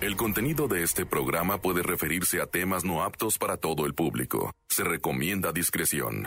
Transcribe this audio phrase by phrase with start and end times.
[0.00, 4.52] El contenido de este programa puede referirse a temas no aptos para todo el público.
[4.68, 6.26] Se recomienda discreción.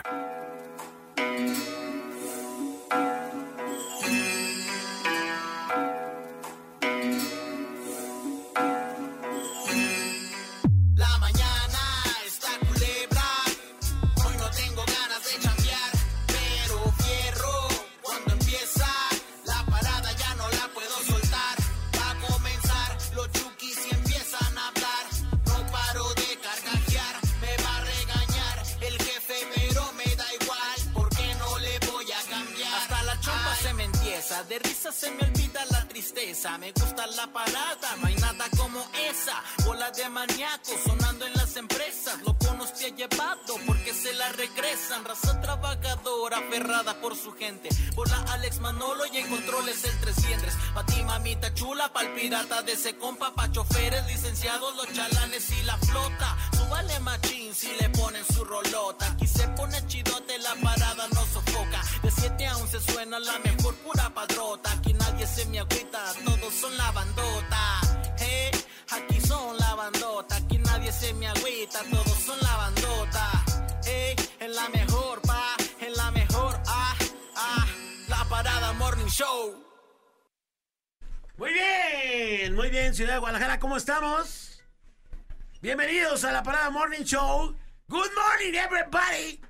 [87.08, 87.54] Show.
[87.88, 89.40] Good morning, everybody.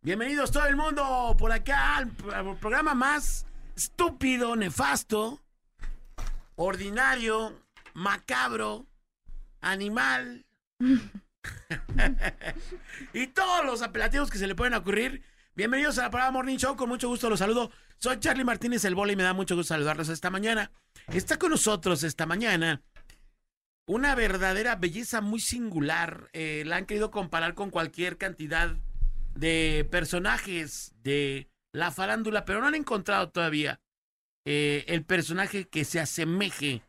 [0.00, 2.12] Bienvenidos todo el mundo por acá al,
[2.60, 5.42] programa más estúpido, nefasto,
[6.54, 7.52] ordinario,
[7.94, 8.86] macabro,
[9.60, 10.46] animal.
[13.12, 15.24] y todos los apelativos que se le pueden ocurrir.
[15.56, 17.72] Bienvenidos a la Parada Morning Show, con mucho gusto los saludo.
[17.98, 20.70] Soy Charlie Martínez el Bola y me da mucho gusto saludarlos esta mañana.
[21.08, 22.84] Está con nosotros esta mañana
[23.86, 26.30] una verdadera belleza muy singular.
[26.32, 28.76] Eh, la han querido comparar con cualquier cantidad
[29.34, 33.80] de personajes de la farándula, pero no han encontrado todavía
[34.44, 36.82] eh, el personaje que se asemeje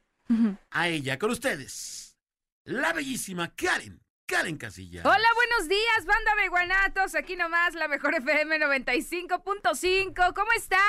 [0.71, 1.19] a ella.
[1.19, 2.17] Con ustedes,
[2.63, 5.01] la bellísima Karen, Karen Casilla.
[5.03, 7.13] Hola, buenos días, banda de guanatos.
[7.13, 10.33] Aquí nomás la mejor FM 95.5.
[10.33, 10.79] ¿Cómo están?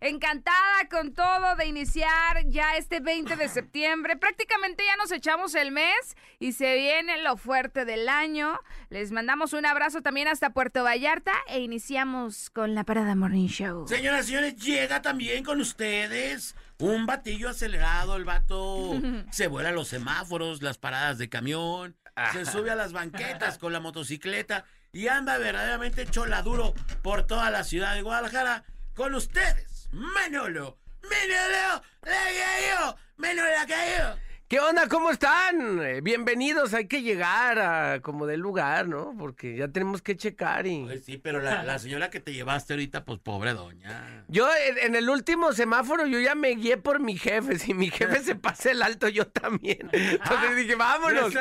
[0.00, 4.16] Encantada con todo de iniciar ya este 20 de septiembre.
[4.16, 8.58] Prácticamente ya nos echamos el mes y se viene lo fuerte del año.
[8.88, 13.86] Les mandamos un abrazo también hasta Puerto Vallarta e iniciamos con la Parada Morning Show.
[13.86, 18.16] Señoras y señores, llega también con ustedes un batillo acelerado.
[18.16, 21.96] El vato se vuela los semáforos, las paradas de camión,
[22.32, 27.64] se sube a las banquetas con la motocicleta y anda verdaderamente choladuro por toda la
[27.64, 28.64] ciudad de Guadalajara.
[28.94, 34.29] Con ustedes, Manolo, Manolo, la cayó, Manolo la cayó.
[34.50, 34.88] ¿Qué onda?
[34.88, 35.80] ¿Cómo están?
[35.80, 39.14] Eh, Bienvenidos, hay que llegar a como del lugar, ¿no?
[39.16, 40.82] Porque ya tenemos que checar y...
[40.86, 44.24] Pues sí, pero la, la señora que te llevaste ahorita, pues pobre doña.
[44.26, 47.60] Yo en, en el último semáforo yo ya me guié por mi jefe.
[47.60, 49.88] Si mi jefe se pasa el alto, yo también.
[49.92, 51.32] Entonces dije, vámonos.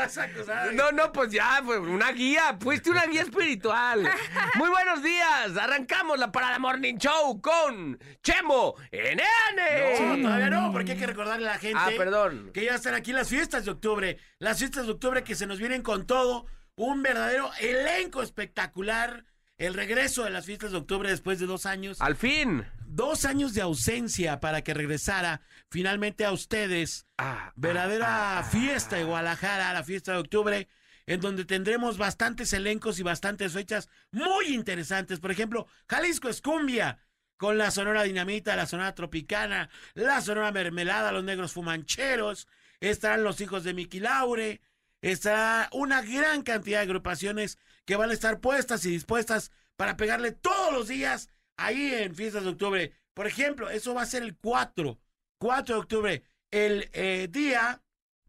[0.74, 2.60] No, no, pues ya, fue una guía.
[2.62, 4.08] Fuiste una guía espiritual.
[4.54, 5.58] Muy buenos días.
[5.60, 10.22] Arrancamos la Parada Morning Show con Chemo No, NN.
[10.22, 12.52] todavía no, porque hay que recordarle a la gente Ah, perdón.
[12.54, 14.18] que ya están aquí las fiestas de octubre.
[14.38, 16.46] Las fiestas de octubre que se nos vienen con todo.
[16.76, 19.26] Un verdadero elenco espectacular.
[19.58, 22.00] El regreso de las fiestas de octubre después de dos años.
[22.00, 22.66] Al fin.
[22.86, 27.06] Dos años de ausencia para que regresara finalmente a ustedes.
[27.18, 30.70] Ah, Verdadera fiesta de Guadalajara, la fiesta de octubre.
[31.06, 35.20] En donde tendremos bastantes elencos y bastantes fechas muy interesantes.
[35.20, 37.00] Por ejemplo, Jalisco Escumbia,
[37.36, 42.48] con la Sonora Dinamita, la Sonora Tropicana, la Sonora Mermelada, los Negros Fumancheros,
[42.80, 44.62] estarán los hijos de Miki Laure,
[45.02, 50.32] estará una gran cantidad de agrupaciones que van a estar puestas y dispuestas para pegarle
[50.32, 52.94] todos los días ahí en Fiestas de Octubre.
[53.14, 55.00] Por ejemplo, eso va a ser el 4,
[55.38, 57.82] 4 de octubre, el eh, día,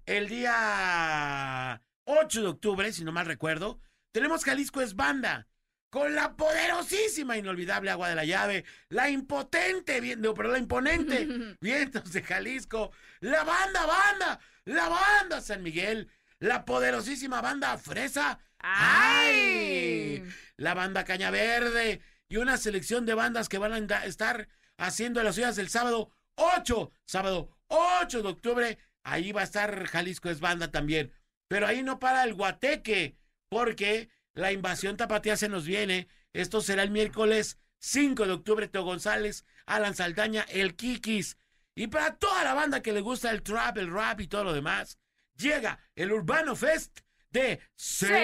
[0.06, 3.80] el día 8 de octubre, si no mal recuerdo,
[4.12, 5.46] tenemos Jalisco es banda
[5.90, 11.26] con la poderosísima, inolvidable agua de la llave, la impotente, bien, no, pero la imponente
[11.60, 16.08] vientos de Jalisco, la banda, banda, la banda San Miguel,
[16.38, 20.22] la poderosísima banda Fresa, ¡Ay!
[20.56, 24.48] la banda Caña Verde y una selección de bandas que van a estar
[24.78, 30.30] haciendo las suyas el sábado 8, sábado 8 de octubre, ahí va a estar Jalisco
[30.30, 31.12] es banda también,
[31.48, 33.16] pero ahí no para el guateque,
[33.48, 36.08] porque la invasión tapatía se nos viene.
[36.32, 38.68] Esto será el miércoles 5 de octubre.
[38.68, 41.36] Teo González, Alan Saldaña, el Kikis.
[41.74, 44.52] Y para toda la banda que le gusta el trap, el rap y todo lo
[44.52, 44.98] demás,
[45.36, 47.00] llega el Urbano Fest
[47.30, 48.20] de Secan.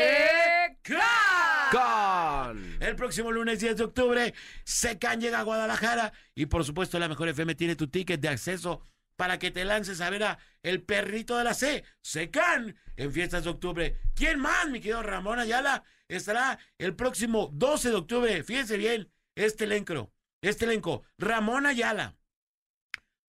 [2.80, 7.28] El próximo lunes 10 de octubre, Secan llega a Guadalajara y por supuesto la Mejor
[7.28, 8.86] FM tiene tu ticket de acceso
[9.16, 13.44] para que te lances a ver a el perrito de la C, Secan, en fiestas
[13.44, 13.96] de octubre.
[14.14, 15.84] ¿Quién más, mi querido Ramón Ayala?
[16.08, 18.42] Estará el próximo 12 de octubre.
[18.44, 22.16] Fíjense bien, este elenco, este elenco, Ramón Ayala,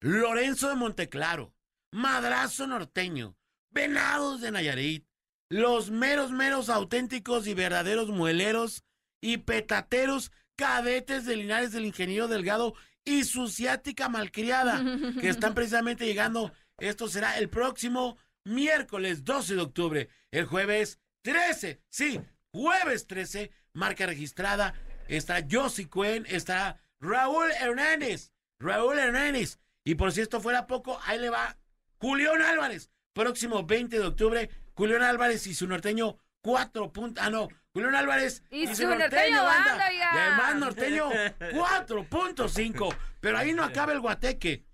[0.00, 1.54] Lorenzo de Monteclaro,
[1.92, 3.36] Madrazo Norteño,
[3.70, 5.06] Venados de Nayarit,
[5.48, 8.84] los meros, meros auténticos y verdaderos mueleros
[9.20, 12.74] y petateros cadetes de Linares del Ingeniero Delgado
[13.04, 14.82] y su ciática malcriada,
[15.20, 16.52] que están precisamente llegando.
[16.78, 22.20] Esto será el próximo miércoles 12 de octubre, el jueves 13, sí,
[22.58, 24.74] jueves 13, marca registrada,
[25.06, 31.20] está Josie Cuen, está Raúl Hernández, Raúl Hernández, y por si esto fuera poco, ahí
[31.20, 31.56] le va
[31.98, 37.46] Julián Álvarez, próximo 20 de octubre, Julián Álvarez y su norteño 4 puntos, ah no,
[37.72, 40.10] Julián Álvarez Y su norteño banda, oiga.
[40.12, 44.64] y además norteño 4.5, pero ahí no acaba el guateque,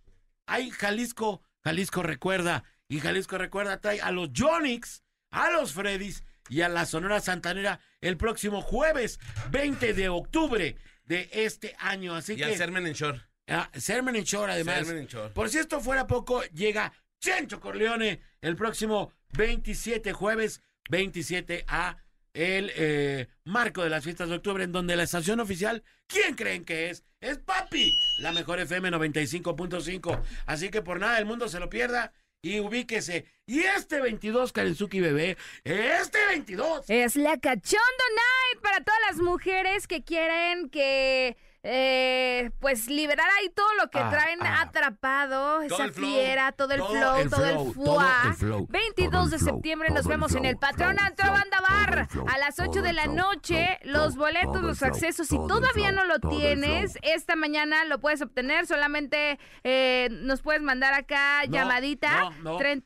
[0.46, 6.60] hay Jalisco, Jalisco recuerda, y Jalisco recuerda trae a los Jonix, a los Freddys y
[6.60, 9.18] a la Sonora Santanera el próximo jueves
[9.50, 10.76] 20 de octubre
[11.06, 12.14] de este año.
[12.14, 13.20] Así Y que al Sermen en Shore.
[13.48, 14.86] ah, Sermon and Shore, además.
[15.08, 15.30] Shore.
[15.32, 20.60] Por si esto fuera poco, llega Chencho Corleone el próximo 27 jueves
[20.90, 21.98] 27 a
[22.34, 26.64] el eh, marco de las fiestas de octubre, en donde la estación oficial, ¿quién creen
[26.64, 27.04] que es?
[27.20, 30.20] Es Papi, la mejor FM 95.5.
[30.46, 32.12] Así que por nada del mundo se lo pierda
[32.44, 33.24] y ubíquese.
[33.46, 36.84] Y este 22, Karenzuki Bebé, este 22.
[36.88, 43.48] Es la Cachondo Night para todas las mujeres que quieren que, eh, pues, liberar ahí
[43.48, 44.60] todo lo que Ah, traen ah.
[44.60, 48.22] atrapado, esa fiera, todo el flow, el todo el fuá.
[48.26, 52.08] el flow, 22 todo el de septiembre nos vemos en el Patrón Antro Banda Bar
[52.28, 53.78] a las todo 8 de la noche.
[53.84, 58.66] Los boletos, los accesos, si todavía no lo tienes, esta mañana lo puedes obtener.
[58.66, 62.30] Solamente eh, nos puedes mandar acá No, llamadita.
[62.42, 62.82] no, no.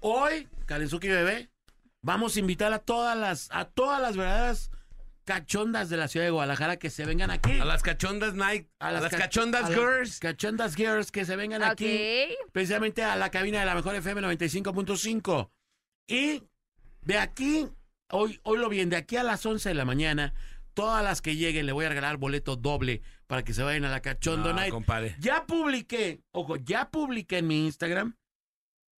[0.00, 1.48] Hoy, Karenzuki Bebé,
[2.02, 4.70] vamos a invitar a todas las, a todas las verdaderas
[5.24, 7.52] cachondas de la ciudad de Guadalajara que se vengan aquí.
[7.58, 8.68] A las cachondas Night.
[8.78, 10.20] A las, ca- cachondas a las Girls.
[10.20, 11.86] Cachondas Girls que se vengan aquí.
[11.86, 12.50] Ok.
[12.52, 15.50] Precisamente a la cabina de la mejor FM 95.5.
[16.08, 16.42] Y
[17.02, 17.68] de aquí,
[18.10, 20.34] hoy, hoy lo bien, de aquí a las 11 de la mañana,
[20.74, 23.90] todas las que lleguen le voy a regalar boleto doble para que se vayan a
[23.90, 24.70] la Cachondo No, Night.
[24.70, 25.16] compadre.
[25.18, 28.16] Ya publiqué, ojo, ya publiqué en mi Instagram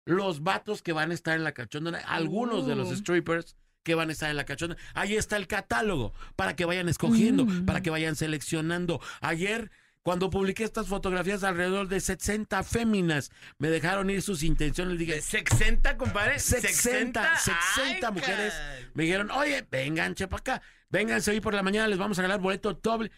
[0.08, 2.96] los vatos que van a estar en la cachonda, Night, algunos de los Uh.
[2.96, 4.76] strippers que van a estar en la cachonda.
[4.96, 7.66] Ahí está el catálogo para que vayan escogiendo, Mm.
[7.66, 9.00] para que vayan seleccionando.
[9.22, 9.70] Ayer,
[10.02, 14.98] cuando publiqué estas fotografías, alrededor de 60 féminas me dejaron ir sus intenciones.
[14.98, 16.40] Dije, 60, compadre.
[16.40, 18.54] 60, 60 Ay, mujeres
[18.96, 22.42] me dijeron, oye, vengan, chepa acá, vénganse hoy por la mañana, les vamos a regalar
[22.42, 23.12] boleto doble,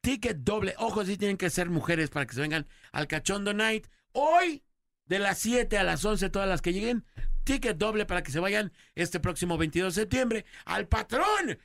[0.00, 0.74] ticket doble.
[0.78, 3.86] Ojo, sí tienen que ser mujeres para que se vengan al Cachondo Night.
[4.12, 4.64] Hoy,
[5.06, 7.04] de las 7 a las 11, todas las que lleguen,
[7.48, 11.58] ticket doble para que se vayan este próximo 22 de septiembre al patrón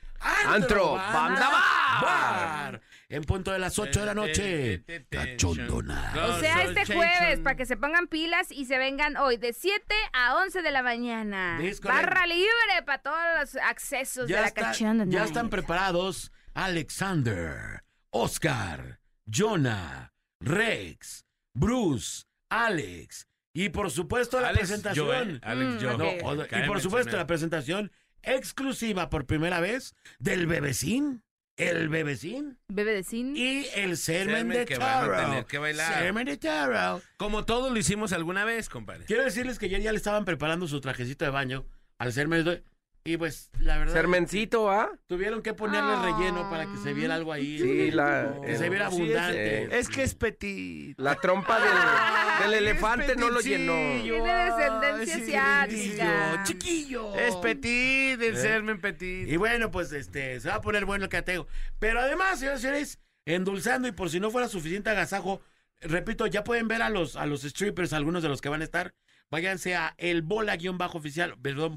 [0.46, 2.02] Antro Banda Bar.
[2.02, 2.80] Bar.
[3.10, 4.82] En punto de las 8 de la noche.
[4.82, 9.94] O sea, este jueves, para que se pongan pilas y se vengan hoy de 7
[10.14, 11.60] a 11 de la mañana.
[11.82, 19.00] Barra libre para todos los accesos de la está- Cachondo ya están preparados Alexander, Oscar,
[19.26, 25.06] Jonah, Rex, Bruce, Alex y por supuesto la Alex presentación.
[25.06, 26.20] Joe, Alex Mm, Joe.
[26.24, 27.90] o- y por supuesto la presentación
[28.22, 31.22] exclusiva por primera vez del bebecín,
[31.56, 33.36] el bebecín Bebe de Sin.
[33.36, 35.24] y el Sermen de que van a Taro.
[35.28, 35.98] tener que bailar.
[36.02, 37.00] Sermen de Taro.
[37.16, 39.04] Como todos lo hicimos alguna vez, compadre.
[39.04, 41.64] Quiero decirles que ayer ya le estaban preparando su trajecito de baño
[41.98, 42.64] al Sermen de
[43.06, 44.90] y pues la verdad Sermencito, ¿ah?
[45.06, 46.02] Tuvieron que ponerle Ah.
[46.16, 47.58] relleno para que se viera algo ahí.
[47.58, 49.78] Sí, la- que se viera Sí, es- abundante.
[49.78, 50.98] Es, que es petit.
[50.98, 53.74] La trompa del, del elefante no lo llenó.
[54.02, 56.42] Tiene descendencia asiática.
[56.44, 57.14] Chiquillo.
[57.14, 58.40] Es petit, el Eh.
[58.40, 59.28] sermen petit.
[59.28, 61.46] Y bueno, pues este, se va a poner bueno el cateo.
[61.78, 65.42] Pero además, señores y señores, endulzando y por si no fuera suficiente agasajo,
[65.82, 68.64] repito, ya pueden ver a los, a los strippers, algunos de los que van a
[68.64, 68.94] estar.
[69.30, 71.76] Váyanse a el bola-oficial, perdón,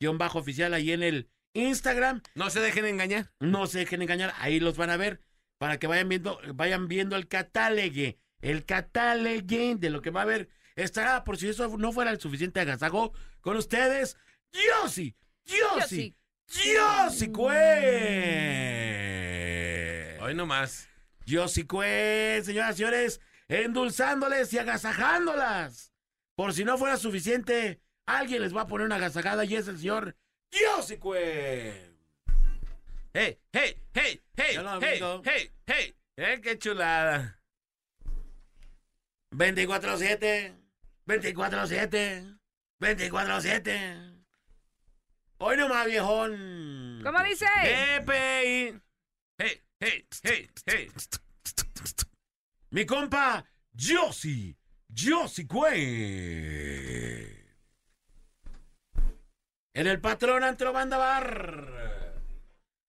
[0.00, 2.22] bola-oficial ahí en el Instagram.
[2.34, 3.32] No se dejen engañar.
[3.40, 5.20] No se dejen engañar, ahí los van a ver
[5.58, 10.24] para que vayan viendo, vayan viendo el catálogo, el catálogo de lo que va a
[10.24, 10.48] haber.
[10.74, 14.18] Estará, por si eso no fuera el suficiente agasajo, con ustedes,
[14.52, 16.14] Yossi, Yossi,
[16.46, 17.54] Yossi Cue.
[20.20, 20.88] Hoy nomás.
[21.24, 25.94] Yossi Cue, señoras y señores, endulzándoles y agasajándolas.
[26.34, 29.78] Por si no fuera suficiente, alguien les va a poner una gasagada y es el
[29.78, 30.16] señor
[30.50, 31.94] Yosicue.
[33.12, 35.96] Hey, hey, hey, hey, lo hey, hey, hey.
[36.16, 37.40] Eh, qué chulada.
[39.32, 40.54] 24-7,
[41.06, 42.38] 24-7,
[42.80, 44.24] 24-7.
[45.38, 47.00] Hoy nomás, viejón.
[47.02, 47.46] ¿Cómo dice?
[47.64, 48.80] EPI.
[49.38, 50.90] Hey, hey, hey, hey.
[52.70, 53.44] Mi compa,
[53.74, 54.56] Josi,
[54.94, 57.45] Josi Cue.
[59.76, 62.14] En el patrón Antro Banda Bar.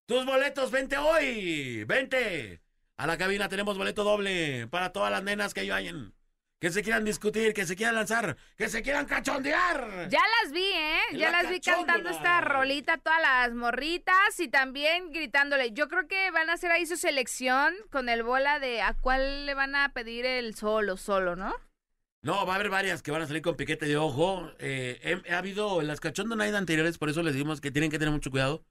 [0.05, 1.83] Tus boletos, vente hoy.
[1.83, 2.61] Vente.
[2.95, 6.13] A la cabina tenemos boleto doble para todas las nenas que vayan.
[6.61, 10.07] Que se quieran discutir, que se quieran lanzar, que se quieran cachondear.
[10.07, 11.01] Ya las vi, ¿eh?
[11.11, 15.73] Ya La las vi cantando esta rolita a todas las morritas y también gritándole.
[15.73, 19.45] Yo creo que van a hacer ahí su selección con el bola de a cuál
[19.45, 21.53] le van a pedir el solo, solo, ¿no?
[22.23, 24.51] No, va a haber varias que van a salir con piquete de ojo.
[24.59, 27.91] Eh, he- ha habido en las cachondas night anteriores, por eso les decimos que tienen
[27.91, 28.65] que tener mucho cuidado.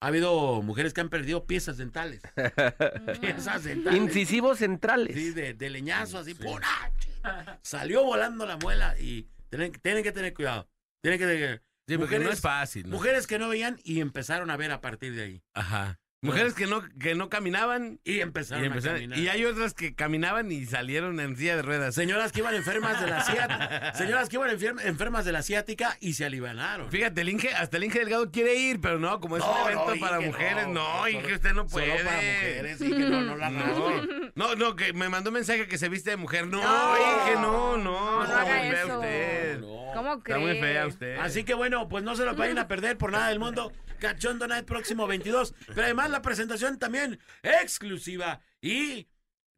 [0.00, 2.20] Ha habido mujeres que han perdido piezas dentales.
[3.20, 4.00] piezas dentales.
[4.00, 5.16] Incisivos centrales.
[5.16, 6.34] Sí, de, de leñazo, así.
[6.34, 6.58] ¡pum!
[6.62, 7.58] ¡Ah!
[7.62, 10.68] Salió volando la muela y tienen, tienen que tener cuidado.
[11.02, 11.62] Tienen que tener.
[11.88, 12.88] Sí, porque no Mujeres- es fácil.
[12.90, 12.96] ¿no?
[12.96, 15.42] Mujeres que no veían y empezaron a ver a partir de ahí.
[15.54, 15.98] Ajá.
[16.20, 18.96] Mujeres que no, que no caminaban Y y empezaron, empezaron.
[18.96, 19.18] a caminar.
[19.20, 21.94] Y hay otras que caminaban y salieron en silla de ruedas.
[21.94, 23.92] Señoras que iban enfermas de la ciática.
[23.94, 26.90] Señoras que iban enfer- enfermas de la ciática y se alivanaron.
[26.90, 29.66] Fíjate, el Inge, hasta el Inge Delgado quiere ir, pero no, como es No, un
[29.70, 31.86] evento Inge, para mujeres, no, Inge, usted no puede.
[31.98, 34.02] Solo para mujeres, y que no, no la No,
[34.34, 36.48] no, no, que me mandó un mensaje que se viste de mujer.
[36.48, 36.96] No, No.
[36.96, 39.60] Inge, no, no, No, no está muy fea usted.
[39.60, 39.78] No.
[39.94, 40.40] ¿Cómo Está crees?
[40.40, 41.16] muy fea usted.
[41.18, 43.72] Así que bueno, pues no se lo vayan a perder por nada del mundo.
[43.98, 45.54] Cachondo Night próximo 22.
[45.68, 49.08] Pero además la presentación también exclusiva y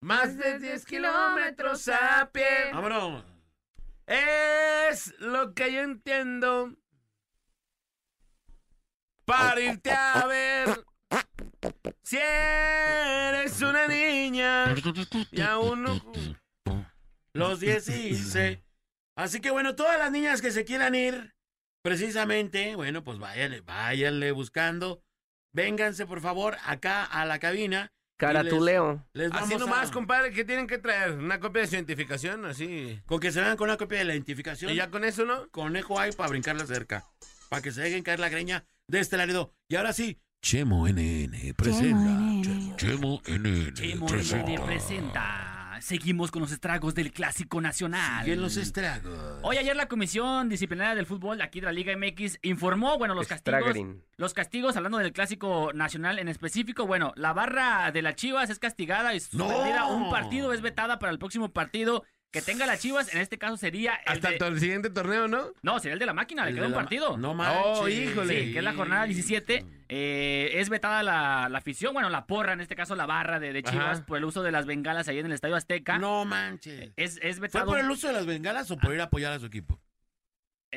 [0.00, 2.72] más de 10 kilómetros a pie.
[2.72, 3.24] Vámonos.
[4.06, 6.74] Es lo que yo entiendo.
[9.24, 10.84] Para irte a ver.
[12.02, 14.74] Si eres una niña
[15.30, 16.02] y aún no.
[17.32, 18.34] Los 16.
[19.16, 21.34] Así que bueno, todas las niñas que se quieran ir,
[21.82, 25.04] precisamente, bueno, pues váyanle, váyanle buscando.
[25.52, 27.92] Vénganse, por favor, acá a la cabina.
[28.20, 29.04] Caratuleo.
[29.14, 31.12] Les vamos Así nomás, a- compadre, ¿qué tienen que traer?
[31.12, 33.00] Una copia de su identificación, así.
[33.06, 34.70] Con que se vean con una copia de la identificación.
[34.70, 35.48] Y ya con eso, ¿no?
[35.50, 37.04] Conejo hay para brincarla cerca.
[37.48, 39.54] Para que se dejen caer la greña de este Laredo.
[39.68, 42.76] Y ahora sí, Chemo NN presenta.
[42.76, 45.49] Chemo NN Chemo NN presenta.
[45.80, 48.24] Seguimos con los estragos del Clásico Nacional.
[48.24, 49.38] Siguen los estragos.
[49.42, 53.26] Hoy ayer la Comisión Disciplinaria del Fútbol aquí de la Liga MX informó, bueno, los
[53.26, 54.04] castigos, Estragrin.
[54.16, 58.58] los castigos hablando del Clásico Nacional en específico, bueno, la barra de las Chivas es
[58.58, 59.96] castigada y suspendida ¡No!
[59.96, 63.56] un partido, es vetada para el próximo partido que tenga las Chivas, en este caso
[63.56, 65.48] sería el Hasta de- el siguiente torneo, ¿no?
[65.62, 67.16] No, sería el de la máquina, le El queda un partido.
[67.18, 67.62] No manches.
[67.64, 68.44] Oh, híjole.
[68.46, 69.64] Sí, que es la jornada 17.
[69.88, 73.52] eh, es vetada la, la afición, bueno, la porra, en este caso la barra de,
[73.52, 74.06] de Chivas, Ajá.
[74.06, 75.98] por el uso de las bengalas ahí en el Estadio Azteca.
[75.98, 76.92] No manches.
[76.96, 77.66] Es, es ¿Fue vetado.
[77.66, 79.80] por el uso de las bengalas o por ir a apoyar a su equipo?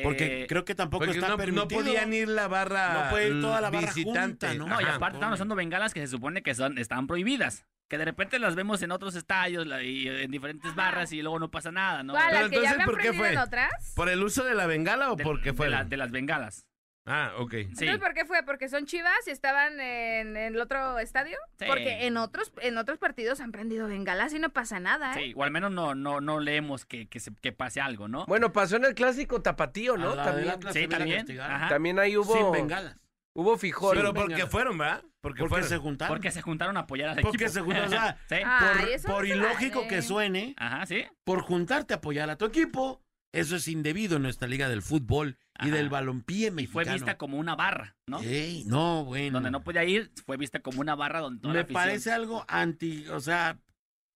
[0.01, 1.67] Porque eh, creo que tampoco está no, no permitido.
[1.81, 4.47] podían ir la barra No puede ir toda la barra visitante.
[4.47, 4.67] junta, ¿no?
[4.67, 7.67] No, y Ajá, aparte estamos usando bengalas que se supone que son, están prohibidas.
[7.93, 11.37] Que de repente las vemos en otros estadios la- y en diferentes barras y luego
[11.37, 12.13] no pasa nada, ¿no?
[12.13, 12.25] ¿Cuál?
[12.29, 13.31] Pero ¿Las que ya entonces, ¿por qué fue?
[13.33, 13.93] en otras?
[13.95, 15.69] ¿Por el uso de la bengala o De- por qué de fue?
[15.69, 16.65] la- de las bengalas.
[17.05, 17.51] Ah, ok.
[17.51, 17.57] Sí.
[17.59, 18.41] Entonces, ¿por qué fue?
[18.41, 21.37] ¿Porque son chivas y estaban en, en el otro estadio?
[21.59, 21.65] Sí.
[21.67, 25.25] Porque en otros, en otros partidos han prendido bengalas y no pasa nada, ¿eh?
[25.25, 28.25] Sí, o al menos no, no, no leemos que, que, se- que pase algo, ¿no?
[28.25, 30.15] Bueno, pasó en el clásico tapatío, ¿no?
[30.15, 30.57] del
[30.89, 31.37] También, Sí.
[31.37, 31.69] Ajá.
[31.69, 32.97] también ahí hubo, Sin bengalas.
[33.35, 33.95] Hubo fijón.
[33.95, 35.03] Pero porque fueron, ¿verdad?
[35.21, 35.69] Porque, Porque fueron.
[35.69, 36.15] se juntaron.
[36.15, 37.51] Porque se juntaron a apoyar al Porque equipo.
[37.51, 38.35] se juntaron, o sea, sí.
[38.35, 39.87] Por Ay, eso por no se ilógico vale.
[39.89, 41.03] que suene, Ajá, sí.
[41.23, 43.01] por juntarte a apoyar a tu equipo,
[43.33, 46.93] eso es indebido en nuestra liga del fútbol y del balompié Y fue mexicano.
[46.93, 48.19] vista como una barra, ¿no?
[48.19, 49.35] Ey, no, bueno.
[49.35, 53.07] Donde no podía ir, fue vista como una barra donde toda Me parece algo anti,
[53.07, 53.59] o sea,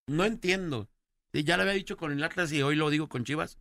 [0.08, 0.88] no entiendo.
[1.32, 3.58] Y ya lo había dicho con el Atlas y hoy lo digo con Chivas.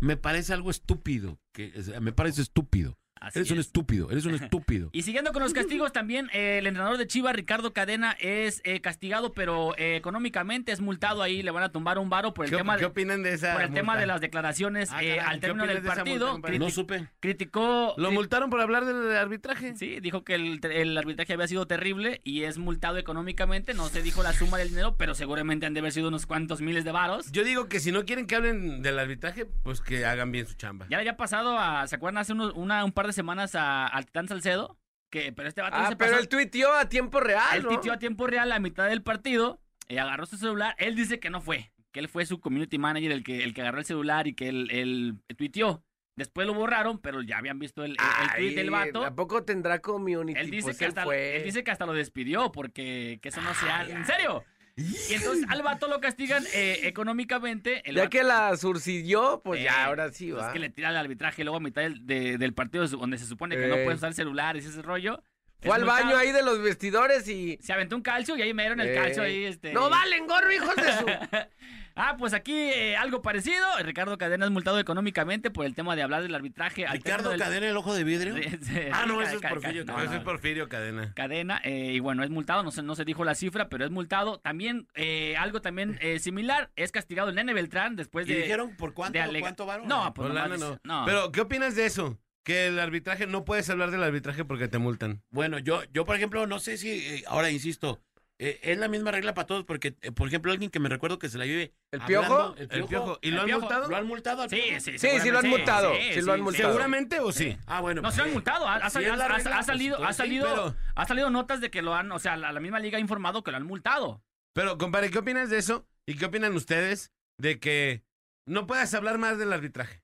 [0.00, 3.66] Me parece algo estúpido, que me parece estúpido Así Eres un es.
[3.66, 4.90] estúpido, eres un estúpido.
[4.92, 8.80] Y siguiendo con los castigos también, eh, el entrenador de Chivas, Ricardo Cadena, es eh,
[8.80, 12.50] castigado, pero eh, económicamente es multado ahí, le van a tumbar un varo por el
[12.50, 15.16] ¿Qué, tema qué de, opinan de esa por el tema de las declaraciones Ah, eh,
[15.16, 16.32] caray, al ¿qué término del de partido.
[16.38, 16.50] multa?
[16.58, 17.08] No supe.
[17.20, 19.74] criticó ¿Lo cri- multaron por hablar del arbitraje?
[19.76, 23.74] Sí, dijo que el, el arbitraje había sido terrible y es multado económicamente.
[23.74, 26.60] No se dijo la suma del dinero, pero seguramente han de haber sido unos cuantos
[26.60, 27.30] miles de varos.
[27.32, 30.54] Yo digo que si no quieren que hablen del arbitraje, pues que hagan bien su
[30.54, 30.86] chamba.
[30.90, 32.20] Ya le había pasado a, ¿se acuerdan?
[32.22, 34.78] Hace unos- una, un par de semanas a, al Titán Salcedo,
[35.10, 37.92] que, pero este vato Ah, se pero pasó- él tuiteó a tiempo real, Él ¿no?
[37.92, 40.74] a tiempo real a mitad del partido, y agarró su celular.
[40.78, 43.60] Él dice que no fue, que él fue su community manager el que, el que
[43.60, 45.84] agarró el celular y que él, él tuiteó.
[46.14, 49.02] Después lo borraron, pero ya habían visto el, el, el tweet del vato.
[49.04, 50.38] ¿A poco tendrá community?
[50.38, 51.36] Él dice, Pues que hasta, fue.
[51.38, 53.92] él dice que hasta lo despidió porque que eso no se hace.
[53.92, 54.44] ¿En serio?
[54.76, 57.82] Y entonces al vato lo castigan eh, económicamente.
[57.88, 60.46] El Ya vato- que la surcidió, pues Eh, ya, ahora sí pues va.
[60.46, 63.26] Es que le tira el arbitraje luego a mitad del, de- del partido donde se
[63.26, 63.84] supone que no Eh.
[63.84, 65.22] puedes usar celulares y ese rollo.
[65.62, 67.58] Fue al baño ahí de los vestidores y...
[67.62, 69.44] Se aventó un calcio y ahí me dieron el Eh, calcio ahí.
[69.44, 69.72] Este...
[69.72, 71.06] ¡No valen gorro, hijos de su...!
[71.94, 73.66] Ah, pues aquí eh, algo parecido.
[73.82, 76.86] Ricardo Cadena es multado económicamente por el tema de hablar del arbitraje.
[76.86, 78.34] Ricardo del- Cadena, el ojo de vidrio.
[78.94, 80.04] Ah, no, ese es Porfirio no, Cadena.
[80.04, 80.18] Ese no.
[80.20, 81.12] es Porfirio Cadena.
[81.14, 83.90] cadena eh, y bueno es multado no se no se dijo la cifra pero es
[83.90, 88.40] multado también eh, algo también eh, similar es castigado el nene Beltrán después ¿Y de
[88.40, 89.84] dijeron por cuánto, de alega- cuánto varo?
[89.84, 91.00] no pues Por lana nomás no.
[91.00, 91.04] no.
[91.04, 92.18] Pero, ¿qué opinas de eso?
[92.44, 95.22] Que el arbitraje, no puedes hablar del arbitraje porque te multan.
[95.30, 98.02] Bueno, yo, yo por ejemplo, no sé si, eh, ahora insisto,
[98.40, 101.20] eh, es la misma regla para todos, porque, eh, por ejemplo, alguien que me recuerdo
[101.20, 101.72] que se la vive.
[101.92, 102.72] ¿El hablando- Piojo?
[102.74, 103.18] El piojo.
[103.22, 103.60] ¿Y lo han Piojo.
[103.60, 103.88] multado?
[103.88, 106.68] ¿Lo han multado al sí sí Sí, sí lo han multado, sí lo han multado.
[106.68, 107.56] ¿Seguramente o sí?
[107.66, 108.02] Ah, bueno.
[108.02, 109.94] no se lo han eh, multado ha, ha si ha- ha- regla, ha pues, salido
[109.96, 112.50] ha entonces sí, salido pero- ha salido notas de que lo han o sea la,
[112.50, 115.86] la misma liga ha informado que lo han multado Pero, compadre, ¿qué opinas de eso?
[116.06, 118.02] ¿Y qué opinan ustedes de que
[118.46, 120.01] no puedas hablar más del arbitraje?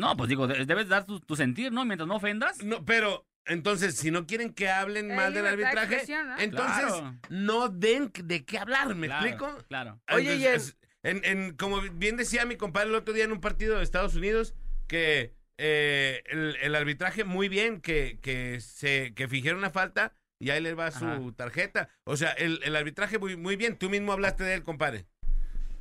[0.00, 3.26] No pues digo de- debes dar tu, tu sentir no mientras no ofendas No, pero,
[3.44, 6.02] entonces, si no quieren que hablen mal del arbitraje,
[6.38, 7.16] entonces Claro.
[7.28, 9.58] no den de qué hablar, ¿me Claro, explico?
[9.68, 13.24] claro Oye, y en- Entonces, en, en- como bien decía mi compadre el otro día
[13.24, 14.54] en un partido de Estados Unidos,
[14.88, 20.48] que eh, el, el arbitraje muy bien, que, que se que fingieron una falta y
[20.50, 21.90] ahí les va su tarjeta.
[22.04, 23.76] O sea, el, el arbitraje muy, muy bien.
[23.76, 25.04] Tú mismo hablaste de él, compadre.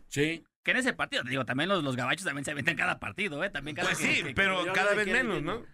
[0.09, 0.43] Sí.
[0.69, 3.49] Que en ese partido digo también los, los gabachos también se aventan cada partido eh
[3.49, 5.41] también cada Pues que- sí, que- pero cada vez menos.
[5.41, 5.65] ¿no?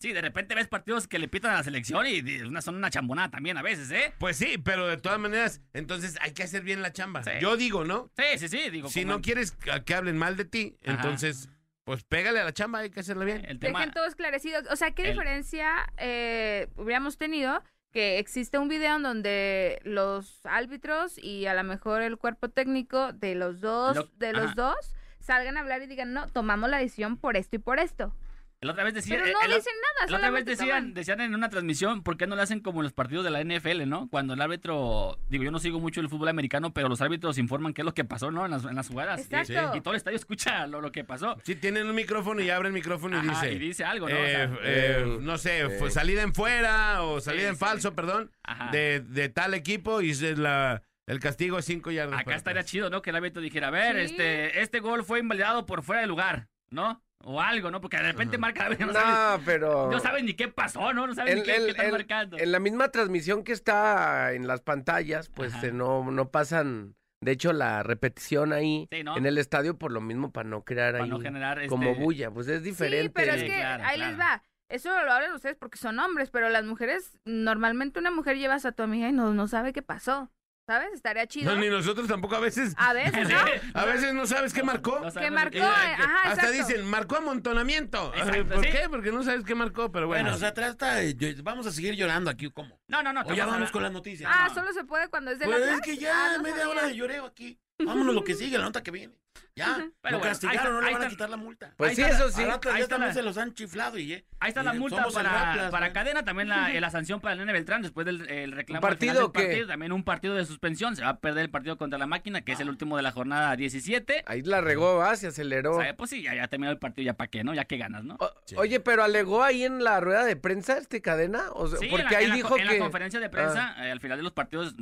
[0.00, 2.90] Sí, de repente ves partidos que le pitan a la selección y una, son una
[2.90, 4.12] chambonada también a veces, ¿eh?
[4.18, 7.22] Pues sí, pero de todas maneras, entonces hay que hacer bien la chamba.
[7.22, 7.30] Sí.
[7.40, 8.10] Yo digo, ¿no?
[8.16, 8.90] Sí, sí, sí, digo.
[8.90, 10.96] Si como no quieres que que hablen mal de ti, Ajá.
[10.96, 11.48] entonces,
[11.84, 13.44] pues pégale a la chamba, hay que hacerla bien.
[13.46, 14.60] El tema, Dejen todo esclarecido.
[14.70, 17.62] O sea, ¿qué El- diferencia eh, hubiéramos tenido
[17.94, 23.12] que existe un video en donde los árbitros y a lo mejor el cuerpo técnico
[23.12, 24.54] de los dos, Lo- de los ajá.
[24.56, 28.12] dos salgan a hablar y digan, no, tomamos la decisión por esto y por esto.
[28.60, 29.20] La otra vez decían.
[29.22, 30.94] Pero no el- el- dicen nada, La otra vez decían, toman.
[30.94, 33.40] decían en una transmisión, ¿por qué no lo hacen como en los partidos de la
[33.40, 34.08] NFL, no?
[34.08, 37.74] Cuando el árbitro, digo, yo no sigo mucho el fútbol americano, pero los árbitros informan
[37.74, 38.44] qué es lo que pasó, ¿no?
[38.44, 39.20] En las, en las jugadas.
[39.20, 39.76] Y- Exacto.
[39.76, 41.36] Y, todo el estadio escucha lo, lo que pasó.
[41.44, 43.52] Si tienen un micrófono y abre el micrófono y Ajá, dice...
[43.54, 44.14] y dice algo, ¿no?
[44.14, 45.70] O eh, sea, eh, eh, no sé, eh.
[45.78, 47.60] fue salida en fuera o salida Sí, en sí.
[47.60, 48.70] falso, perdón, Ajá.
[48.70, 52.18] de, de tal equipo y es la, el castigo es cinco yardas.
[52.20, 52.70] Acá estaría atrás.
[52.70, 53.02] chido, ¿no?
[53.02, 54.12] Que el árbitro dijera, a ver, Sí.
[54.14, 57.02] este, este gol fue invalidado por fuera de lugar, ¿no?
[57.26, 57.80] O algo, ¿no?
[57.80, 59.90] Porque de repente marca, no sabes, No, pero...
[59.90, 61.06] no sabes ni qué pasó, ¿no?
[61.06, 62.38] No sabes En, ni qué, están marcando.
[62.38, 67.32] en la misma transmisión que está en las pantallas, pues eh, no, no pasan, de
[67.32, 69.16] hecho, la repetición ahí Sí, ¿no?
[69.16, 72.02] en el estadio por lo mismo para no crear Para ahí no generar como este-
[72.02, 73.04] bulla, pues es diferente.
[73.04, 74.10] Sí, pero es Sí, que claro, ahí claro.
[74.10, 74.42] les va.
[74.68, 78.72] Eso lo hablan ustedes porque son hombres, pero las mujeres, normalmente una mujer llevas a
[78.72, 80.30] tu amiga y no, no sabe qué pasó.
[80.66, 80.94] ¿Sabes?
[80.94, 81.54] Estaría chido.
[81.54, 82.72] No, ni nosotros tampoco a veces.
[82.78, 83.36] A veces, ¿no?
[83.74, 84.98] A veces no sabes qué marcó.
[84.98, 86.52] No marcó, qué- eh, ajá, Hasta exacto.
[86.52, 88.14] dicen, marcó amontonamiento.
[88.14, 88.70] Exacto, ¿Por sí.
[88.70, 88.88] qué?
[88.88, 90.24] Porque no sabes qué marcó, pero bueno.
[90.24, 92.80] Bueno, o sea, trata de- vamos a seguir llorando aquí, ¿cómo?
[92.88, 93.20] No, no, no.
[93.20, 94.30] O ya estamos vamos con las noticias.
[94.34, 94.54] Ah, no.
[94.54, 97.26] solo se puede cuando es de Pues la es que ya media hora de lloreo
[97.26, 97.58] aquí.
[97.84, 99.14] Vámonos lo que sigue, la nota que viene.
[99.56, 101.74] Ya, Pero lo bueno, castigaron, ahí está- no le van a quitar la multa.
[101.76, 102.42] Pues sí, eso sí.
[102.42, 104.24] Ahí ya está también la- se los han chiflado y eh.
[104.40, 107.52] Ahí está la multa para, Raplas, para cadena, también la, la sanción para el Nene
[107.52, 108.84] Beltrán después del el reclamo.
[108.84, 110.96] ¿Un al final partido partido, También un partido de suspensión.
[110.96, 113.12] Se va a perder el partido contra la máquina, que es el último de la
[113.12, 114.24] jornada 17.
[114.26, 115.14] Ahí la regó, ¿va?
[115.14, 115.76] Se aceleró.
[115.76, 117.54] O sea, pues sí, ya, ya terminó el partido, ya para qué, ¿no?
[117.54, 118.16] Ya que ganas, ¿no?
[118.18, 118.56] O- Sí.
[118.58, 122.02] Oye, pero alegó ahí en la rueda de prensa este cadena, o sea, Sí, porque
[122.06, 124.00] en la, ahí en la dijo co- en que la conferencia de prensa, eh, al
[124.00, 124.74] final de los partidos,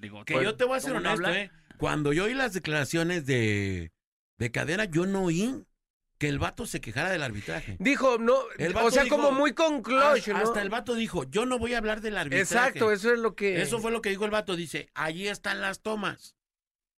[0.00, 1.40] digo, Que pues, yo te voy a ser ¿cómo no honesto, habla?
[1.40, 1.50] ¿eh?
[1.78, 3.90] Cuando yo oí las declaraciones de,
[4.40, 5.64] de cadena, yo no oí
[6.18, 7.76] que el vato se quejara del arbitraje.
[7.78, 10.38] dijo no, El o vato sea, dijo, como muy conclusion, Hasta, ¿no?
[10.38, 12.42] hasta el vato dijo, yo no voy a hablar del arbitraje.
[12.42, 14.56] Exacto, eso es lo que Eso fue lo que dijo el vato.
[14.56, 16.36] Dice, allí están las tomas.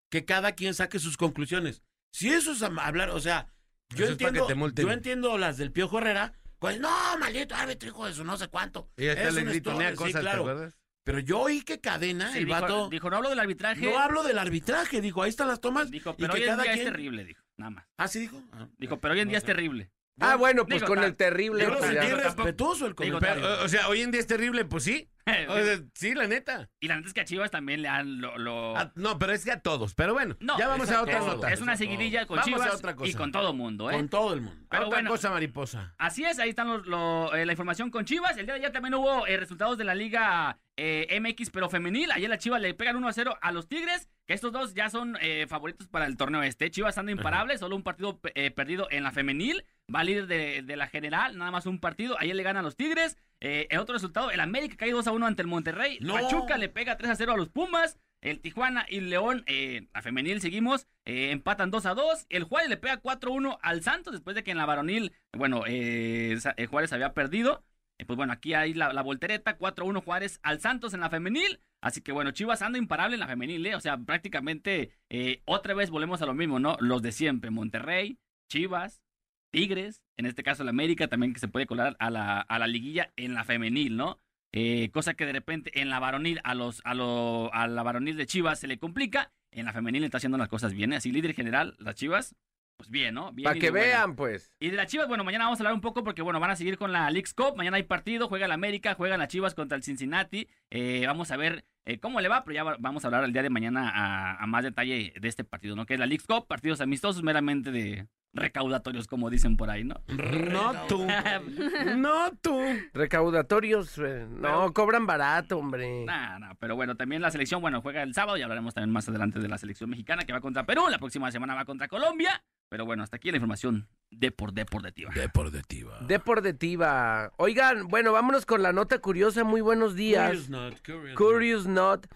[0.09, 1.83] Que cada quien saque sus conclusiones.
[2.13, 3.53] Si eso es hablar, o sea,
[3.91, 4.87] yo Eso entiendo, que te multen.
[4.87, 8.49] yo entiendo las del Piojo Herrera Pues no, maldito árbitro, hijo de su no sé
[8.49, 8.89] cuánto.
[8.97, 10.41] Y hasta le gritonea cosas, sí, ¿te claro.
[10.43, 10.79] acuerdas?
[11.05, 12.89] Pero yo oí que cadena, Sí, el dijo, vato.
[12.89, 13.81] dijo, no hablo del arbitraje.
[13.85, 15.91] no hablo del arbitraje, dijo, ahí están las tomas.
[15.91, 16.87] Dijo, y pero que hoy en cada día quien.
[16.87, 17.43] es terrible, dijo.
[17.57, 17.87] Nada más.
[17.97, 18.41] Ah, sí dijo.
[18.53, 18.69] Ah.
[18.79, 19.91] Dijo, pero hoy en día es terrible.
[20.21, 21.65] Ah, bueno, pues Digo, con el terrible.
[21.65, 23.43] Yo lo pues, sentí respetuoso el Digo, comentario.
[23.43, 25.09] Pero, o sea, hoy en día es terrible, pues sí.
[25.49, 26.69] O sea, sí, la neta.
[26.81, 28.37] y la neta es que a Chivas también le han lo...
[28.39, 29.95] lo- Ah, no, pero es que a todos.
[29.95, 31.53] Pero bueno, No, ya vamos a otra es- nota.
[31.53, 33.95] Es una seguidilla con Vamos Chivas y con todo mundo, ¿eh?
[33.95, 34.65] Con todo el mundo.
[34.69, 35.11] Pero otra bueno.
[35.11, 35.95] cosa, mariposa.
[35.99, 38.37] Así es, ahí están los, lo- eh, la información con Chivas.
[38.37, 42.11] El día de ayer también hubo eh, resultados de la Liga eh, MX, pero femenil.
[42.13, 44.89] Ayer las Chivas le pegan 1 a 0 a los Tigres, que estos dos ya
[44.89, 46.71] son eh, favoritos para el torneo este.
[46.71, 49.65] Chivas anda imparable, solo un partido eh, perdido en la femenil.
[49.95, 52.17] Va líder de, de la general, nada más un partido.
[52.19, 53.17] Ayer le gana a los Tigres.
[53.41, 55.99] Eh, el otro resultado, el América cae 2 a 1 ante el Monterrey.
[56.01, 56.15] No.
[56.15, 57.99] Pachuca le pega 3 a 0 a los Pumas.
[58.21, 62.27] El Tijuana y León, eh, la femenil seguimos, eh, empatan 2 a 2.
[62.29, 65.13] El Juárez le pega 4 a 1 al Santos después de que en la varonil,
[65.37, 67.65] bueno, eh, eh, Juárez había perdido.
[67.99, 71.01] Eh, pues bueno, aquí hay la, la voltereta, 4 a 1 Juárez al Santos en
[71.01, 71.59] la femenil.
[71.83, 73.75] Así que bueno, Chivas anda imparable en la femenil, ¿eh?
[73.75, 76.77] O sea, prácticamente eh, otra vez volvemos a lo mismo, ¿no?
[76.81, 78.19] Los de siempre, Monterrey,
[78.49, 79.03] Chivas,
[79.51, 82.69] Tigres, en este caso el América también que se puede colar a la, a la
[82.69, 84.19] liguilla en la femenil, ¿no?
[84.53, 88.17] Eh, cosa que de repente en la varonil, a los, a lo, a la varonil
[88.17, 90.97] de Chivas se le complica, en la femenil está haciendo las cosas bien, ¿eh?
[90.97, 92.37] así líder general, las Chivas,
[92.77, 93.33] pues bien, ¿no?
[93.33, 93.87] Bien Para que buena.
[93.87, 94.53] vean, pues.
[94.59, 96.57] Y de las Chivas, bueno, mañana vamos a hablar un poco porque, bueno, van a
[96.57, 97.55] seguir con la Leagues Cup.
[97.57, 100.49] Mañana hay partido, juega el América, juegan las Chivas contra el Cincinnati.
[100.71, 103.33] Eh, vamos a ver eh, cómo le va, pero ya va- vamos a hablar el
[103.33, 105.87] día de mañana a, a más detalle de este partido, ¿no?
[105.87, 109.97] Que es la Leagues Cup, partidos amistosos meramente de recaudatorios, como dicen por ahí, ¿no?
[110.09, 111.07] No tú.
[111.97, 112.59] No tú.
[112.95, 116.05] Recaudatorios, eh, no, cobran barato, hombre.
[116.07, 119.09] Nah, nah, pero bueno, también la selección, bueno, juega el sábado y hablaremos también más
[119.09, 120.85] adelante de la selección mexicana que va contra Perú.
[120.91, 122.43] La próxima semana va contra Colombia.
[122.73, 125.13] Pero bueno, hasta aquí la información de por deportiva.
[125.15, 125.99] Deportiva.
[126.09, 127.31] Deportiva.
[127.37, 129.45] Oigan, bueno, vámonos con la nota curiosa.
[129.45, 130.29] Muy buenos días.
[130.31, 132.07] Curious not, curious Curious Not.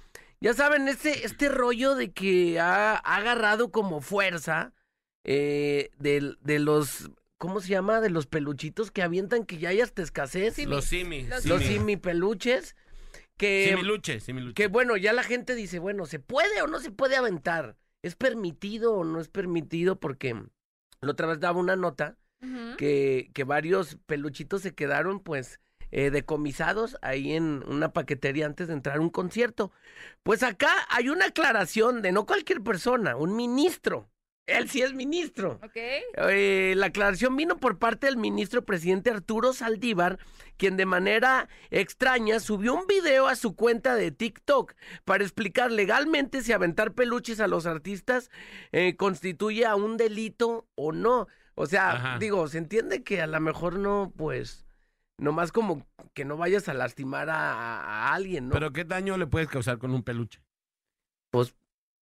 [0.41, 4.73] Ya saben, este, este rollo de que ha, ha agarrado como fuerza
[5.25, 8.01] eh, del- de, los, ¿cómo se llama?
[8.01, 10.57] De los peluchitos que avientan que ya hay hasta escasez.
[10.65, 11.25] Los simi.
[11.25, 11.75] Los los simi.
[11.75, 12.77] simi peluches.
[13.37, 14.55] Que, Similuche, similuche.
[14.55, 17.77] que bueno, ya la gente dice, bueno, ¿se puede o no se puede aventar?
[18.07, 19.99] ¿Es permitido o no es permitido?
[19.99, 20.33] Porque
[21.01, 22.17] la otra vez daba una nota
[22.79, 25.59] que, que varios peluchitos se quedaron pues
[25.91, 29.73] eh, decomisados ahí en una paquetería antes de entrar a un concierto.
[30.23, 34.09] Pues acá hay una aclaración de no cualquier persona, un ministro.
[34.47, 35.59] Él sí es ministro.
[35.63, 35.77] Ok.
[35.77, 40.19] Eh, la aclaración vino por parte del ministro presidente Arturo Saldívar,
[40.57, 46.43] quien de manera extraña subió un video a su cuenta de TikTok para explicar legalmente
[46.43, 48.31] si aventar peluches a los artistas
[48.71, 51.27] eh, constituye a un delito o no.
[51.57, 52.19] O sea, Ajá.
[52.19, 54.67] digo, se entiende que a lo mejor no, pues,
[55.19, 58.53] nomás como que no vayas a lastimar a, a alguien, ¿no?
[58.53, 60.41] Pero ¿qué daño le puedes causar con un peluche?
[61.31, 61.55] pues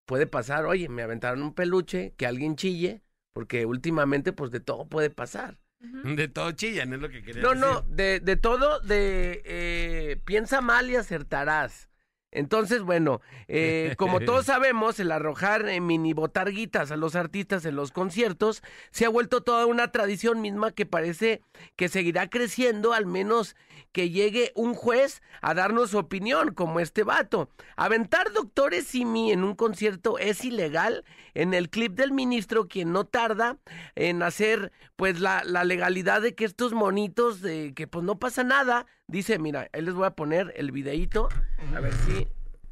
[0.05, 3.01] puede pasar, oye, me aventaron un peluche, que alguien chille,
[3.33, 5.59] porque últimamente pues de todo puede pasar.
[5.79, 7.61] De todo chillan, es lo que quería No, decir.
[7.61, 11.89] no, de, de todo, de eh, piensa mal y acertarás.
[12.35, 17.77] Entonces, bueno, eh, como todos sabemos, el arrojar eh, mini botarguitas a los artistas en
[17.77, 21.41] los conciertos se ha vuelto toda una tradición misma que parece
[21.77, 23.55] que seguirá creciendo, al menos
[23.93, 27.49] que llegue un juez a darnos su opinión, como este vato.
[27.77, 31.05] Aventar doctores Simi en un concierto es ilegal.
[31.33, 33.57] En el clip del ministro, quien no tarda
[33.95, 38.43] en hacer pues la, la legalidad de que estos monitos, de que pues no pasa
[38.43, 41.29] nada, dice, mira, ahí les voy a poner el videíto,
[41.75, 42.27] a ver si,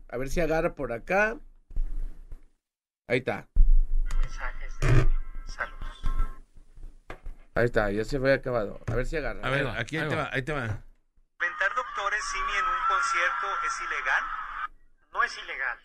[0.10, 1.38] a ver si agarra por acá.
[3.08, 3.48] Ahí está,
[4.22, 5.10] mensajes de
[5.46, 6.02] saludos.
[7.56, 8.80] ahí está, ya se fue acabado.
[8.88, 9.42] A ver si agarra.
[9.46, 10.24] A ver, Ahí va, aquí ahí te va.
[10.24, 10.62] va, ahí te va.
[11.40, 14.24] ¿Ventar doctores Simi en un concierto es ilegal?
[15.12, 15.78] No es ilegal.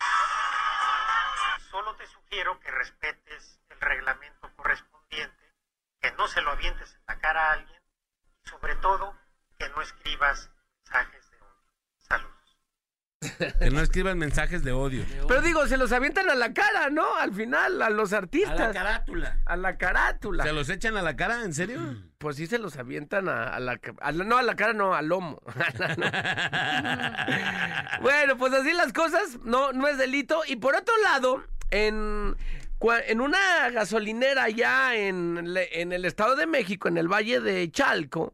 [1.69, 5.53] Solo te sugiero que respetes el reglamento correspondiente,
[6.01, 7.81] que no se lo avientes en la cara a alguien
[8.45, 9.13] y sobre todo
[9.59, 10.49] que no escribas
[10.85, 11.73] mensajes de odio.
[11.97, 12.57] Saludos.
[13.59, 15.03] Que no escriban mensajes de odio.
[15.27, 17.15] Pero digo, se los avientan a la cara, ¿no?
[17.17, 18.57] Al final, a los A artistas.
[18.57, 19.37] la carátula.
[19.45, 20.45] A la carátula.
[20.45, 21.43] ¿Se los echan a la cara?
[21.43, 21.79] ¿En serio?
[22.19, 24.93] Pues sí se los avientan a, a la, a la- No, a la cara no,
[24.93, 25.41] al lomo.
[28.01, 30.41] bueno, pues así las cosas, no, no es delito.
[30.45, 32.35] Y por otro lado, en,
[33.07, 38.33] en una gasolinera allá en, en el Estado de México, en el Valle de Chalco,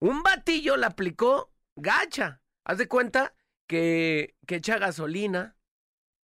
[0.00, 2.42] un batillo le aplicó gacha.
[2.64, 3.34] Haz de cuenta
[3.66, 5.56] que, que echa gasolina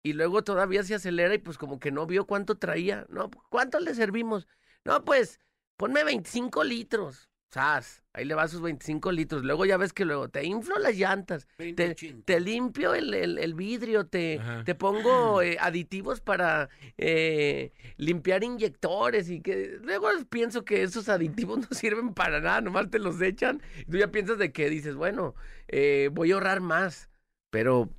[0.03, 3.07] y luego todavía se acelera y pues como que no vio cuánto traía.
[3.09, 4.47] No, ¿cuánto le servimos?
[4.85, 5.41] No, pues
[5.77, 7.30] ponme 25 litros.
[7.51, 8.01] ¡Sas!
[8.13, 9.43] Ahí le va sus 25 litros.
[9.43, 13.53] Luego ya ves que luego te inflo las llantas, te, te limpio el, el- el
[13.53, 20.83] vidrio, te, te pongo eh, aditivos para eh, limpiar inyectores y que luego pienso que
[20.83, 23.61] esos aditivos no sirven para nada, nomás te los echan.
[23.79, 25.35] Y tú ya piensas de que dices, bueno,
[25.67, 27.09] eh, voy a ahorrar más,
[27.49, 27.89] pero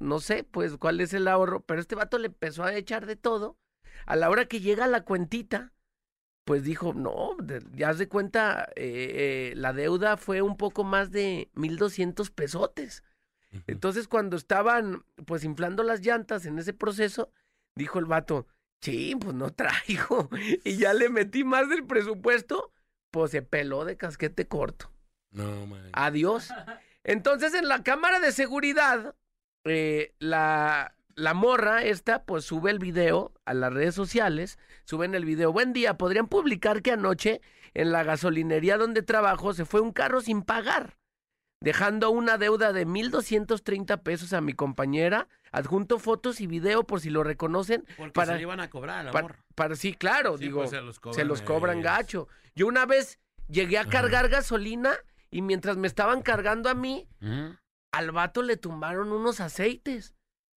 [0.00, 1.60] no sé, pues cuál es el ahorro.
[1.60, 3.56] Pero este vato le empezó a echar de todo.
[4.04, 5.72] A la hora que llega la cuentita,
[6.46, 7.36] pues dijo, no,
[7.72, 13.02] ya haz de cuenta, eh, eh, la deuda fue un poco más de 1.200 pesotes.
[13.66, 17.32] Entonces, cuando estaban, pues, inflando las llantas en ese proceso,
[17.74, 18.46] dijo el vato,
[18.80, 20.30] sí, pues no traigo.
[20.64, 22.72] Y ya le metí más del presupuesto,
[23.10, 24.92] pues se peló de casquete corto.
[25.32, 25.90] No, man.
[25.94, 26.50] Adiós.
[27.02, 29.16] Entonces, en la cámara de seguridad,
[29.64, 35.24] eh, la, la morra esta, pues sube el video a las redes sociales, suben el
[35.24, 35.50] video.
[35.52, 37.40] Buen día, podrían publicar que anoche
[37.74, 40.96] en la gasolinería donde trabajo se fue un carro sin pagar,
[41.62, 47.08] dejando una deuda de 1.230 pesos a mi compañera, adjunto fotos y video por si
[47.08, 47.86] lo reconocen.
[47.96, 49.36] Porque para- se le iban a cobrar, amor.
[49.54, 52.28] Para, sí, claro, Sí, digo, pues, se los cobran se los cobran gacho.
[52.54, 54.92] Yo una vez llegué a cargar gasolina
[55.30, 57.08] y mientras me estaban cargando a mí,
[57.92, 60.12] al vato le tumbaron unos aceites.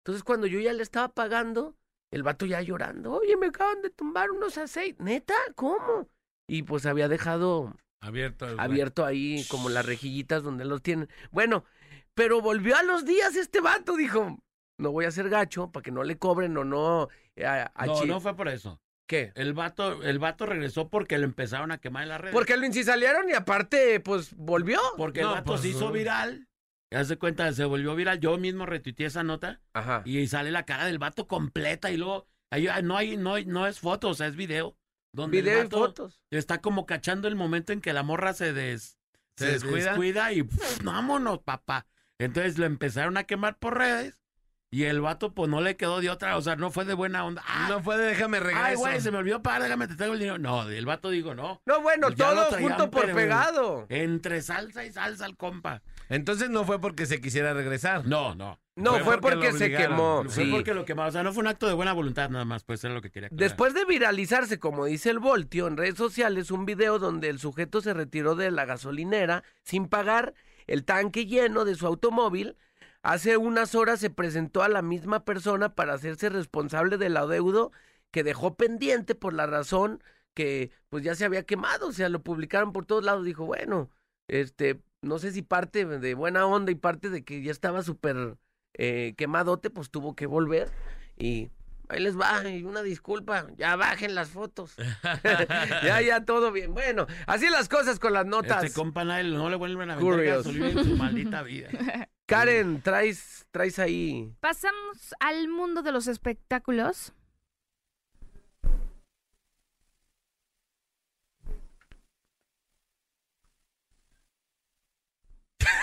[0.09, 1.77] Entonces cuando yo ya le estaba pagando,
[2.11, 4.99] el vato ya llorando, oye, me acaban de tumbar unos aceites.
[5.05, 5.35] ¿Neta?
[5.55, 6.09] ¿Cómo?
[6.49, 8.49] Y pues había dejado Abierto.
[8.49, 11.11] el- abierto ahí como las rejillitas donde los tienen.
[11.31, 11.67] Bueno,
[12.15, 14.39] pero volvió a los días este vato, dijo,
[14.79, 17.09] no voy a ser gacho para que no le cobren o no...
[17.37, 18.81] eh, a- a No, chi- no fue por eso.
[19.07, 19.33] ¿Qué?
[19.35, 22.35] El vato, el vato regresó porque lo empezaron a quemar en las redes.
[22.35, 24.81] Porque lo incisalearon y aparte, pues, volvió.
[24.97, 26.49] Porque el vato pues, se hizo viral.
[26.91, 28.19] Ya se cuenta, se volvió viral.
[28.21, 30.03] Yo mismo retuiteé esa nota Ajá.
[30.05, 33.67] y sale la cara del vato completa y luego ahí, ah, no hay, no, no
[33.67, 34.77] es foto, o sea, es video.
[35.13, 36.23] Donde el Video y fotos.
[36.31, 38.99] Está como cachando el momento en que la morra se des,
[39.37, 40.33] ¿Se descuida?
[40.33, 41.87] y pff, vámonos, papá.
[42.19, 44.23] Entonces lo empezaron a quemar por redes
[44.71, 47.25] y el vato pues no le quedó de otra, o sea, no fue de buena
[47.25, 47.43] onda.
[47.47, 48.65] Ah, No fue de déjame regreso.
[48.67, 50.39] Ay, güey, se me olvidó pagar, déjame, te traigo el dinero.
[50.39, 51.63] No, el vato digo, no.
[51.65, 53.87] No, bueno, Pues todo junto por pegado.
[53.89, 55.83] Entre salsa y salsa al compa.
[56.09, 58.07] Entonces no fue porque se quisiera regresar.
[58.07, 58.59] No, no.
[58.77, 60.23] No, Fue fue, porque se quemó.
[60.29, 60.51] Fue sí.
[60.53, 61.09] porque lo quemaba.
[61.09, 63.11] O sea, no fue un acto de buena voluntad nada más, pues era lo que
[63.11, 63.49] quería aclarar.
[63.49, 67.81] Después de viralizarse, como dice el Voltio, en redes sociales, un video donde el sujeto
[67.81, 70.35] se retiró de la gasolinera sin pagar
[70.69, 72.57] el tanque lleno de su automóvil.
[73.03, 77.73] Hace unas horas se presentó a la misma persona para hacerse responsable del adeudo
[78.13, 80.03] que dejó pendiente por la razón
[80.35, 83.91] que pues ya se había quemado, o sea, lo publicaron por todos lados, dijo, bueno,
[84.29, 88.37] este, no sé si parte de buena onda y parte de que ya estaba súper
[88.75, 90.69] eh, quemadote, pues tuvo que volver
[91.17, 91.51] y
[91.89, 94.77] ahí les va, y una disculpa, ya bajen las fotos.
[95.85, 96.75] ya, ya, todo bien.
[96.75, 98.65] Bueno, así las cosas con las notas.
[98.65, 100.37] Este compa nadie- no le vuelven a vender Curious.
[100.39, 101.71] gasolina en su maldita vida.
[102.27, 104.35] Karen, traes, traes ahí.
[104.41, 107.15] Pasamos al mundo de los espectáculos.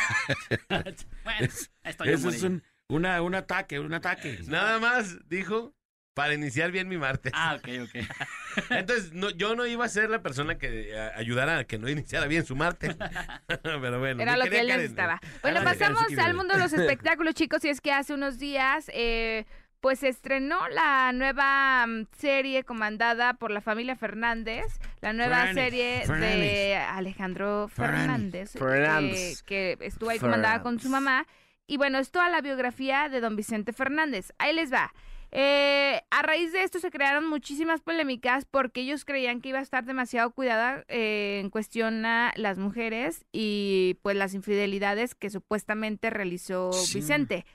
[1.23, 4.39] Bueno, Es- estoy Eso es un, una, un ataque, un ataque.
[4.47, 5.73] Nada más dijo
[6.15, 7.33] para iniciar bien mi martes.
[7.35, 8.69] Ah, ok, ok.
[8.71, 11.89] Entonces, no, yo no iba a ser la persona que eh, ayudara a que no
[11.89, 12.95] iniciara bien su martes.
[13.63, 14.21] Pero bueno.
[14.23, 15.19] Era lo que él Karen, necesitaba.
[15.41, 19.45] Bueno, pasamos al mundo de los espectáculos, chicos, y es que hace unos días, eh,
[19.81, 24.65] pues se estrenó la nueva mm, serie comandada por la familia Fernández,
[25.05, 26.75] la nueva Fernández, serie de.
[26.75, 28.51] Alejandro Fernández.
[28.51, 29.43] Fernández, que- Fernández.
[29.43, 31.25] Que, estuvo ahí comandada con su mamá.
[31.67, 34.33] Y bueno, es toda la biografía de don Vicente Fernández.
[34.37, 34.93] Ahí les va.
[35.37, 39.63] Eh, a raíz de esto se crearon muchísimas polémicas porque ellos creían que iba a
[39.63, 46.09] estar demasiado cuidada eh, en cuestión a las mujeres y pues las infidelidades que supuestamente
[46.09, 46.99] realizó Sí.
[46.99, 47.45] Vicente.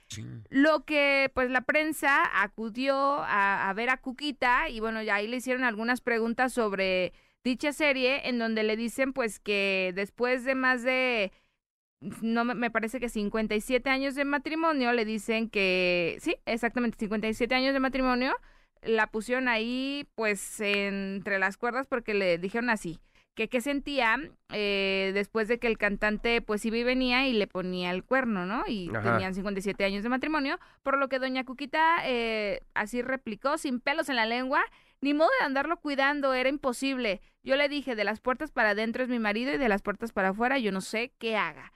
[0.51, 5.27] Lo que pues la prensa acudió a, a ver a Cuquita y bueno, ya ahí
[5.29, 10.55] le hicieron algunas preguntas sobre dicha serie en donde le dicen pues que después de
[10.55, 11.33] más de
[12.23, 17.75] no me, parece que 57 años de matrimonio le dicen que sí, exactamente 57 años
[17.75, 18.35] de matrimonio
[18.83, 23.01] la pusieron ahí pues entre las cuerdas porque le dijeron así
[23.35, 24.19] que qué sentía
[24.51, 28.45] eh, después de que el cantante pues iba y venía y le ponía el cuerno,
[28.45, 28.65] ¿no?
[28.67, 29.13] Y Ajá.
[29.13, 34.09] tenían 57 años de matrimonio, por lo que doña Cuquita eh, así replicó sin pelos
[34.09, 34.63] en la lengua,
[35.01, 37.21] ni modo de andarlo cuidando, era imposible.
[37.43, 40.13] Yo le dije, de las puertas para adentro es mi marido y de las puertas
[40.13, 41.73] para afuera yo no sé qué haga.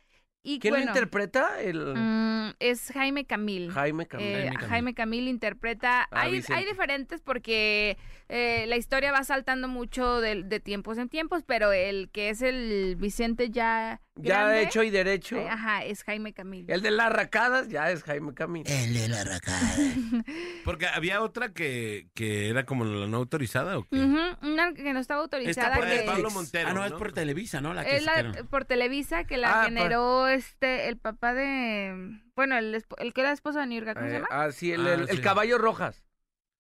[0.46, 1.62] Y ¿Quién bueno, lo interpreta?
[1.62, 3.70] El mm, es Jaime Camil.
[3.70, 4.26] Jaime Camil.
[4.26, 4.68] Eh, Jaime Camil.
[4.68, 6.06] Jaime Camil interpreta.
[6.10, 7.96] Ah, hay, diferentes porque
[8.28, 12.42] eh, la historia va saltando mucho de, de tiempos en tiempos, pero el que es
[12.42, 14.02] el Vicente ya.
[14.16, 15.36] Ya grande, hecho y derecho.
[15.36, 16.70] eh, ajá, es Jaime Camil.
[16.70, 18.64] El de las racadas ya es Jaime Camil.
[18.68, 19.60] El de la racada.
[20.64, 23.96] Porque había otra que, que era como la no autorizada o qué?
[23.96, 25.74] Una que no estaba Está autorizada.
[25.76, 26.98] por de que- Pablo Montero, Ah, no, es ¿no?
[26.98, 27.74] por Televisa, ¿no?
[27.74, 32.56] La que es la por Televisa que la Ah, generó este el papá de bueno
[32.56, 34.28] el, el que era esposo de Nirga, ¿cómo se Eh, llama?
[34.30, 35.22] ah, sí, el, Ah, el- el sí.
[35.22, 36.04] caballo rojas.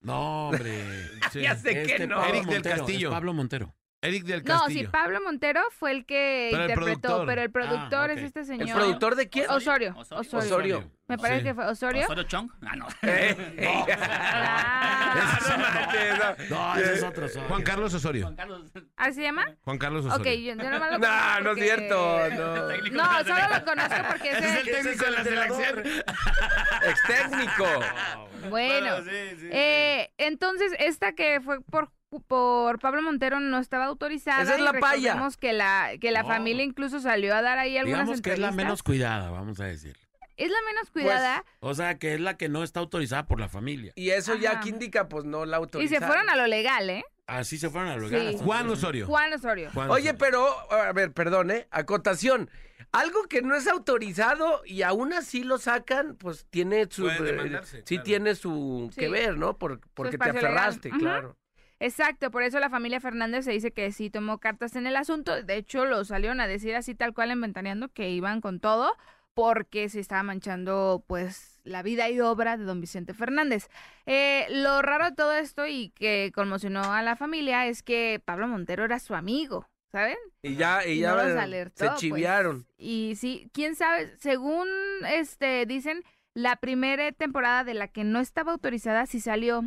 [0.00, 0.82] No, hombre.
[1.32, 1.40] Sí.
[1.40, 2.16] Ya sé que Este no.
[2.16, 3.10] Pablo Eric del Montero, Castillo.
[3.10, 3.74] Pablo Montero.
[4.04, 4.80] Eric del No, Castillo.
[4.80, 7.26] sí, Pablo Montero fue el que Pero el interpretó, productor.
[7.26, 8.24] pero el productor Ah, es ok.
[8.26, 8.76] este ¿El señor.
[8.76, 9.50] productor de quién?
[9.50, 9.94] Osorio.
[9.96, 10.20] Osorio.
[10.20, 10.44] Osorio.
[10.46, 10.90] Osorio.
[11.06, 11.44] Me parece Sí.
[11.46, 12.02] que fue Osorio.
[12.04, 12.50] ¿Osorio Chong?
[12.66, 12.86] Ah, no.
[13.02, 13.84] Eh,
[14.36, 16.56] Ah, no manches, no.
[16.56, 17.26] No, ese es otro.
[17.26, 17.48] Osorio.
[17.48, 18.22] Juan Carlos Osorio.
[18.24, 18.62] Juan Carlos.
[18.96, 19.46] ¿así se llama?
[19.64, 20.20] Juan Carlos Osorio.
[20.32, 22.28] Ok, yo, yo nomás lo No, conozco no es porque- cierto.
[22.30, 23.02] No.
[23.02, 24.60] No, solo lo conozco porque Ese es ese...
[24.60, 25.78] el técnico de la selección.
[26.88, 27.66] Ex técnico.
[28.50, 31.90] Bueno, sí, sí, eh, entonces esta que fue por
[32.22, 34.42] por Pablo Montero no estaba autorizada.
[34.42, 35.08] Esa es y la paya.
[35.12, 36.28] recordemos que la que la No.
[36.28, 39.64] familia incluso salió a dar ahí algunas Digamos que es la menos cuidada, vamos a
[39.64, 39.96] decir.
[40.36, 43.48] Es la menos cuidada O sea, que es la que no está autorizada por la
[43.48, 43.92] familia.
[43.94, 46.00] Y eso ya que indica, pues no la y autorizaron.
[46.00, 47.04] se fueron a lo legal, ¿eh?
[47.28, 48.00] Así se fueron a Sí.
[48.00, 48.34] lugar.
[48.44, 49.06] Juan Osorio.
[49.06, 49.70] Juan Osorio.
[49.72, 50.18] Juan Oye, Osorio.
[50.18, 51.68] pero, a ver, perdón, ¿eh?
[51.70, 52.50] Acotación.
[52.90, 57.02] Algo que no es autorizado y aún así lo sacan, pues tiene su...
[57.04, 58.02] Puede eh, sí claro.
[58.04, 59.00] tiene su Sí.
[59.00, 59.56] que ver, ¿no?
[59.56, 60.36] Por- porque te legal.
[60.36, 61.36] aferraste, claro.
[61.80, 65.42] Exacto, por eso la familia Fernández se dice que sí tomó cartas en el asunto.
[65.42, 68.96] De hecho, lo salieron a decir así tal cual en Ventaneando que iban con todo
[69.34, 73.68] porque se estaba manchando pues la vida y obra de don Vicente Fernández.
[74.06, 78.46] Eh, lo raro de todo esto y que conmocionó a la familia es que Pablo
[78.46, 80.16] Montero era su amigo, ¿saben?
[80.42, 82.00] Y ya, y Y ya no los alertó, se pues.
[82.00, 82.66] chiviaron.
[82.78, 84.68] Y sí, quién sabe, según
[85.08, 89.64] este dicen, la primera temporada de la que no estaba autorizada sí salió.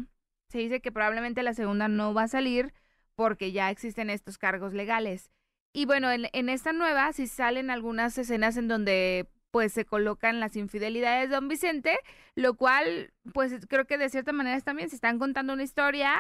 [0.49, 2.73] Se dice que probablemente la segunda no va a salir
[3.15, 5.31] porque ya existen estos cargos legales.
[5.73, 10.39] Y bueno, en, en esta nueva sí salen algunas escenas en donde pues se colocan
[10.39, 11.97] las infidelidades de don Vicente,
[12.35, 16.19] lo cual pues creo que de cierta manera también se están contando una historia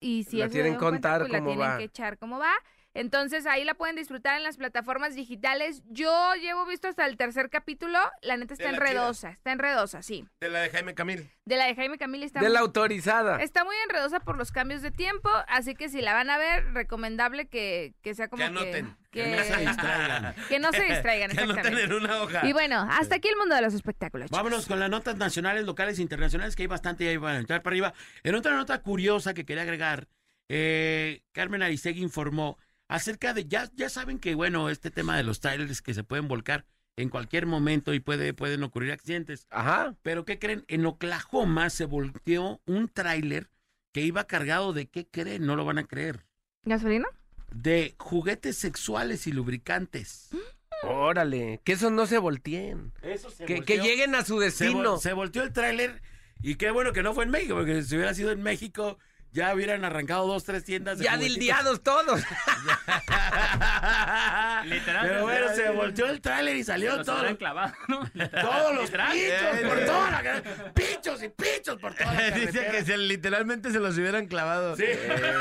[0.00, 1.78] y si La eso tienen cuenta, pues, la cómo tienen va.
[1.78, 2.52] que echar cómo va.
[2.98, 5.82] Entonces ahí la pueden disfrutar en las plataformas digitales.
[5.88, 7.98] Yo llevo visto hasta el tercer capítulo.
[8.22, 10.26] La neta está enredosa, está enredosa, sí.
[10.40, 11.30] De la de Jaime Camil.
[11.44, 13.40] De la de Jaime Camila está, De muy, la autorizada.
[13.40, 15.30] está muy enredosa por los cambios de tiempo.
[15.46, 18.96] Así que si la van a ver, recomendable que, que sea como Que anoten.
[19.12, 20.34] que, Que no se distraigan.
[20.48, 21.30] que no se distraigan.
[21.36, 22.46] Que anoten en una hoja.
[22.46, 24.26] Y bueno, hasta aquí el mundo de los espectáculos.
[24.26, 24.36] chicos.
[24.36, 27.38] Vámonos con las notas nacionales, locales e internacionales, que hay bastante y ahí van a
[27.38, 27.94] entrar para arriba.
[28.24, 30.08] En otra nota curiosa que quería agregar,
[30.48, 32.58] eh, Carmen Aristegui informó
[32.88, 36.26] acerca de, ya, ya saben que, bueno, este tema de los trailers que se pueden
[36.28, 39.46] volcar en cualquier momento y puede, pueden ocurrir accidentes.
[39.50, 39.94] Ajá.
[40.02, 40.64] Pero ¿qué creen?
[40.68, 43.50] En Oklahoma se volteó un tráiler
[43.92, 45.46] que iba cargado de, ¿qué creen?
[45.46, 46.26] No lo van a creer.
[46.64, 47.06] ¿Gasolina?
[47.52, 50.30] De juguetes sexuales y lubricantes.
[50.82, 51.60] Órale.
[51.64, 52.92] Que esos no se volteen.
[53.02, 54.96] Eso se Que, que lleguen a su se, destino.
[54.96, 56.02] vol- se volteó el tráiler
[56.42, 58.98] y qué bueno que no fue en México, porque si hubiera sido en México
[59.32, 61.38] ya hubieran arrancado dos, tres tiendas de Ya juguetitos.
[61.38, 62.20] dildeados todos.
[64.64, 65.06] Literal.
[65.06, 67.36] Pero bueno, se volteó el tráiler y salió Los todo, ¿no?
[67.36, 69.12] Todos los Literal.
[69.12, 70.72] pichos por toda la carretera.
[70.74, 72.70] Pichos y pichos por toda la Dice carretera.
[72.72, 74.76] que se- literalmente se los hubieran clavado.
[74.76, 74.84] Sí.
[74.86, 75.32] ¡Eh!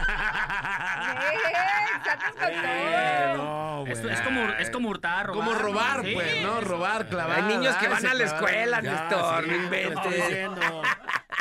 [2.04, 5.44] ¡Sacas con Eh, no, Es, es como, es como hurtar, robar.
[5.46, 6.60] Como robar, Sí, pues, ¿no?
[6.60, 7.38] Robar, clavar.
[7.38, 10.50] Hay niños que van a la escuela, Ya, Néstor, sí, no te inventes.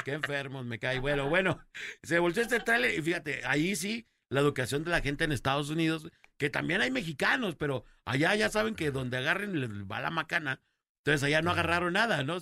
[0.09, 0.99] Qué enfermos me cae.
[0.99, 1.59] Bueno, bueno,
[2.03, 5.69] se volteó este tráiler y fíjate, ahí sí, la educación de la gente en Estados
[5.69, 10.09] Unidos, que también hay mexicanos, pero allá ya saben que donde agarren les va la
[10.09, 10.61] macana.
[11.03, 12.37] Entonces allá no agarraron nada, ¿no?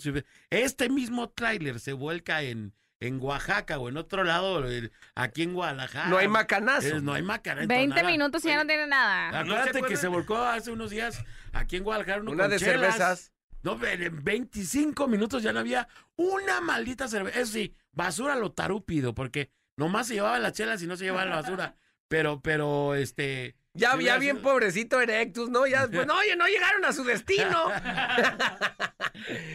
[0.50, 4.66] Este mismo tráiler se vuelca en, en Oaxaca o en otro lado,
[5.16, 6.10] aquí en Guadalajara.
[6.10, 6.98] No hay macanazo.
[6.98, 7.60] Es- no hay macana.
[7.62, 8.08] 20 entonada.
[8.10, 9.32] minutos y ya no tiene nada.
[9.44, 12.52] ¿No se Acuérdate que se volcó hace unos días aquí en Guadalajara uno Una con
[12.52, 12.96] de chelas.
[12.96, 13.32] cervezas.
[13.64, 17.40] No, en 25 minutos ya no había una maldita cerveza.
[17.40, 21.30] Eso sí, basura lo tarúpido, porque nomás se llevaban las chelas y no se llevaban
[21.30, 21.76] la basura.
[22.10, 23.58] Pero, pero, este...
[23.78, 25.66] Ya, ya bien pobrecito Erectus, ¿no?
[25.68, 27.66] Ya después, no, oye, no llegaron a su destino.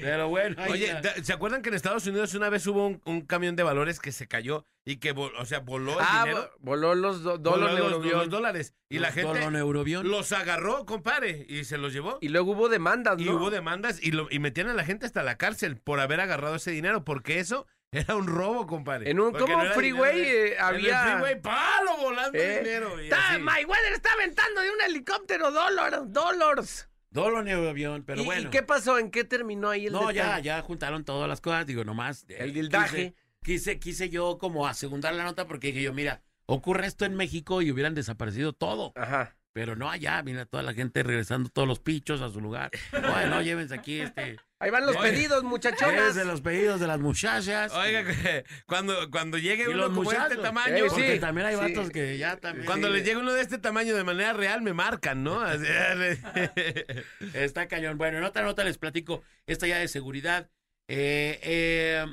[0.00, 3.54] Pero bueno, Oye, ¿se acuerdan que en Estados Unidos una vez hubo un, un camión
[3.56, 6.50] de valores que se cayó y que, vol- o sea, voló el ah, dinero?
[6.58, 8.74] voló los do- Voló los, dólares.
[8.88, 10.10] Y la gente Doloneurobión.
[10.10, 12.18] los agarró, compadre, y se los llevó.
[12.20, 13.36] Y luego hubo demandas, Y ¿no?
[13.36, 16.56] hubo demandas y, lo, y metían a la gente hasta la cárcel por haber agarrado
[16.56, 17.66] ese dinero, porque eso
[18.06, 19.10] era un robo, compadre.
[19.10, 21.02] En un como no freeway dinero de- eh, En había...
[21.04, 23.00] el freeway, palo volando Eh, dinero.
[23.00, 23.38] y Está.
[23.38, 26.88] Mayweather está aventando de un helicóptero dólares, dólares.
[27.10, 28.48] Dolo ni avión, pero ¿Y, bueno.
[28.48, 28.98] y qué pasó?
[28.98, 32.24] ¿En qué terminó ahí el No, ya, ya juntaron todas las cosas, digo, nomás.
[32.30, 33.14] eh, El dildaje.
[33.42, 37.14] Quise, quise, quise yo como asegundar la nota porque dije yo, mira, ocurre esto en
[37.14, 38.92] México y hubieran desaparecido todo.
[38.96, 39.36] Ajá.
[39.52, 42.70] Pero no allá, mira, toda la gente regresando todos los pichos a su lugar.
[42.92, 44.38] Bueno, llévense aquí este.
[44.58, 45.10] Ahí van los Oye.
[45.10, 45.94] pedidos, muchachonas.
[45.94, 47.72] Llévense los pedidos de las muchachas.
[47.74, 50.30] Oiga, que cuando, cuando llegue uno como muchachos.
[50.30, 51.60] este tamaño, Ey, Porque sí, también hay sí.
[51.60, 52.64] vatos que ya también.
[52.66, 55.42] cuando sí, les llegue uno de este tamaño de manera real, me marcan, ¿no?
[57.34, 57.98] Está cañón.
[57.98, 60.48] Bueno, en otra nota les platico, esta ya de seguridad.
[60.88, 62.06] Eh, eh,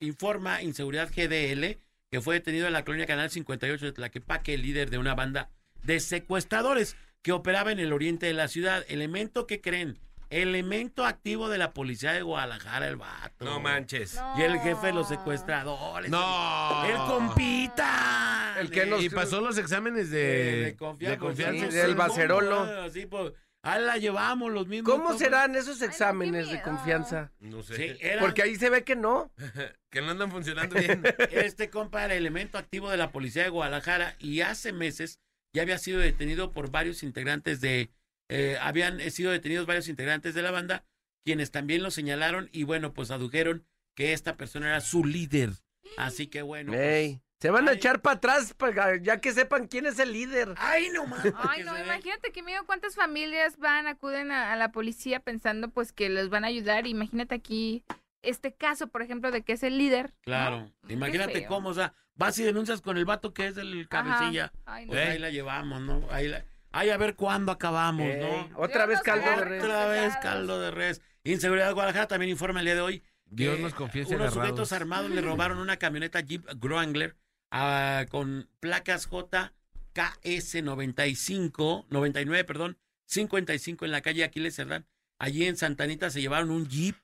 [0.00, 1.78] informa Inseguridad GDL
[2.10, 5.50] que fue detenido en la colonia Canal 58 de Tlaquepaque, el líder de una banda
[5.84, 8.84] de secuestradores que operaba en el oriente de la ciudad.
[8.88, 9.98] Elemento que creen,
[10.30, 13.44] elemento activo de la policía de Guadalajara, el vato.
[13.44, 14.20] no manches.
[14.36, 16.10] Y el jefe de los secuestradores.
[16.10, 16.84] No.
[16.86, 18.56] El compita.
[18.58, 21.12] El que nos- Y pasó los exámenes de, de confianza.
[21.14, 21.70] de confianza.
[21.70, 22.60] Sí, del bacerolo.
[22.84, 23.32] Así, pues,
[23.62, 24.92] ahí la llevamos los mismos.
[24.92, 27.32] ¿Cómo serán esos exámenes de confianza?
[27.40, 27.76] No sé.
[27.76, 29.30] Sí, eran- Porque ahí se ve que no.
[29.90, 31.02] Que no andan funcionando bien.
[31.30, 35.20] Este compa era elemento activo de la policía de Guadalajara y hace meses
[35.54, 37.90] ya había sido detenido por varios integrantes de,
[38.28, 40.84] eh, habían sido detenidos varios integrantes de la banda,
[41.24, 43.64] quienes también lo señalaron y bueno, pues adujeron
[43.96, 45.50] que esta persona era su líder.
[45.96, 46.72] Así que bueno.
[46.72, 50.12] pues, Ey, se van a echar para atrás para- ya que sepan quién es el
[50.12, 50.54] líder.
[50.56, 51.24] ¡Ay, no más!
[51.36, 55.92] Ay, no, imagínate que miedo cuántas familias van, acuden a, a la policía pensando pues
[55.92, 56.86] que los van a ayudar.
[56.86, 57.84] Imagínate aquí
[58.22, 60.14] este caso, por ejemplo, de que es el líder.
[60.22, 64.46] Claro, imagínate cómo, o sea, vas y denuncias con el vato que es el cabecilla.
[64.64, 64.74] Ajá.
[64.76, 64.92] Ay, no.
[64.92, 66.06] Pues ahí la llevamos, ¿no?
[66.10, 68.58] Ahí, la- a ver cuándo acabamos, Ey, ¿no?
[68.58, 69.62] Otra Dios vez caldo de res.
[69.64, 71.02] Otra vez caldo de res.
[71.22, 73.02] Inseguridad de Guadalajara también informa el día de hoy.
[73.26, 74.48] Dios nos confiese Unos agarrados.
[74.50, 77.16] sujetos armados le robaron una camioneta Jeep Wrangler
[77.50, 84.86] ah, con placas JKS 95, 99, perdón, 55 en la calle Aquiles Cerdán.
[85.18, 86.96] Allí en Santanita se llevaron un Jeep,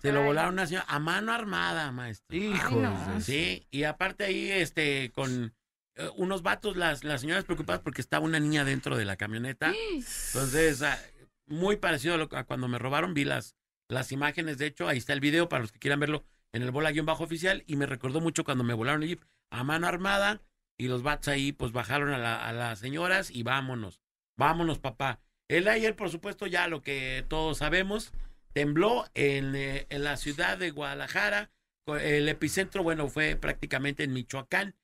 [0.00, 2.36] se lo volaron una señora a mano armada, maestro.
[2.82, 3.14] No.
[3.14, 5.54] de- Sí, y aparte ahí, este, con
[5.96, 9.72] eh, unos vatos, las, las señoras preocupadas porque estaba una niña dentro de la camioneta.
[10.34, 10.98] Entonces, ah,
[11.46, 13.54] muy parecido a, lo- a cuando me robaron, vi las,
[13.88, 16.70] las imágenes, de hecho, ahí está el video para los que quieran verlo en el
[16.70, 19.86] bola guion bajo oficial, y me recordó mucho cuando me volaron el jeep a mano
[19.86, 20.40] armada,
[20.78, 24.00] y los vatos ahí, pues, bajaron a, la- a las señoras y vámonos,
[24.38, 25.20] vámonos, papá.
[25.48, 28.12] El ayer, por supuesto, ya lo que todos sabemos,
[28.58, 31.52] tembló en, eh, en la ciudad de Guadalajara,
[31.86, 34.74] el epicentro, bueno, fue prácticamente en Michoacán,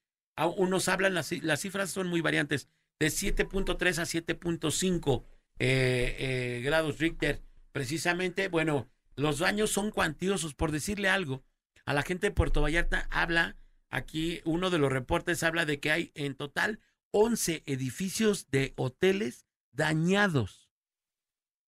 [0.57, 2.69] unos hablan, las, las cifras son muy variantes,
[3.01, 5.25] de 7.3 a 7.5
[5.59, 7.43] eh, eh, grados Richter.
[7.73, 11.43] Precisamente, bueno, los daños son cuantiosos, por decirle algo.
[11.85, 13.57] A la gente de Puerto Vallarta habla,
[13.91, 16.79] aquí uno de los reportes habla de que hay en total
[17.11, 20.64] 11 edificios de hoteles dañados.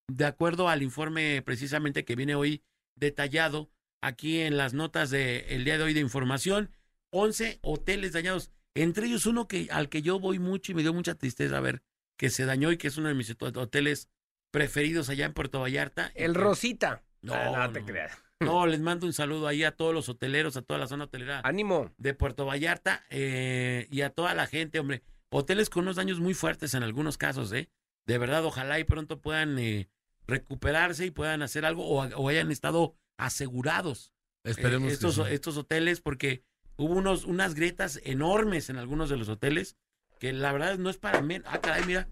[0.09, 2.63] De acuerdo al informe precisamente que viene hoy
[2.95, 6.71] detallado aquí en las notas del día de hoy de información,
[7.11, 10.93] 11 hoteles dañados, entre ellos uno que al que yo voy mucho y me dio
[10.95, 11.83] mucha tristeza ver
[12.19, 14.09] que se dañó y que es uno de mis hot- hoteles
[14.53, 16.13] preferidos allá en Puerto Vallarta.
[16.15, 17.03] El Rosita.
[17.21, 17.87] No, Ah, no te no.
[17.87, 18.17] creas.
[18.41, 21.41] No, les mando un saludo ahí a todos los hoteleros, a toda la zona hotelera
[21.45, 21.93] Ánimo.
[21.99, 25.03] de Puerto Vallarta eh, y a toda la gente, hombre.
[25.31, 27.69] Hoteles con unos daños muy fuertes en algunos casos, ¿eh?
[28.07, 29.89] De verdad, ojalá y pronto puedan eh,
[30.27, 34.12] recuperarse y puedan hacer algo o, o hayan estado asegurados
[34.45, 35.35] eh, Esperemos estos, que sí.
[35.35, 36.45] estos hoteles porque
[36.77, 39.77] hubo unos, unas grietas enormes en algunos de los hoteles
[40.18, 41.47] que la verdad no es para menos.
[41.51, 42.09] Ah, caray, mira.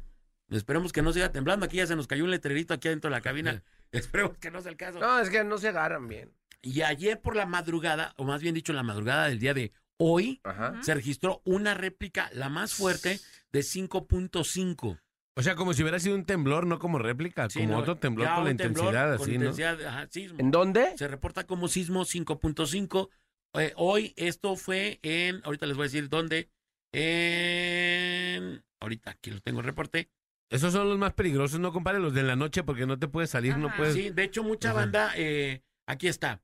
[0.51, 1.65] Esperemos que no siga temblando.
[1.65, 3.62] Aquí ya se nos cayó un letrerito aquí adentro de la cabina.
[3.93, 4.99] Esperemos que no sea el caso.
[4.99, 6.33] No, es que no se agarran bien.
[6.61, 10.41] Y ayer por la madrugada, o más bien dicho, la madrugada del día de hoy,
[10.45, 10.83] Ajá.
[10.83, 13.21] se registró una réplica, la más fuerte,
[13.53, 14.99] de 5.5.
[15.37, 17.97] O sea, como si hubiera sido un temblor, no como réplica, Sí, como no, otro
[17.97, 19.47] temblor con la intensidad con así, ¿no?
[19.47, 20.39] intensidad, ajá, sismo.
[20.39, 20.97] ¿En dónde?
[20.97, 23.09] Se reporta como sismo 5.5.
[23.55, 26.51] Eh, hoy esto fue en, ahorita les voy a decir dónde,
[26.93, 30.09] en, ahorita aquí lo tengo el reporte.
[30.51, 33.30] Esos son los más peligrosos, no compadre, los de la noche porque no te puedes
[33.30, 33.95] salir, no puedes.
[33.95, 34.80] Sí, de hecho mucha Ajá.
[34.80, 36.43] banda, eh, aquí está.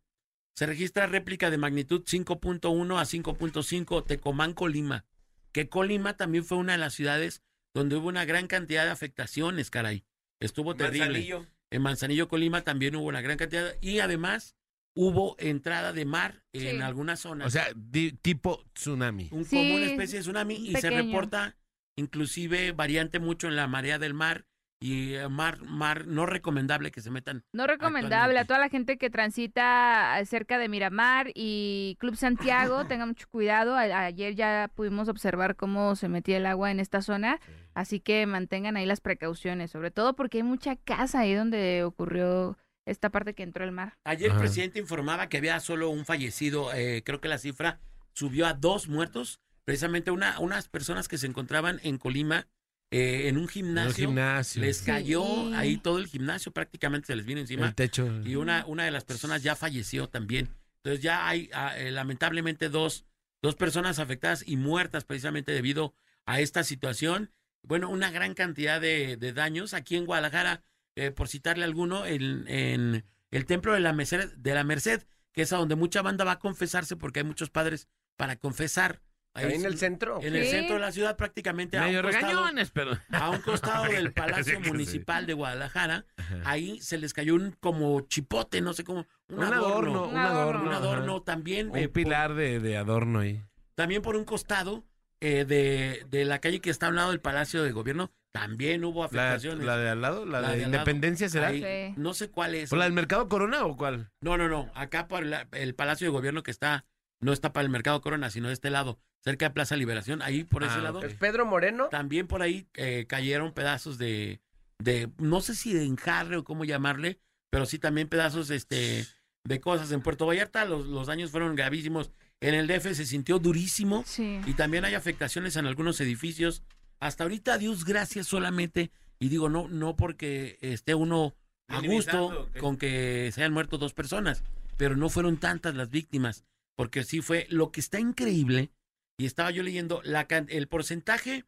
[0.56, 5.04] Se registra réplica de magnitud 5.1 a 5.5 Tecomán, Colima.
[5.52, 7.42] Que Colima también fue una de las ciudades
[7.74, 10.04] donde hubo una gran cantidad de afectaciones, caray.
[10.40, 11.06] Estuvo terrible.
[11.06, 11.46] Manzanillo.
[11.70, 13.74] En Manzanillo, Colima también hubo una gran cantidad.
[13.80, 14.56] Y además
[14.96, 16.82] hubo entrada de mar en Sí.
[16.82, 17.46] algunas zonas.
[17.46, 19.28] O sea, di- tipo tsunami.
[19.30, 21.56] un, Sí, como una especie de tsunami y se reporta
[21.96, 24.46] inclusive variante mucho en la marea del mar
[24.82, 27.44] y eh, mar, mar no recomendable que se metan.
[27.52, 32.86] No recomendable a toda la gente que transita eh, cerca de Miramar y Club Santiago,
[32.86, 33.76] tengan mucho cuidado.
[33.76, 37.38] A- ayer ya pudimos observar cómo se metía el agua en esta zona,
[37.74, 42.56] así que mantengan ahí las precauciones, sobre todo porque hay mucha casa ahí donde ocurrió
[42.86, 43.98] esta parte que entró el mar.
[44.04, 47.80] Ayer el presidente informaba que había solo un fallecido, eh, creo que la cifra
[48.14, 52.46] subió a dos muertos, precisamente una, unas personas que se encontraban en Colima
[52.90, 54.60] eh, en un En gimnasio.
[54.60, 54.84] Les Sí.
[54.86, 57.66] cayó ahí todo el gimnasio, prácticamente se les vino encima.
[57.68, 58.08] El techo.
[58.24, 60.48] y una, una de las personas ya falleció también.
[60.82, 63.04] Entonces ya hay ah, eh, lamentablemente dos,
[63.42, 65.94] dos personas afectadas y muertas precisamente debido
[66.26, 67.30] a esta situación.
[67.62, 69.74] Bueno, una gran cantidad de, de daños.
[69.74, 70.62] Aquí en Guadalajara,
[70.96, 75.42] eh, por citarle alguno, en, en el templo de la, Merced, de la Merced, que
[75.42, 77.86] es a donde mucha banda va a confesarse porque hay muchos padres
[78.16, 79.00] para confesar.
[79.34, 80.20] Ahí en el centro.
[80.22, 80.50] En el Sí.
[80.50, 82.98] centro de la ciudad prácticamente a Medio un costado- regañones, pero.
[83.12, 84.70] a un costado del Palacio Sí que sí.
[84.70, 86.04] Municipal de Guadalajara.
[86.44, 90.16] Ahí se les cayó un como chipote, no sé cómo, un, Un adorno, Un un
[90.18, 90.40] adorno.
[90.40, 90.62] adorno.
[90.62, 90.76] un ajá.
[90.78, 91.70] adorno también.
[91.76, 93.42] eh, Un pilar de, de adorno ahí.
[93.76, 94.84] también por un costado
[95.20, 98.84] eh, de, de la calle que está a un lado del Palacio de Gobierno, también
[98.84, 99.64] hubo La, afectaciones.
[99.66, 100.82] la de al lado, la, La de de al lado.
[100.82, 101.48] Independencia será.
[101.48, 101.94] Ahí, Sí.
[102.00, 102.70] No sé cuál es.
[102.70, 104.10] ¿Por la del Mercado Corona o cuál?
[104.20, 104.70] No, no, no.
[104.74, 106.84] Acá por la- el Palacio de Gobierno que está,
[107.20, 110.44] no está para el Mercado Corona, sino de este lado, cerca de Plaza Liberación, ahí
[110.44, 111.02] por ese Ah, lado.
[111.02, 111.88] ¿Es Pedro Moreno?
[111.90, 114.40] También por ahí eh, cayeron pedazos de,
[114.78, 117.18] de, no sé si de enjarre o cómo llamarle,
[117.50, 119.06] pero sí también pedazos este,
[119.44, 119.92] de cosas.
[119.92, 122.10] En Puerto Vallarta los, los daños fueron gravísimos.
[122.40, 124.40] En el DF se sintió durísimo Sí.
[124.46, 126.62] y también hay afectaciones en algunos edificios.
[127.00, 131.34] Hasta ahorita, Dios gracias solamente, y digo, no, no porque esté uno
[131.68, 134.42] a gusto con que se hayan muerto dos personas,
[134.78, 136.44] pero no fueron tantas las víctimas,
[136.80, 138.72] porque sí fue lo que está increíble,
[139.18, 141.44] y estaba yo leyendo el porcentaje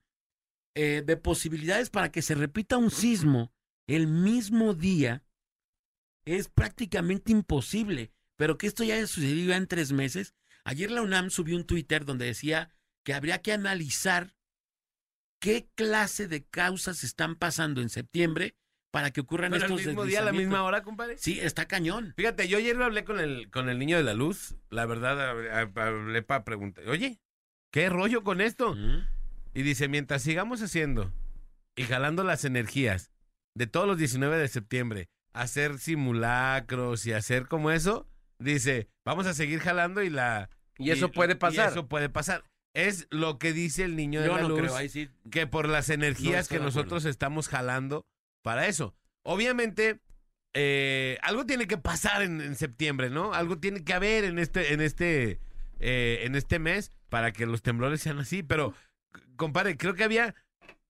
[0.74, 3.50] eh, de posibilidades para que se repita un sismo
[3.86, 5.24] el mismo día
[6.26, 10.34] es prácticamente imposible, pero que esto ya haya sucedido en tres meses.
[10.64, 12.68] Ayer la UNAM subió un Twitter donde decía
[13.02, 14.36] que habría que analizar
[15.40, 18.54] qué clase de causas están pasando en septiembre
[18.92, 21.16] para que ocurran Pero el estos mismo día, a la misma hora, compadre.
[21.18, 22.12] Sí, está cañón.
[22.16, 24.54] Fíjate, yo ayer hablé con el, con el niño de la luz.
[24.70, 27.18] La verdad, hab- hab- hablé para preguntar, oye,
[27.72, 28.74] ¿qué rollo con esto?
[28.74, 29.08] Mm.
[29.54, 31.12] Y dice, mientras sigamos haciendo
[31.74, 33.10] y jalando las energías
[33.56, 38.06] de todos los 19 de septiembre, hacer simulacros y hacer como eso,
[38.38, 40.50] dice, vamos a seguir jalando y la...
[40.78, 41.68] Y eso puede pasar.
[41.68, 42.44] Y eso puede pasar.
[42.74, 45.10] Es lo que dice el niño de Yo la no luz, creo, ahí sí.
[45.30, 48.04] que por las energías que nosotros estamos jalando
[48.42, 48.94] para eso.
[49.24, 50.00] Obviamente,
[50.54, 53.32] eh, algo tiene que pasar en, en septiembre, ¿no?
[53.32, 55.40] Algo tiene que haber en este, en este,
[55.80, 58.42] eh, en este mes para que los temblores sean así.
[58.42, 58.74] Pero,
[59.36, 60.34] compadre, creo que había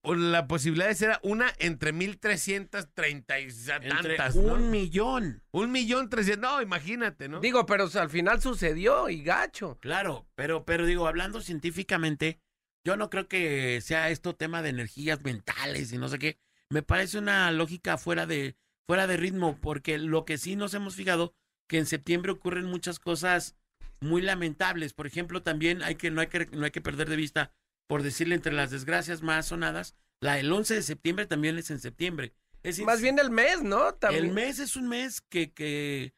[0.03, 3.47] la posibilidad de ser una entre 1330 y
[3.89, 4.57] tantas, un ¿no?
[4.57, 5.41] millón.
[5.51, 7.39] Un millón trescientos, no, imagínate, ¿no?
[7.39, 9.77] Digo, pero o sea, al final sucedió y gacho.
[9.79, 12.41] Claro, pero, pero digo, hablando científicamente,
[12.83, 16.37] yo no creo que sea esto tema de energías mentales y no sé qué.
[16.73, 18.55] Me parece una lógica fuera de,
[18.87, 21.35] fuera de ritmo, porque lo que sí nos hemos fijado,
[21.67, 23.55] que en septiembre ocurren muchas cosas
[23.99, 24.93] muy lamentables.
[24.93, 27.51] Por ejemplo, también hay que, no hay que, no hay que perder de vista,
[27.85, 31.79] por decirle entre las desgracias más sonadas, la del 11 de septiembre también es en
[31.79, 32.33] septiembre.
[32.63, 33.93] Es Más bien el mes, ¿no?
[33.93, 34.25] También.
[34.25, 36.15] el mes es un mes que, que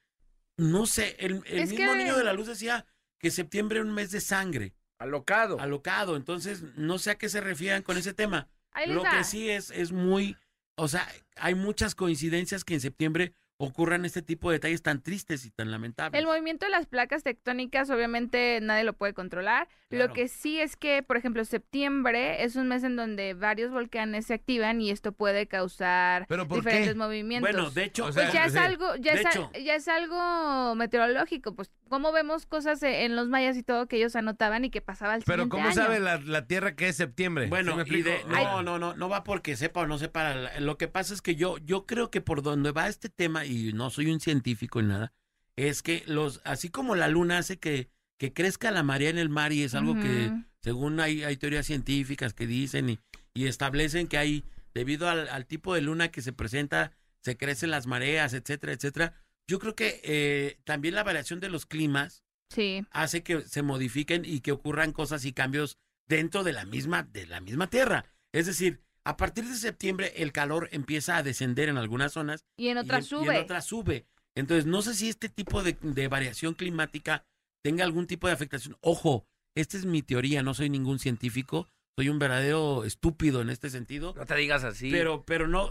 [0.56, 2.86] no sé, el, mismo que- niño de la luz decía
[3.20, 5.60] que septiembre era un mes de sangre, Alocado.
[5.60, 8.48] alocado, entonces no sé a qué se refieran con ese tema.
[8.88, 10.38] Lo que sí es, es muy,
[10.76, 11.08] o sea,
[11.38, 15.72] hay muchas coincidencias que en septiembre ocurran este tipo de detalles tan tristes y tan
[15.72, 16.20] lamentables.
[16.20, 19.70] El movimiento de las placas tectónicas, obviamente nadie lo puede controlar.
[19.88, 20.08] Claro.
[20.10, 24.26] Lo que sí es que, por ejemplo, septiembre es un mes en donde varios volcanes
[24.26, 26.96] se activan y esto puede causar ¿Pero por diferentes qué?
[26.98, 27.50] movimientos.
[27.50, 28.58] bueno, de hecho, O sea, pues ya es sí.
[28.58, 29.50] algo, ya de es, hecho.
[29.64, 33.98] ya es algo meteorológico, pues como vemos cosas e- en los mayas y todo que
[33.98, 35.76] ellos anotaban y que pasaba al Pero ¿cómo año.
[35.76, 37.48] sabe la, la Tierra que es septiembre?
[37.48, 40.34] Bueno, ¿Sí y de- no, no, no, no va porque sepa o no sepa.
[40.34, 43.46] la- Lo que pasa es que yo, yo creo que por donde va este tema,
[43.46, 45.14] y no soy un científico ni nada,
[45.56, 49.30] es que los, así como la luna hace que, que crezca la marea en el
[49.30, 50.32] mar y es algo que,
[50.62, 53.00] según hay, hay teorías científicas que dicen y,
[53.34, 57.72] y establecen que hay, debido al, al tipo de luna que se presenta, se crecen
[57.72, 59.14] las mareas, etcétera, etcétera.
[59.48, 62.86] Yo creo que eh, también la variación de los climas Sí.
[62.92, 65.78] hace que se modifiquen y que ocurran cosas y cambios
[66.08, 68.06] dentro de la misma de la misma tierra.
[68.34, 72.68] Es decir, a partir de septiembre el calor empieza a descender en algunas zonas Y
[72.70, 73.36] en otras en- y sube.
[73.38, 74.06] en otras sube.
[74.36, 77.26] Entonces, no sé si este tipo de, de variación climática
[77.64, 78.78] tenga algún tipo de afectación.
[78.82, 79.26] Ojo,
[79.56, 81.68] esta es mi teoría, no soy ningún científico,
[81.98, 84.14] soy un verdadero estúpido en este sentido.
[84.18, 84.92] No te digas así.
[84.92, 85.70] Pero, pero no,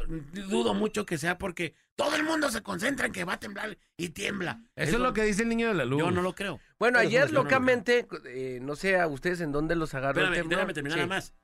[0.49, 3.77] dudo mucho que sea porque todo el mundo se concentra en que va a temblar
[3.99, 4.62] y tiembla.
[4.75, 5.99] Eso es lo que dice el niño de la luz.
[6.01, 6.61] Yo no lo creo.
[6.79, 9.93] bueno, Pero ayer yo no lo locamente, eh, no sé a ustedes en dónde los
[9.95, 11.05] agarró Espérame, déjame terminar Sí.
[11.07, 11.35] nada más.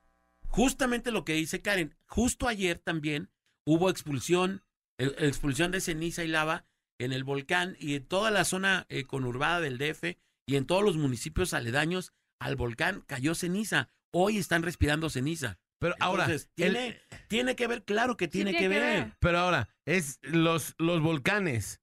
[0.49, 3.28] Justamente lo que dice Karen, justo ayer también
[3.64, 4.62] hubo expulsión,
[4.97, 6.64] eh, expulsión de ceniza y lava
[6.99, 10.16] en el volcán y en toda la zona eh, conurbada del DF
[10.47, 13.91] y en todos los municipios aledaños al volcán cayó ceniza.
[14.12, 15.58] Hoy están respirando ceniza.
[15.78, 19.04] Pero ahora, Entonces, el- tiene, tiene que ver, claro que tiene, tiene que, que ver.
[19.04, 19.16] ver.
[19.18, 21.80] pero ahora, es los, los volcanes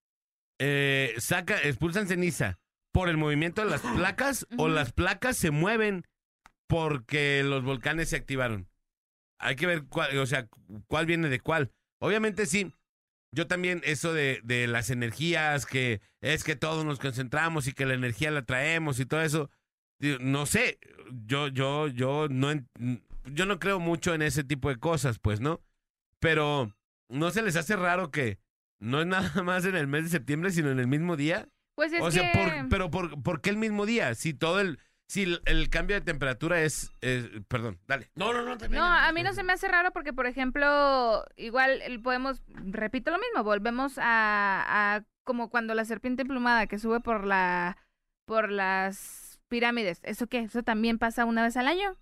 [0.60, 2.60] eh, saca, expulsan ceniza
[2.92, 6.04] por el movimiento de las placas o las placas se mueven
[6.68, 8.70] porque los volcanes se activaron.
[9.40, 10.48] Hay que ver cuál, o sea,
[10.88, 11.72] cuál viene de cuál.
[12.00, 12.72] Obviamente sí.
[13.36, 17.86] Yo también eso de, de las energías, que es que todos nos concentramos y que
[17.86, 19.50] la energía la traemos y todo eso.
[20.00, 20.80] No sé,
[21.26, 22.68] yo, yo, yo no, en-
[23.26, 25.62] yo no creo mucho en ese tipo de cosas, pues, ¿no?
[26.20, 26.72] Pero
[27.10, 28.40] ¿no se les hace raro que
[28.80, 31.48] no es nada más en el mes de septiembre, sino en el mismo día?
[31.76, 32.38] Pues es o sea, que...
[32.40, 34.14] por- pero por, ¿por qué el mismo día?
[34.16, 38.10] Si todo el, si el, el cambio de temperatura es, es- perdón, dale.
[38.16, 38.58] No, no, no.
[38.58, 42.44] también- No, a mí no se me hace raro porque, por ejemplo, igual el- podemos,
[42.48, 47.78] repito lo mismo, volvemos a, a como cuando la serpiente emplumada que sube por la,
[48.26, 50.00] por las pirámides.
[50.04, 50.40] ¿Eso qué?
[50.40, 51.96] Eso también pasa una vez al año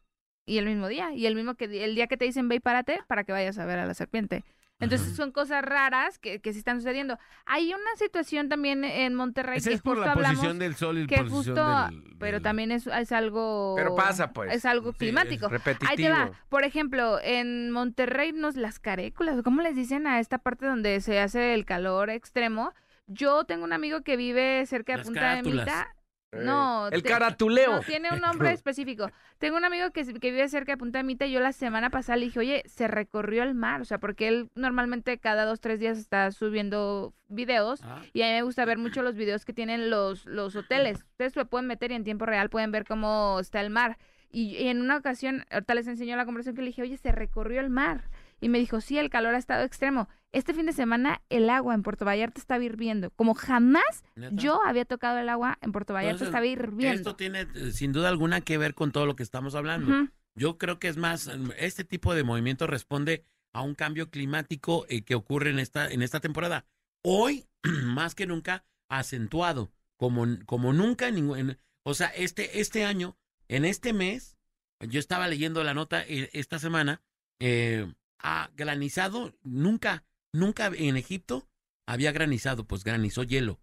[0.46, 1.14] y el mismo día.
[1.14, 3.58] Y el mismo que el día que te dicen ve y párate para que vayas
[3.58, 4.44] a ver a la serpiente.
[4.78, 5.16] Entonces Ajá.
[5.16, 7.18] son cosas raras que, que sí están sucediendo.
[7.46, 10.76] Hay una situación también en Monterrey Esa que es por justo la hablamos posición del
[10.76, 14.54] sol y la que posición justo, del- pero también es, es algo Pero pasa, pues.
[14.54, 15.46] es algo Sí, climático.
[15.46, 15.90] es Repetitivo.
[15.90, 16.32] Ahí te va.
[16.50, 21.22] Por ejemplo, en Monterrey, nos las caréculas, ¿cómo les dicen a esta parte donde se
[21.22, 22.74] hace el calor extremo?
[23.08, 25.66] Yo tengo un amigo que vive cerca de Las Punta carátulas.
[25.68, 25.96] de Mita.
[26.44, 27.72] No, El te- caratuleo.
[27.78, 29.10] No, tiene un nombre específico.
[29.38, 32.18] Tengo un amigo que, que vive cerca de Punta Mita y yo la semana pasada
[32.18, 35.80] le dije, oye, se recorrió el mar, o sea, porque él normalmente cada dos, tres
[35.80, 39.54] días está subiendo videos Ah, y a mí me gusta ver mucho los videos que
[39.54, 41.00] tienen los, los hoteles.
[41.12, 43.98] Ustedes se pueden meter y en tiempo real pueden ver cómo está el mar.
[44.32, 47.12] Y, y en una ocasión, ahorita les enseñó la conversación que le dije, oye, se
[47.12, 48.10] recorrió el mar.
[48.42, 50.08] Y me dijo, sí, el calor ha estado extremo.
[50.32, 53.10] Este fin de semana el agua en Puerto Vallarta estaba hirviendo.
[53.12, 54.36] Como jamás ¿neta?
[54.36, 56.96] yo había tocado el agua en Puerto Vallarta, Entonces, estaba hirviendo.
[56.98, 60.10] Esto tiene eh, sin duda alguna que ver con todo lo que estamos hablando.
[60.36, 63.24] Yo creo que es más, mm, este tipo de movimiento responde
[63.54, 66.66] a un cambio climático eh, que ocurre en esta, en esta temporada.
[67.04, 67.46] Hoy,
[67.86, 73.16] más que nunca, acentuado, como, como nunca, en ningún- en- o sea, este, este año,
[73.48, 74.38] en este mes,
[74.82, 77.02] yo estaba leyendo la nota eh, esta semana,
[77.40, 77.88] eh,
[78.28, 80.04] ha granizado, nunca,
[80.34, 81.48] nunca en Egipto
[81.88, 83.60] había granizado, pues granizó hielo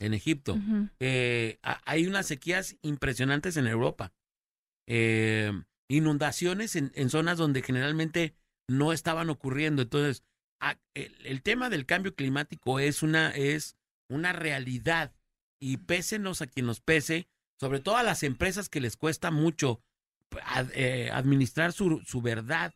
[0.00, 0.56] en Egipto
[1.00, 4.12] eh, ha- hay unas sequías impresionantes en Europa.
[4.88, 5.52] Eh,
[5.88, 8.34] inundaciones en, en zonas donde generalmente
[8.68, 9.82] no estaban ocurriendo.
[9.82, 10.24] Entonces,
[10.60, 13.76] a- el, el tema del cambio climático es una, es
[14.08, 15.12] una realidad.
[15.60, 17.28] Y pésenos a quien nos pese,
[17.60, 19.82] sobre todo a las empresas que les cuesta mucho
[20.44, 22.72] ad- eh, administrar su, su verdad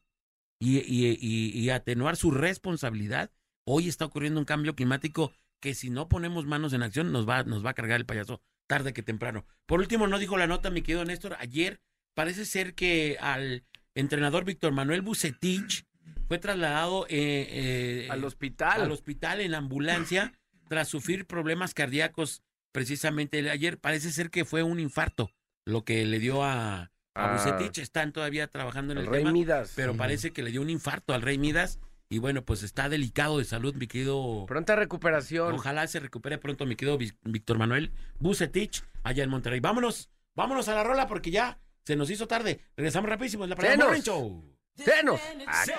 [0.58, 3.30] y, y- y- y atenuar su responsabilidad.
[3.64, 7.42] Hoy está ocurriendo un cambio climático que si no ponemos manos en acción nos va,
[7.44, 9.46] nos va a cargar el payaso tarde que temprano.
[9.66, 11.80] Por último, no dijo la nota, mi querido Néstor, ayer
[12.14, 15.84] parece ser que al entrenador Víctor Manuel Bucetich
[16.28, 18.82] fue trasladado eh, eh, Al hospital.
[18.82, 20.32] al hospital en ambulancia
[20.68, 22.42] tras sufrir problemas cardíacos
[22.72, 23.78] precisamente ayer.
[23.78, 25.30] Parece ser que fue un infarto
[25.64, 27.32] lo que le dio a, a Ah.
[27.36, 27.78] Bucetich.
[27.78, 29.72] Están todavía trabajando en el, El Rey tema, Midas.
[29.74, 31.78] pero parece que le dio un infarto al Rey Midas.
[32.08, 34.44] Y bueno, pues está delicado de salud, mi querido.
[34.46, 35.54] Pronta recuperación.
[35.54, 37.90] Ojalá se recupere pronto, mi querido Víctor Manuel
[38.20, 39.58] Bucetich, allá en Monterrey.
[39.58, 42.60] Vámonos, vámonos a la rola porque ya se nos hizo tarde.
[42.76, 44.52] Regresamos rapidísimo en la Parada Show.
[44.76, 45.18] ¡Senos!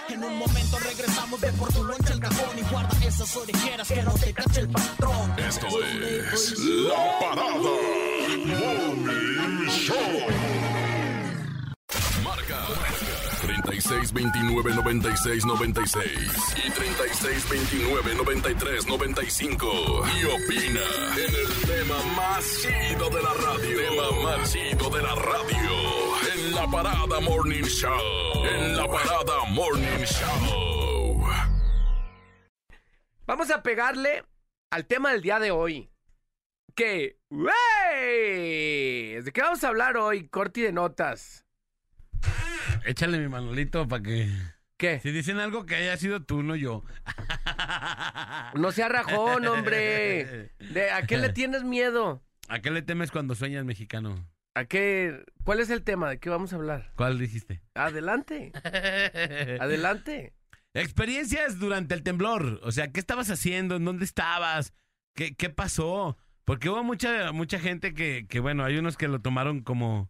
[0.10, 4.02] En un momento regresamos de por tu loncha el cajón y guarda esas orejeras que
[4.02, 5.34] no te cache el patrón.
[5.40, 7.56] Esto es La Parada
[8.48, 9.96] Morning Show.
[12.24, 12.66] Marca
[13.42, 19.68] 36 29 96 96 y 36 29 93 95.
[20.20, 20.82] Y opina
[21.16, 23.78] en el tema más chido de la radio.
[23.78, 25.72] Tema más de la radio.
[26.34, 28.46] En La Parada Morning Show.
[28.46, 31.26] En La Parada Morning Show.
[33.26, 34.24] Vamos a pegarle
[34.72, 35.90] al tema del día de hoy.
[36.76, 39.22] Que, ¡wey!
[39.22, 40.28] ¿De qué vamos a hablar hoy?
[40.30, 41.47] Corti de notas.
[42.86, 44.30] Échale mi manolito para que...
[44.78, 45.00] ¿Qué?
[45.00, 46.84] Si dicen algo que haya sido tú, no yo.
[48.54, 50.52] No sea rajón, hombre.
[50.60, 52.24] ¿De ¿A qué le tienes miedo?
[52.48, 54.28] ¿A qué le temes cuando sueñas mexicano?
[54.56, 55.24] ¿A qué?
[55.44, 56.10] ¿Cuál es el tema?
[56.10, 56.92] ¿De qué vamos a hablar?
[56.96, 57.62] ¿Cuál dijiste?
[57.76, 58.52] Adelante,
[59.60, 60.34] adelante.
[60.74, 62.60] Experiencias durante el temblor.
[62.64, 63.76] O sea, ¿qué estabas haciendo?
[63.76, 64.74] ¿En dónde estabas?
[65.16, 66.18] ¿Qué, qué pasó?
[66.46, 70.10] Porque hubo mucha, mucha gente que, que, bueno, hay unos que lo tomaron como,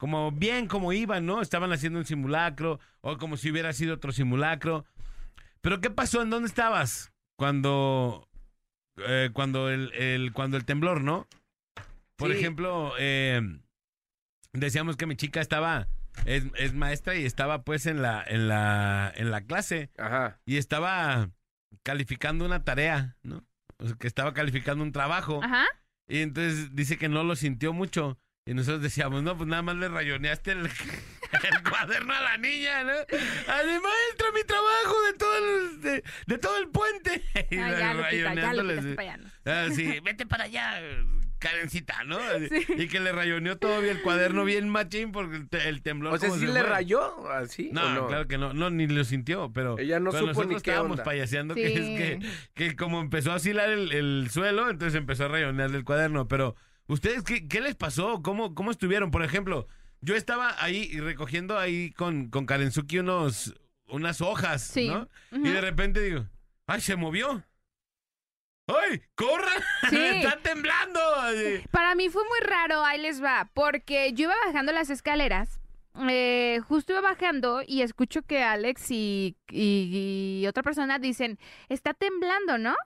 [0.00, 1.42] como bien, como iban, ¿no?
[1.42, 4.86] Estaban haciendo un simulacro o como si hubiera sido otro simulacro.
[5.60, 6.22] Pero ¿qué pasó?
[6.22, 7.12] ¿En dónde estabas?
[7.36, 8.26] Cuando,
[8.96, 11.28] eh, cuando, el, el- cuando el temblor, ¿no?
[12.16, 12.38] Por Sí.
[12.38, 13.42] ejemplo, eh,
[14.54, 15.86] decíamos que mi chica estaba,
[16.24, 20.40] es, es maestra y estaba pues en la, en la, en la clase Ajá.
[20.46, 21.28] y estaba
[21.82, 23.44] calificando una tarea, ¿no?
[23.78, 25.40] O sea, que estaba calificando un trabajo.
[25.44, 25.66] Ajá.
[26.08, 28.18] Y entonces dice que no lo sintió mucho.
[28.50, 32.82] Y nosotros decíamos, no, pues nada más le rayoneaste el, el cuaderno a la niña,
[32.82, 32.90] ¿no?
[32.90, 37.22] Así, maestra, mi trabajo de todo el, de, de todo el puente.
[37.50, 39.30] Y Ay, ya, Lupita, ya, Lupita, para allá, no.
[39.46, 40.80] Ah, sí, vete para allá,
[41.38, 42.18] Karencita, ¿no?
[42.76, 46.12] Y que le rayoneó todavía el cuaderno bien machín porque el, te- el temblor.
[46.14, 46.62] O sea, ¿sí se le fue.
[46.68, 47.70] rayó así?
[47.72, 48.06] No, o no?
[48.08, 51.04] claro que no, no, ni lo sintió, pero, Ella no supo nosotros qué estábamos onda.
[51.04, 55.28] payaseando que es que, que como empezó a oscilar el, el suelo, entonces empezó a
[55.28, 56.56] rayonearle el cuaderno, pero
[56.90, 58.22] ¿ustedes qué, qué les pasó?
[58.22, 59.10] ¿Cómo, ¿Cómo estuvieron?
[59.10, 59.66] Por ejemplo,
[60.00, 63.54] yo estaba ahí recogiendo ahí con, con Karenzuki unos,
[63.88, 64.88] unas hojas, Sí.
[64.88, 65.08] ¿no?
[65.30, 66.26] Y de repente digo,
[66.66, 67.44] ¡ay, se movió!
[68.68, 69.50] ¡Ay, corra!
[69.88, 69.96] Sí.
[69.98, 71.00] ¡Está temblando!
[71.70, 75.60] Para mí fue muy raro, ahí les va, porque yo iba bajando las escaleras,
[76.08, 81.38] eh, justo iba bajando y escucho que Alex y, y- y otra persona dicen,
[81.68, 82.76] está temblando, ¿no?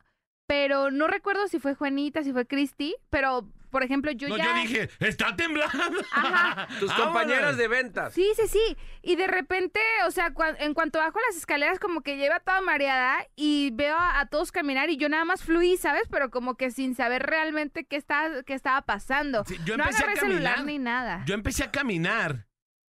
[0.46, 4.44] Pero no recuerdo si fue Juanita, si fue Cristi, pero, por ejemplo, yo no, ya...
[4.44, 6.00] yo dije, ¡está temblando!
[6.12, 6.68] Ajá.
[6.78, 7.06] Tus Vámonos.
[7.06, 8.14] compañeras de ventas.
[8.14, 8.76] Sí, sí, sí.
[9.02, 13.26] Y de repente, o sea, en cuanto bajo las escaleras, como que lleva toda mareada
[13.34, 16.04] y veo a, a todos caminar y yo nada más fluí, ¿sabes?
[16.08, 19.42] Pero como que sin saber realmente qué, estaba qué estaba pasando.
[19.44, 20.64] Sí, yo no empecé a caminar.
[20.64, 21.24] ni nada.
[21.26, 22.46] Yo empecé a caminar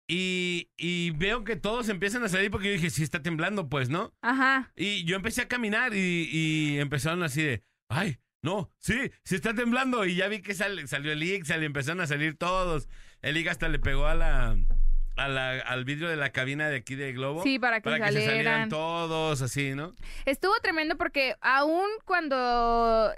[0.07, 3.89] y, y veo que todos empiezan a salir porque yo dije, sí está temblando, pues,
[3.89, 4.12] ¿no?
[4.20, 4.70] Ajá.
[4.76, 9.55] Y yo empecé a caminar y, y empezaron así de, ay, no, sí, sí está
[9.55, 10.05] temblando.
[10.05, 12.88] Y ya vi que sal- salió el Ixal y empezaron a salir todos.
[13.22, 14.55] El Ig hasta le pegó a la,
[15.17, 17.43] a la- al vidrio de la cabina de aquí de Globo.
[17.43, 18.69] Sí, para que se salieran salieran.
[18.69, 19.95] todos, así, ¿no?
[20.25, 23.12] Estuvo tremendo porque aún cuando,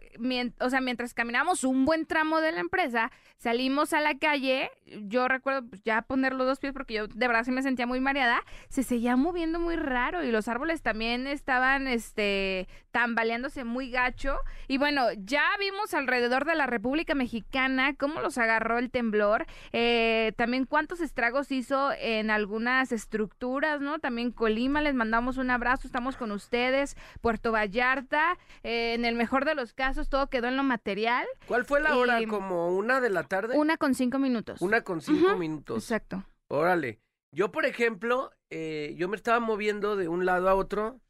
[0.60, 5.28] o sea, mientras caminamos un buen tramo de la empresa, salimos a la calle, yo
[5.28, 8.00] recuerdo pues, ya poner los dos pies porque yo de verdad sí me sentía muy
[8.00, 14.38] mareada, se seguía moviendo muy raro y los árboles también estaban, este, tambaleándose muy gacho.
[14.68, 20.32] Y bueno, ya vimos alrededor de la República Mexicana cómo los agarró el temblor, eh,
[20.36, 23.98] también cuántos estragos hizo en algunas estructuras, ¿no?
[23.98, 29.44] También Colima, les mandamos un abrazo, estamos con ustedes, Puerto Vallarta, eh, en el mejor
[29.44, 32.18] de los casos todo quedó en lo material, ¿Cuál fue la hora?
[32.28, 33.56] ¿Como una de la tarde?
[33.56, 34.60] una con cinco minutos.
[34.60, 35.82] Una con cinco minutos.
[35.84, 36.24] Exacto.
[36.48, 37.00] Órale.
[37.32, 41.00] Yo, por ejemplo, eh, yo me estaba moviendo de un lado a otro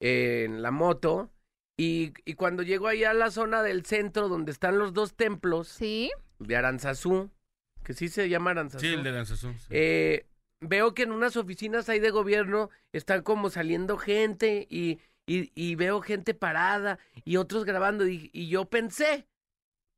[0.00, 1.30] eh, en la moto
[1.76, 5.68] y, y cuando llego ahí a la zona del centro donde están los dos templos
[5.68, 7.30] Sí, de Aranzazú,
[7.84, 9.52] que sí se llama Aranzazú, Sí, el de Lanzazú.
[9.52, 9.66] sí.
[9.70, 10.26] eh,
[10.60, 15.74] veo que en unas oficinas ahí de gobierno están como saliendo gente y, y, y
[15.76, 19.26] veo gente parada y otros grabando y, y yo pensé,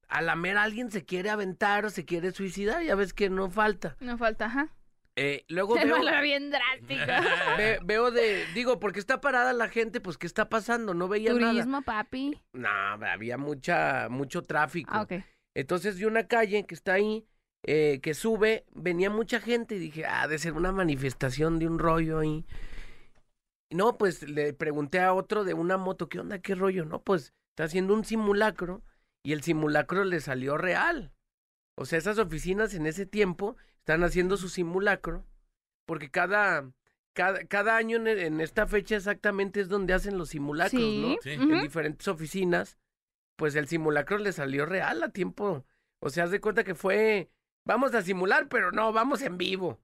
[0.09, 3.51] a la mera alguien se quiere aventar o se quiere suicidar, ya ves que no
[3.51, 3.97] falta.
[4.01, 4.73] no falta, ajá.
[5.19, 7.05] Eh, luego Se veo, bien drástico.
[7.57, 10.93] ve- veo de, digo, porque está parada la gente, pues ¿qué está pasando?
[10.93, 11.53] No veía nada.
[11.53, 12.39] Turismo, papi.
[12.53, 14.91] No, había mucha, mucho tráfico.
[14.93, 15.13] Ah, ok.
[15.55, 17.25] Entonces vi una calle que está ahí,
[17.69, 21.81] eh, que sube, venía mucha gente y dije, ah, de ser una manifestación de un
[21.81, 22.47] rollo ahí.
[23.73, 26.39] No, pues le pregunté a otro de una moto, ¿qué onda?
[26.39, 26.85] ¿Qué rollo?
[26.85, 28.85] No, pues está haciendo un simulacro
[29.25, 31.13] y el simulacro le salió real.
[31.77, 35.27] O sea, esas oficinas en ese tiempo están haciendo su simulacro
[35.87, 36.71] porque cada,
[37.15, 41.17] cada, cada año en, en esta fecha exactamente es donde hacen los simulacros, ¿no?
[41.21, 41.31] Sí.
[41.31, 42.79] En diferentes oficinas,
[43.35, 45.67] pues el simulacro le salió real a tiempo.
[46.01, 47.31] O sea, haz de cuenta que fue,
[47.67, 49.79] vamos a simular, pero no, vamos en vivo.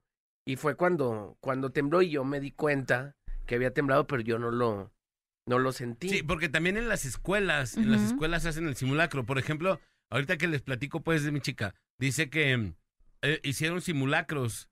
[0.45, 3.15] Y fue cuando, cuando tembló y yo me di cuenta
[3.45, 4.91] que había temblado, pero yo no lo,
[5.47, 6.09] no lo sentí.
[6.09, 9.25] Sí, porque también en las escuelas, en las escuelas hacen el simulacro.
[9.25, 9.79] Por ejemplo,
[10.11, 12.73] ahorita que les platico pues de mi chica, dice que
[13.21, 14.69] eh, hicieron simulacros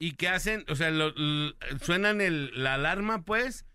[0.00, 3.66] y que hacen, o sea, lo- l- suenan el, la alarma pues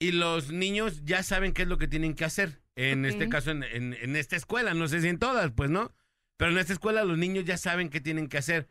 [0.00, 2.60] y los niños ya saben qué es lo que tienen que hacer.
[2.76, 5.92] En este caso, en, en- en esta escuela, no sé si en todas, pues no.
[6.36, 8.68] Pero en esta escuela los niños ya saben qué tienen que hacer.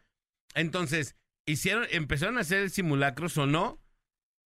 [0.53, 3.81] Entonces, hicieron, empezaron a hacer el simulacro, sonó,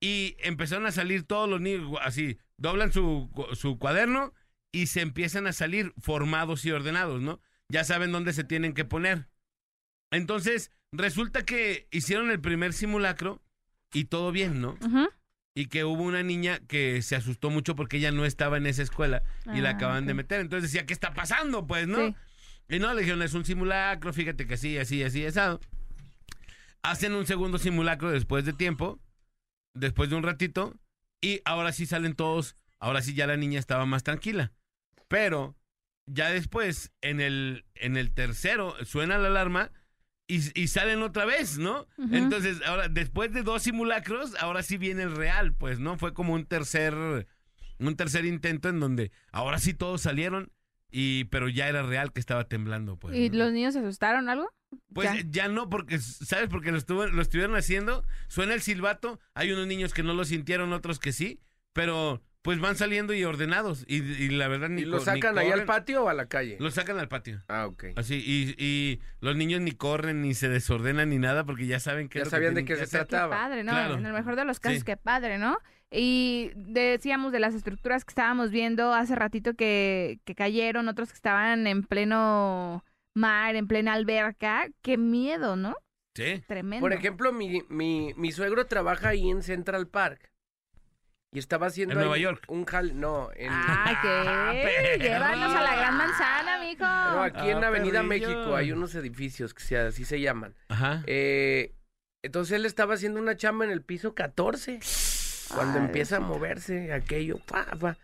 [0.00, 4.32] y empezaron a salir todos los niños así, doblan su, su cuaderno
[4.72, 7.40] y se empiezan a salir formados y ordenados, ¿no?
[7.68, 9.28] Ya saben dónde se tienen que poner.
[10.10, 13.42] Entonces, resulta que hicieron el primer simulacro
[13.92, 14.78] y todo bien, ¿no?
[15.54, 18.82] Y que hubo una niña que se asustó mucho porque ella no estaba en esa
[18.82, 20.40] escuela y la Ah, acaban de meter.
[20.40, 21.66] Entonces decía, ¿qué está pasando?
[21.66, 22.06] Pues, ¿no?
[22.06, 22.14] Sí.
[22.68, 25.60] Y no, le dijeron, es un simulacro, fíjate que así, así, así, asado.
[26.82, 29.00] Hacen un segundo simulacro después de tiempo,
[29.74, 30.74] después de un ratito,
[31.20, 34.52] y ahora sí salen todos, ahora sí ya la niña estaba más tranquila.
[35.08, 35.56] Pero
[36.06, 39.72] ya después, en el, en el tercero, suena la alarma
[40.26, 41.86] y, y salen otra vez, ¿no?
[42.12, 45.96] Entonces, ahora, después de dos simulacros, ahora sí viene el real, pues, ¿no?
[45.96, 46.94] Fue como un tercer,
[47.78, 50.52] un tercer intento en donde ahora sí todos salieron,
[50.90, 53.16] y, pero ya era real que estaba temblando, pues.
[53.16, 53.38] ¿Y ¿no?
[53.38, 54.48] los niños se asustaron algo?
[54.92, 55.22] Pues Ya.
[55.28, 55.48] ya.
[55.48, 56.48] no, porque, ¿sabes?
[56.48, 60.24] Porque lo, estuvo- lo estuvieron haciendo, suena el silbato, hay unos niños que no lo
[60.24, 61.40] sintieron, otros que sí,
[61.72, 65.36] pero pues van saliendo y ordenados, y, y la verdad ni ¿Y lo ni sacan
[65.36, 66.56] ahí al patio o a la calle?
[66.58, 67.42] Lo sacan al patio.
[67.46, 67.88] Ah, ok.
[67.96, 72.08] Así, y, y los niños ni corren, ni se desordenan, ni nada, porque ya saben
[72.08, 73.36] que Ya sabían de qué se Qué trataba.
[73.36, 73.72] padre, ¿no?
[73.72, 73.96] Claro.
[73.98, 74.84] En el mejor de los casos, Sí.
[74.86, 75.58] qué padre, ¿no?
[75.90, 81.16] Y decíamos de las estructuras que estábamos viendo hace ratito que, que cayeron, otros que
[81.16, 82.82] estaban en pleno
[83.14, 84.68] mar, en plena alberca.
[84.80, 85.76] Qué miedo, ¿no?
[86.14, 86.42] Sí.
[86.46, 86.82] Tremendo.
[86.82, 90.30] Por ejemplo, mi, mi, mi suegro trabaja ahí en Central Park.
[91.32, 92.42] Y estaba haciendo ¿En Nueva York?
[92.48, 92.98] un jal...
[92.98, 93.48] No, en...
[93.52, 94.62] Ah, ¿qué?
[94.62, 95.02] perro.
[95.04, 96.84] Llévanos a la gran manzana, mijo.
[96.84, 98.28] no, aquí en Ah, Avenida perrillo.
[98.28, 100.54] México hay unos edificios que se- así se llaman.
[100.68, 101.02] Ajá.
[101.06, 101.74] Eh,
[102.22, 104.80] entonces él estaba haciendo una chamba en el piso 14.
[105.54, 107.98] Cuando Ay, empieza a moverse aquello, pa, pa.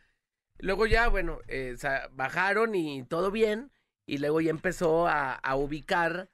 [0.58, 1.76] Luego ya, bueno, eh,
[2.12, 3.70] bajaron y todo bien.
[4.06, 6.28] Y luego ya empezó a, a ubicar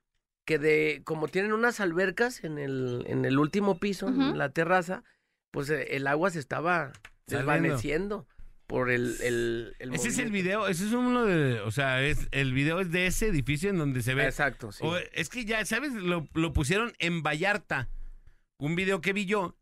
[0.44, 5.04] que de, como tienen unas albercas en el, en el último piso, en la terraza,
[5.50, 6.92] pues eh, el agua se estaba
[7.26, 7.52] Saliendo.
[7.52, 8.26] desvaneciendo
[8.66, 12.28] por el, el, el Ese es el video, ese es uno de, o sea, es,
[12.30, 14.24] el video es de ese edificio en donde se ve.
[14.24, 14.84] Exacto, sí.
[14.84, 15.92] O, es que ya, ¿sabes?
[15.92, 17.88] Lo, lo pusieron en Vallarta.
[18.58, 19.56] Un video que vi yo.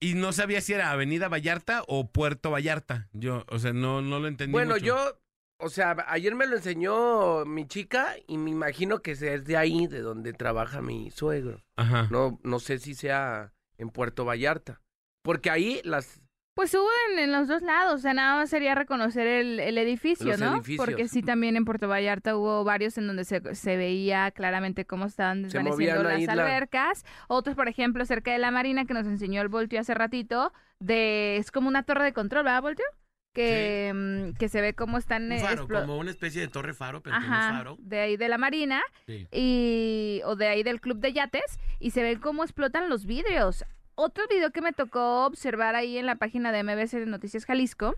[0.00, 3.08] Y no sabía si era Avenida Vallarta o Puerto Vallarta.
[3.12, 4.52] Yo, o sea, no, no lo entendí.
[4.52, 4.86] Bueno, mucho.
[4.86, 5.20] yo,
[5.58, 9.86] o sea, ayer me lo enseñó mi chica y me imagino que es de ahí,
[9.86, 11.62] de donde trabaja mi suegro.
[11.76, 12.08] Ajá.
[12.10, 14.80] No, no sé si sea en Puerto Vallarta.
[15.22, 16.20] Porque ahí las...
[16.54, 19.78] Pues hubo en, en los dos lados, o sea, nada más sería reconocer el, el
[19.78, 20.54] edificio, Los ¿no?
[20.56, 20.84] edificios.
[20.84, 25.06] Porque sí, también en Puerto Vallarta hubo varios en donde se, se veía claramente cómo
[25.06, 27.04] estaban desvaneciendo las albercas.
[27.28, 31.36] Otros, por ejemplo, cerca de la Marina, que nos enseñó el Voltio hace ratito, de
[31.36, 32.86] es como una torre de control, ¿verdad, Voltio?
[33.32, 35.26] Que, mm, que se ve cómo están...
[35.26, 37.76] Un eh, faro, como una especie de torre faro, pero Ajá, faro.
[37.78, 39.28] de ahí de la Marina Sí.
[39.30, 43.64] y o de ahí del club de yates y se ve cómo explotan los vidrios.
[44.00, 47.96] Otro video que me tocó observar ahí en la página de MBC de Noticias Jalisco,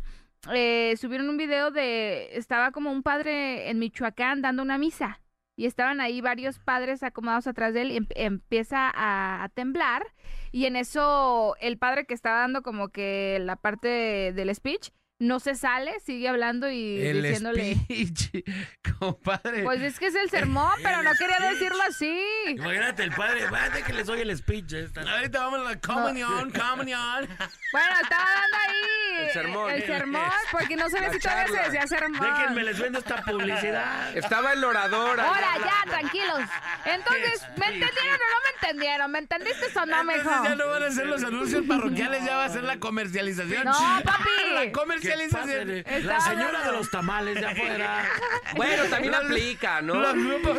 [0.51, 5.21] eh, subieron un video de estaba como un padre en Michoacán dando una misa
[5.59, 10.07] y estaban ahí varios padres acomodados atrás de él y em- empieza a, a temblar
[10.53, 15.39] y en eso el padre que estaba dando como que la parte del speech no
[15.39, 18.31] se sale, sigue hablando y El diciéndole speech,
[18.99, 19.63] compadre.
[19.63, 22.21] pues es que es el sermón, pero no quería decirlo así.
[22.49, 24.73] Imagínate el padre, vaya que les oye el speech.
[24.73, 27.29] esta- Ahorita vamos a la comunión, comunión.
[27.73, 29.71] Bueno, estaba dando ahí El sermón.
[29.71, 32.21] el sermón, porque no sabía La si todavía se decía sermón.
[32.21, 34.17] Déjenme les vendo esta publicidad.
[34.17, 35.21] Estaba el orador.
[35.21, 36.41] ahí Ahora, ya, tranquilos.
[36.87, 39.11] Entonces, ¿me entendieron o no me entendieron?
[39.13, 40.01] ¿Me entendiste o no?
[40.01, 43.65] Entonces ya no van a ser los anuncios parroquiales, ya va a ser la comercialización.
[43.65, 43.73] No,
[44.05, 44.31] papi.
[44.55, 44.73] La Que
[45.15, 46.07] comercialización.
[46.07, 48.05] La señora de los tamales de afuera.
[48.57, 49.95] Bueno, también aplica, ¿no?
[49.95, 50.59] Los grupos,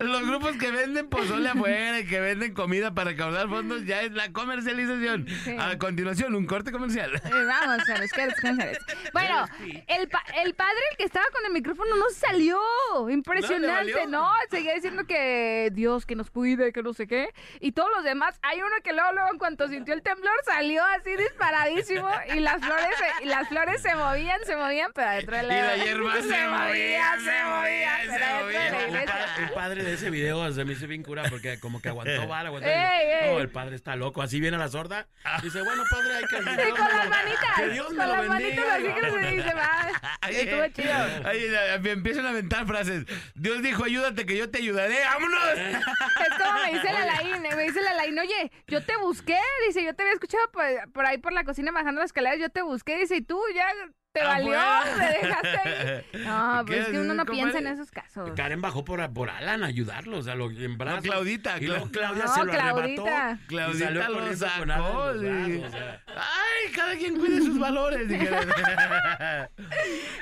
[0.00, 4.10] los grupos que venden pozole afuera y que venden comida para recaudar fondos ya es
[4.12, 5.26] la comercialización.
[5.44, 5.56] Sí.
[5.58, 7.14] A continuación, un corte comercial.
[7.14, 8.78] Eh, Vamos a los comerciales.
[9.12, 9.46] Bueno,
[9.86, 12.60] el, pa- el padre, el que estaba con el micrófono, no salió.
[13.08, 14.06] Impresionante?
[14.08, 14.28] ¿no?
[14.50, 17.28] Seguía diciendo que Dios que nos cuide, que no sé qué.
[17.60, 20.82] Y todos los demás, hay uno que luego, luego, en cuanto sintió el temblor, salió
[20.84, 22.08] así disparadísimo.
[22.34, 25.76] Y las flores, y las flores se movían, se movían, pero adentro de Y la
[25.76, 28.86] hierba se movía, se movía, se la movía.
[28.86, 29.06] Iglesia.
[29.06, 32.26] pa- un padre de ese video se me hizo bien cura porque como que aguantó
[32.28, 32.68] vara, aguantó.
[32.68, 32.76] Ey,
[33.22, 33.30] ey.
[33.32, 34.22] No, el padre está loco.
[34.22, 35.06] Así viene la sorda.
[35.42, 36.36] Dice, bueno, padre, hay que...
[36.36, 37.56] Sí, con las manitas.
[37.56, 38.94] Que Dios con me lo las manitas bendiga.
[38.94, 39.86] así que se dice, va.
[40.20, 41.28] Ahí, Estuvo eh, chido.
[41.28, 43.04] ahí, empiezan a aventar frases.
[43.34, 44.96] Dios dijo, ayúdate que yo te ayudaré.
[45.04, 45.40] ¡Vámonos!
[46.20, 49.82] Es como me dice la Laín, me dice la Laín, oye, yo te busqué, dice,
[49.82, 52.62] yo te había escuchado por, por ahí por la cocina bajando las escaleras, yo te
[52.62, 53.69] busqué, dice, y tú ya
[54.12, 54.82] Te valió, Afuera.
[54.98, 56.04] me dejaste ahí.
[56.24, 58.32] No, pues ¿Qué es que uno no piensa en esos casos.
[58.34, 61.02] Karen bajó por, por Alan a ayudarlo, o sea, lo en No, brazos.
[61.02, 61.58] Claudita.
[61.58, 63.06] Y luego Cla- Claudia No, se lo Claudita.
[63.06, 63.40] arrebató.
[63.46, 64.64] Claudita y salió lo con Alan en sacó.
[64.64, 65.26] los sí.
[65.26, 66.02] brazos, o sea.
[66.08, 68.08] Ay, cada quien cuide sus valores.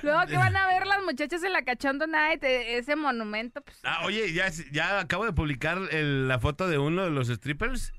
[0.03, 3.78] Luego que van a ver las muchachas en la Cachondo Night, eh, ese monumento, pues.
[3.84, 7.92] Ah, oye, ya, ya acabo de publicar el- la foto de uno de los strippers.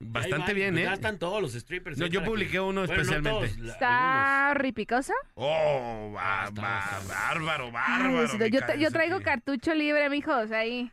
[0.00, 0.86] Bastante va, bien, pues ¿eh?
[0.86, 1.98] Ya están todos los strippers.
[1.98, 3.48] No, ahí yo publiqué que- uno Bueno, no especialmente.
[3.56, 5.12] todos, ¿Está ripicoso?
[5.34, 7.08] Oh, Ah, va, bastante.
[7.08, 8.46] bárbaro, Ay, bárbaro.
[8.48, 10.92] Yo, yo traigo cartucho libre, mijos, ahí.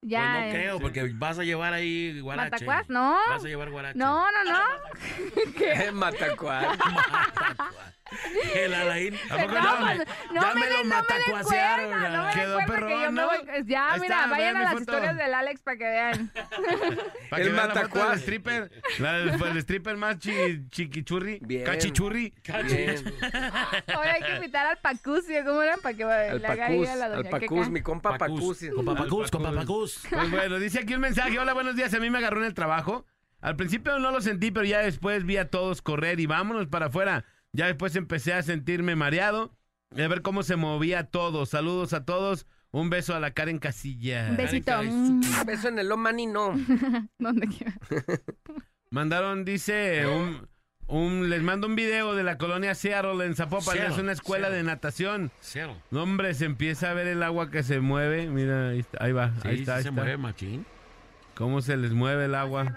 [0.00, 0.32] Pues Ya.
[0.40, 0.50] no eh.
[0.52, 2.50] creo, porque vas a llevar ahí guarache.
[2.50, 2.88] ¿Matacuás?
[2.88, 3.16] No.
[3.28, 3.98] Vas a llevar guarache.
[3.98, 4.62] No, no, no.
[5.58, 5.90] ¿Qué?
[5.92, 6.76] Matacuá.
[8.54, 9.14] El Alain.
[9.30, 9.86] ¿A poco No, no?
[9.86, 9.98] pues,
[10.32, 11.90] no ya me, me lo no matacuasearon.
[12.12, 12.58] no me Quedó.
[13.66, 14.80] Ya, Ahí mira, está, vayan a las foto.
[14.82, 16.32] historias del Alex para que vean.
[17.30, 18.10] Para El la matacuás.
[18.10, 18.70] del stripper.
[18.98, 21.38] La del el stripper más chi- chiquichurri.
[21.42, 21.64] Bien.
[21.64, 22.32] Cachichurri.
[22.64, 23.14] Bien.
[23.94, 25.76] Ahora hay que invitar al Pacucio, ¿cómo era?
[25.78, 27.70] Para que Al le haga ahí Pacus, a la al doña Pacus, Queca.
[27.70, 28.60] mi compa Pacus.
[28.74, 30.06] Con papacus, con papacus.
[30.08, 31.38] Pues bueno, dice aquí un mensaje.
[31.38, 31.92] Hola, buenos días.
[31.94, 33.04] A mí me agarró en el trabajo.
[33.40, 36.86] Al principio no lo sentí, pero ya después vi a todos correr y vámonos para
[36.86, 37.24] afuera.
[37.56, 39.56] Ya después empecé a sentirme mareado
[39.94, 41.46] y a ver cómo se movía todo.
[41.46, 42.46] Saludos a todos.
[42.70, 44.26] Un beso a la Karen Casilla.
[44.30, 44.82] Un besito.
[44.82, 44.86] Mm,
[45.22, 46.54] Un beso en el Omani, no.
[47.18, 47.48] ¿Dónde?
[48.90, 50.48] Mandaron, dice, un,
[50.86, 53.74] un- les mando un video de la colonia Seattle en Zapopan.
[53.76, 54.58] Seattle, es una escuela Seattle.
[54.58, 55.30] de natación.
[55.40, 55.76] Cero.
[55.90, 58.26] No, hombre, se empieza a ver el agua que se mueve.
[58.28, 59.32] Mira, ahí, está, ahí va.
[59.40, 59.92] Sí, ahí está, sí ahí se está.
[59.92, 60.66] mueve machín.
[61.34, 62.76] ¿Cómo se les mueve el agua?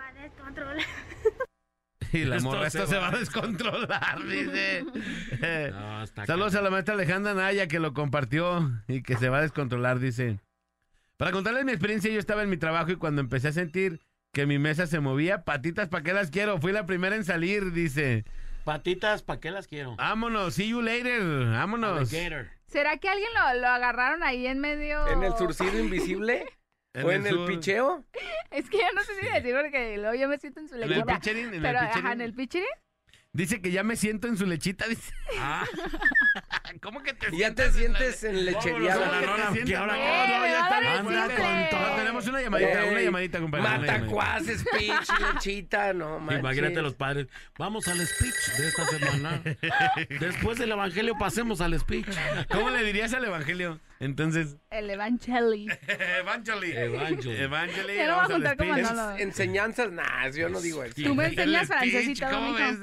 [2.13, 3.09] Y la Esto morra, se esto se va.
[3.09, 4.83] va a descontrolar, dice.
[5.71, 9.41] No, Saludos a la maestra Alejandra Naya que lo compartió y que se va a
[9.41, 10.39] descontrolar, dice.
[11.17, 13.99] Para contarles mi experiencia, yo estaba en mi trabajo y cuando empecé a sentir
[14.33, 16.59] que mi mesa se movía, patitas, ¿para qué las quiero?
[16.59, 18.25] Fui la primera en salir, dice.
[18.63, 19.95] Patitas, ¿para qué las quiero?
[19.95, 22.13] Vámonos, see you later, vámonos.
[22.13, 22.47] Alligator.
[22.67, 25.07] ¿Será que alguien lo, lo agarraron ahí en medio?
[25.07, 26.45] ¿En el surcido invisible?
[26.95, 27.47] ¿O en el sur.
[27.47, 28.03] picheo?
[28.51, 30.83] Es que yo no sé si decir porque luego yo me siento en su ¿En
[30.83, 31.13] el lechita.
[31.15, 31.47] pitcherín?
[31.49, 32.05] ¿En el Pero, pitcherín?
[32.05, 32.67] ajá, en el pitcherín.
[33.31, 35.13] Dice que ya me siento en su lechita, dice.
[35.37, 35.63] Ah,
[36.81, 38.95] ¿Cómo que te Ya te sientes en lechería.
[38.95, 39.11] ¿Cómo
[39.65, 41.95] que ahora- No, no, ya el anda con todo.
[41.95, 43.63] Tenemos una llamadita, Ey, una llamadita, compadre.
[43.63, 46.39] Matacuás, speech, lechita, no manches.
[46.39, 47.27] Imagínate los padres.
[47.57, 49.41] Vamos al speech de esta semana.
[50.19, 52.07] Después del evangelio pasemos al speech.
[52.49, 53.79] ¿Cómo le dirías al evangelio?
[53.99, 55.67] Entonces, El Evangeli.
[56.19, 56.71] Evangeli.
[56.71, 57.35] Evangeli.
[57.35, 57.95] Evangeli.
[57.95, 58.89] Ya no vamos voy a como speech.
[58.91, 60.95] no lo- Enseñanzas, nah, yo no digo eso.
[61.03, 62.77] Tú me enseñas todo, ¿cómo ves?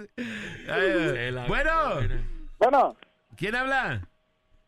[0.67, 1.73] La- bueno,
[2.59, 2.97] Bueno,
[3.37, 4.09] ¿quién habla?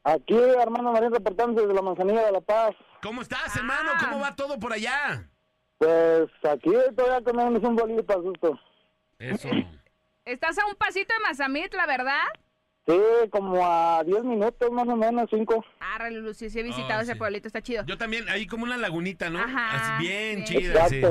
[0.04, 2.74] aquí Armando Marín reportando desde la Manzanilla de La Paz.
[3.02, 3.90] ¿Cómo estás, hermano?
[3.94, 3.98] Ah.
[4.00, 5.28] ¿Cómo va todo por allá?
[5.78, 8.58] Pues aquí todavía comemos un bolillo para susto.
[9.18, 9.48] Eso.
[10.24, 12.24] Estás a un pasito de Mazamit, la verdad.
[12.86, 12.98] Sí,
[13.30, 15.64] como a 10 minutos más o menos, 5.
[15.80, 17.18] Ah, Lulu, sí, sí he visitado Oh, ese sí.
[17.18, 17.84] pueblito, está chido.
[17.86, 19.40] Yo también, ahí como una lagunita, ¿no?
[19.40, 20.44] Ajá, Así bien bien.
[20.46, 21.02] chida, sí.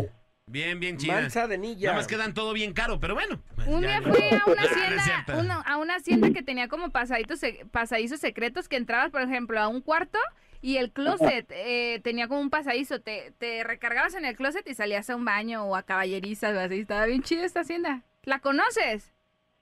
[0.50, 1.16] Bien, bien chida.
[1.22, 1.88] Manzanilla.
[1.90, 3.42] Nada más quedan todo bien caro, pero bueno.
[3.68, 6.90] Un ya día no- fui a una hacienda, una- a una hacienda que tenía como
[6.90, 10.18] pasaditos, se- pasadizos secretos que entrabas, por ejemplo, a un cuarto
[10.62, 13.02] y el closet eh, tenía como un pasadizo.
[13.02, 16.60] Te, te recargabas en el closet y salías a un baño o a caballerizas o
[16.62, 16.80] así.
[16.80, 18.04] Estaba bien chida esta hacienda.
[18.24, 19.12] ¿La conoces?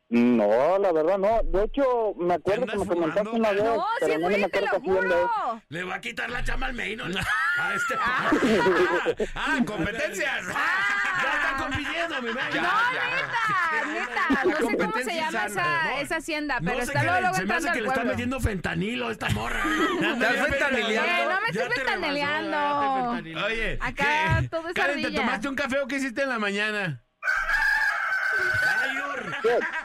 [0.09, 1.41] No, la verdad no.
[1.43, 4.49] De hecho, me acuerdo que me comentaste una vez, No, pero sí no me fui,
[4.51, 5.61] te acuerdo lo juro.
[5.69, 7.05] Le va a quitar la chamba al Meino.
[7.57, 7.95] A este.
[7.99, 8.29] Ah,
[9.65, 10.45] competencias.
[10.45, 12.61] Ya están compitiendo, mi Meino.
[12.61, 14.43] No, neta, neta.
[14.45, 17.53] No sé cómo se llama esa, esa hacienda, pero No sé está luego, se me
[17.55, 19.63] hace que le está metiendo fentanilo a esta morra.
[20.01, 21.01] ¿Estás ventaneando?
[21.01, 23.45] Eh, no me estoy fentaniló.
[23.45, 27.01] Oye, Acá todo es Karen, ¿te tomaste un café o qué hiciste en la mañana?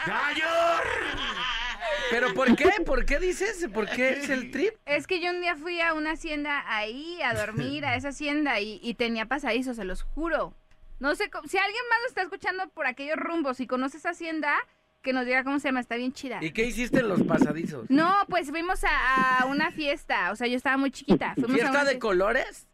[0.06, 0.82] ¡Gayor!
[2.10, 2.70] ¿Pero por qué?
[2.84, 3.68] ¿Por qué dices?
[3.72, 4.74] ¿Por qué es el trip?
[4.84, 8.58] Es que yo un día fui a una hacienda ahí a dormir, a esa hacienda,
[8.60, 10.54] y, y tenía pasadizos, se los juro.
[10.98, 14.10] No sé, cómo- si alguien más lo está escuchando por aquellos rumbos y conoce esa
[14.10, 14.54] hacienda,
[15.02, 16.40] que nos diga cómo se llama, está bien chida.
[16.42, 17.88] ¿Y qué hiciste en los pasadizos?
[17.88, 21.32] No, pues fuimos a, a una fiesta, o sea, yo estaba muy chiquita.
[21.36, 22.66] Fuimos a ¿Fiesta una de fiesta- colores?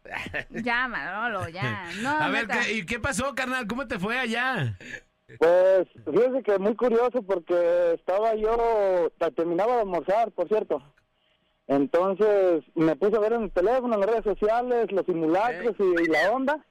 [0.49, 1.89] Ya, Manolo, ya.
[2.01, 2.61] No, a ver, neta.
[2.65, 3.65] ¿qué- ¿y qué pasó, carnal?
[3.67, 4.77] ¿Cómo te fue allá?
[5.39, 10.81] Pues fíjese que muy curioso porque estaba yo, terminaba de almorzar, por cierto.
[11.67, 16.03] Entonces me puse a ver en el teléfono, en las redes sociales, los simulacros y,
[16.03, 16.65] y la onda.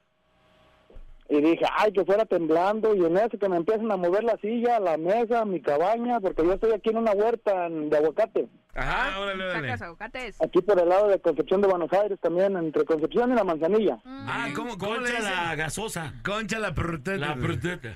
[1.29, 4.37] Y dije, ay, que fuera temblando, y en eso que me empiezan a mover la
[4.39, 8.49] silla, la mesa, mi cabaña, porque yo estoy aquí en una huerta en- de aguacate,
[8.79, 9.15] Ajá.
[9.17, 9.69] Ah, órale, órale.
[9.69, 10.43] Sacas aguacates.
[10.43, 13.99] aquí por el lado de Concepción de Buenos Aires también, entre Concepción y la Manzanilla.
[14.05, 16.13] Ah, ¿cómo, cómo le Concha la gasosa.
[16.23, 17.17] Concha la pruteta.
[17.17, 17.95] La pruteta.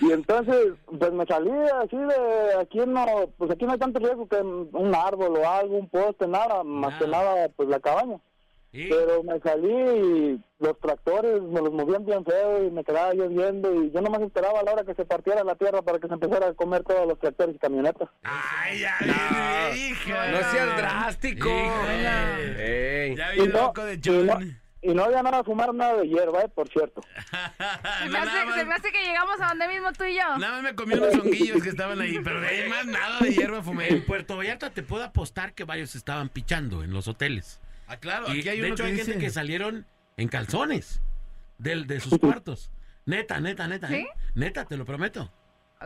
[0.00, 1.50] Y entonces, pues me salí
[1.82, 5.76] así de, aquí no, pues aquí no hay tanto riesgo que un árbol o algo,
[5.76, 8.18] un poste, nada, más que nada, pues la cabaña.
[8.70, 13.14] Y- Pero me salí y los tractores me los movían bien feo y me quedaba
[13.14, 15.98] yo viendo y yo nomás esperaba a la hora que se partiera la tierra para
[15.98, 18.08] que se empezara a comer todos los tractores y camionetas.
[18.24, 20.30] Ay, ya hija.
[20.32, 21.48] No seas drástico.
[22.58, 23.16] Ey.
[23.16, 24.60] Ya no, loco de y no, John.
[24.82, 27.00] y no había nada a fumar nada de hierba, eh, por cierto.
[28.02, 30.14] Se me, No, hace, más- se me hace que llegamos a donde mismo tú y
[30.14, 30.36] yo.
[30.38, 33.32] Nada más me comí unos honguillos que estaban ahí, pero de ahí más nada de
[33.32, 33.96] hierba En fumé.
[34.06, 37.60] Puerto Vallarta te puedo apostar que varios estaban pichando en los hoteles.
[37.88, 39.86] Ah, claro, Y aquí hay de uno hecho que hay gente que salieron
[40.16, 41.00] en calzones
[41.58, 42.70] del, de sus cuartos.
[43.06, 43.90] Neta, neta, neta.
[43.92, 44.06] ¿eh?
[44.34, 45.32] Neta, te lo prometo.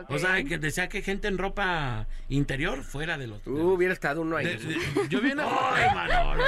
[0.09, 3.45] O sea, que decía que gente en ropa interior fuera de los...
[3.45, 4.45] Uh, hubiera estado uno ahí.
[4.47, 6.43] de- de- yo vi una Ay, Manolo.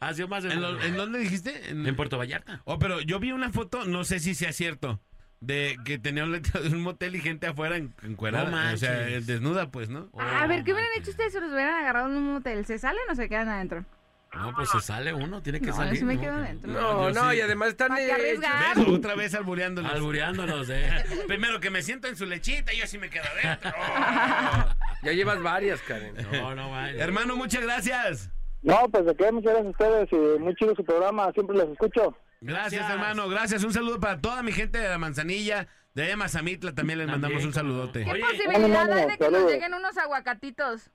[0.00, 1.70] Ha sido más de- ¿En, lo- en dónde dijiste?
[1.70, 2.60] En, En Puerto Vallarta.
[2.64, 5.00] Oh, pero yo vi una foto, no sé si sea cierto,
[5.40, 8.50] de que tenía un letrero de un motel y gente afuera en, encuerada.
[8.68, 10.10] No o sea, desnuda, pues, ¿no?
[10.18, 12.66] a ver, ¿qué Oh, hubieran hecho ustedes si los hubieran agarrado en un motel?
[12.66, 13.86] ¿Se salen o se quedan adentro?
[14.34, 15.98] No, pues se sale uno, tiene que No, salir.
[15.98, 16.20] sí me ¿no?
[16.22, 16.38] quedo.
[16.64, 17.36] No, no, sí.
[17.36, 17.94] y además están.
[17.94, 18.40] ¿Ves?
[18.88, 19.92] Otra vez albureándonos.
[19.92, 21.04] Albureándonos, eh.
[21.28, 23.72] Primero que me siento en su lechita y yo sí me quedo adentro.
[25.02, 26.14] Ya llevas varias, Karen.
[26.30, 27.02] No, no, vaya.
[27.02, 28.30] Hermano, muchas gracias.
[28.62, 31.68] No, pues de qué, muchas gracias a ustedes y muy chido su programa, siempre les
[31.70, 32.16] escucho.
[32.40, 32.90] Gracias, Gracias.
[32.90, 33.28] hermano.
[33.28, 33.64] Gracias.
[33.64, 36.72] Un saludo para toda mi gente de la Manzanilla, de allá de Mazamitla.
[36.72, 38.04] También les También, mandamos un saludote.
[38.04, 40.90] ¿Qué Oye, posibilidad hay de que nos lleguen unos aguacatitos?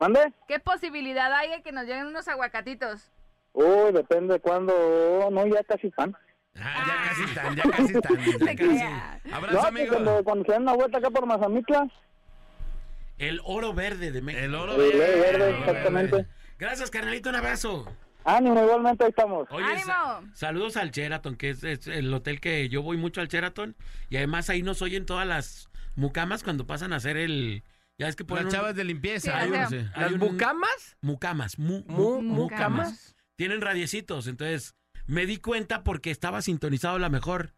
[0.00, 0.32] ¿Mande?
[0.48, 3.10] ¿Qué posibilidad hay de que nos lleguen unos aguacatitos?
[3.52, 4.72] Uy, depende de cuándo,
[5.30, 6.16] no, ya casi están.
[6.56, 8.16] Ah, ya casi están, ya casi están.
[8.40, 9.32] Ya casi.
[9.32, 9.92] Abrazo, No, amigo.
[9.92, 11.88] cuando, cuando se dan una vuelta acá por Mazamitla,
[13.18, 14.44] El oro verde de México.
[14.44, 14.98] El oro verde.
[14.98, 16.26] verde, exactamente.
[16.58, 17.86] Gracias, carnalito, un abrazo.
[18.24, 19.48] ánimo, igualmente ahí estamos.
[19.50, 19.84] Oye, ¡Ánimo!
[19.86, 23.76] sa- saludos al Sheraton, que es, es el hotel que yo voy mucho al Sheraton.
[24.08, 27.62] Y además ahí nos oyen todas las mucamas cuando pasan a hacer el...
[28.00, 29.40] Ya es que ponen Las un- chavas de limpieza.
[29.44, 30.96] Sí, o sea, hay ¿Las un- bucamas?
[31.02, 33.14] Mucamas, mu, Mu- mu- mucamas.
[33.36, 34.74] Tienen radiecitos, entonces
[35.06, 37.52] me di cuenta porque estaba sintonizado la mejor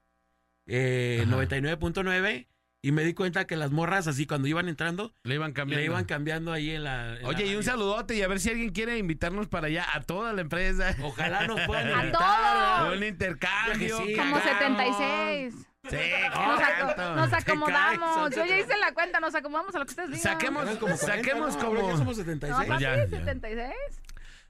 [0.66, 1.30] eh, Ajá.
[1.30, 2.48] 99.9
[2.84, 5.80] y me di cuenta que las morras así cuando iban entrando Le iban cambiando.
[5.80, 7.16] le iban cambiando ahí en la...
[7.16, 7.62] en la Oye, y un radio.
[7.62, 10.96] saludote y a ver si alguien quiere invitarnos para allá a toda la empresa.
[11.02, 12.82] Ojalá nos puedan ¡A invitar.
[12.82, 12.96] todos!
[12.96, 13.96] Un intercambio.
[13.98, 14.58] Sí, Como claro.
[14.58, 15.54] 76.
[15.90, 15.96] Sí,
[16.34, 17.14] Nos, correcto.
[17.16, 18.30] nos acomodamos.
[18.36, 20.22] Yo ya hice la cuenta, nos acomodamos a lo que ustedes digan.
[20.34, 21.60] Saquemos, como 40, saquemos ¿no?
[21.60, 22.68] Ya como, somos No, 76.
[22.68, 23.02] papi, Ya, ya.
[23.08, 23.72] 76.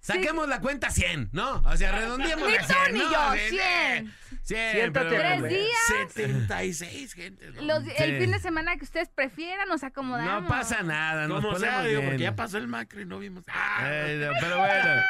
[0.03, 1.63] Saquemos la cuenta 100, ¿no?
[1.65, 3.11] O sea, redondeemos Ni a tú 100, ni ¿no?
[3.13, 3.57] yo, Sí, sí.
[3.57, 4.15] 100.
[4.45, 5.43] 100, Siéntate pero a bueno.
[5.47, 5.79] Tres días.
[6.17, 7.51] 76, gente.
[7.53, 7.63] ¿no?
[7.63, 8.19] Los- El Sí.
[8.21, 10.43] fin de semana que ustedes prefieran, nos acomodamos.
[10.43, 12.11] No pasa nada, nos Como sea, digo, bien.
[12.11, 13.45] porque ya pasó el macro y no vimos.
[13.49, 13.83] ¡Ah!
[13.85, 15.03] Eh, no, pero bueno,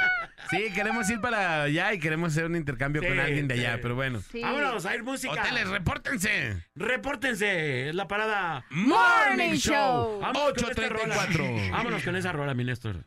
[0.51, 3.75] sí, queremos ir para allá y queremos hacer un intercambio Sí, con alguien de allá,
[3.77, 3.79] sí.
[3.83, 4.21] pero bueno.
[4.31, 4.43] Sí.
[4.43, 5.33] Vámonos a ir música.
[5.33, 6.63] Hoteles, repórtense.
[6.75, 8.67] Repórtense, es la parada.
[8.71, 10.21] Morning Show.
[10.21, 11.37] Vámonos con esta 8.34.
[11.39, 11.71] rola.
[11.73, 13.07] Vámonos con esa rola, mi Néstor.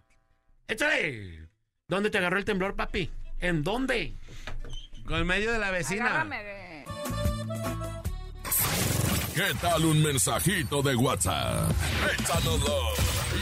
[0.68, 1.45] Échale.
[1.88, 3.12] ¿Dónde te agarró el temblor, papi?
[3.40, 4.16] ¿En dónde?
[5.06, 6.26] Con el medio de la vecina.
[6.26, 6.84] De-
[9.36, 11.70] ¿Qué tal un mensajito de WhatsApp?
[12.20, 12.80] Échanoslo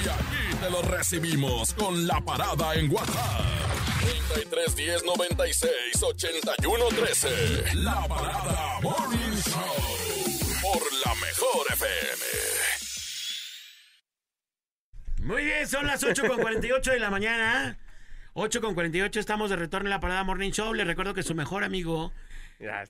[0.04, 3.46] y aquí te lo recibimos con la parada en WhatsApp.
[4.34, 5.72] 33 10 96
[6.04, 7.76] 81 13.
[7.76, 9.76] La parada Morning Show
[10.64, 12.26] por la mejor FM.
[15.32, 17.78] Muy bien, son las 8 con 48 de la mañana.
[18.34, 20.74] 8 con 48, estamos de retorno en la parada Morning Show.
[20.74, 22.12] Les recuerdo que su mejor amigo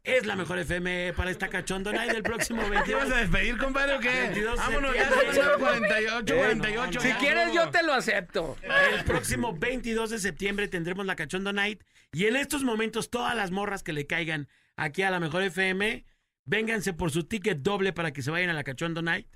[0.03, 2.89] es la mejor FM para esta cachondo night del próximo ¿Te 22.
[3.03, 4.09] ibas a despedir, compadre, o qué?
[4.09, 5.43] 22 Vámonos, ya septiembre.
[5.43, 6.99] son 48, Eh, 48.
[7.01, 8.57] Si quieres, yo te lo acepto.
[8.97, 11.83] El próximo 22 de septiembre tendremos la Cachondo Night.
[12.13, 16.05] Y en estos momentos, todas las morras que le caigan aquí a la Mejor FM,
[16.45, 19.27] vénganse por su ticket doble para que se vayan a la Cachondo Night.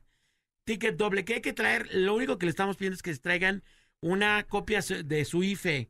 [0.66, 1.88] Ticket doble que hay que traer.
[1.93, 3.64] Lo único que le estamos pidiendo es que se traigan
[4.02, 5.89] una copia de su IFE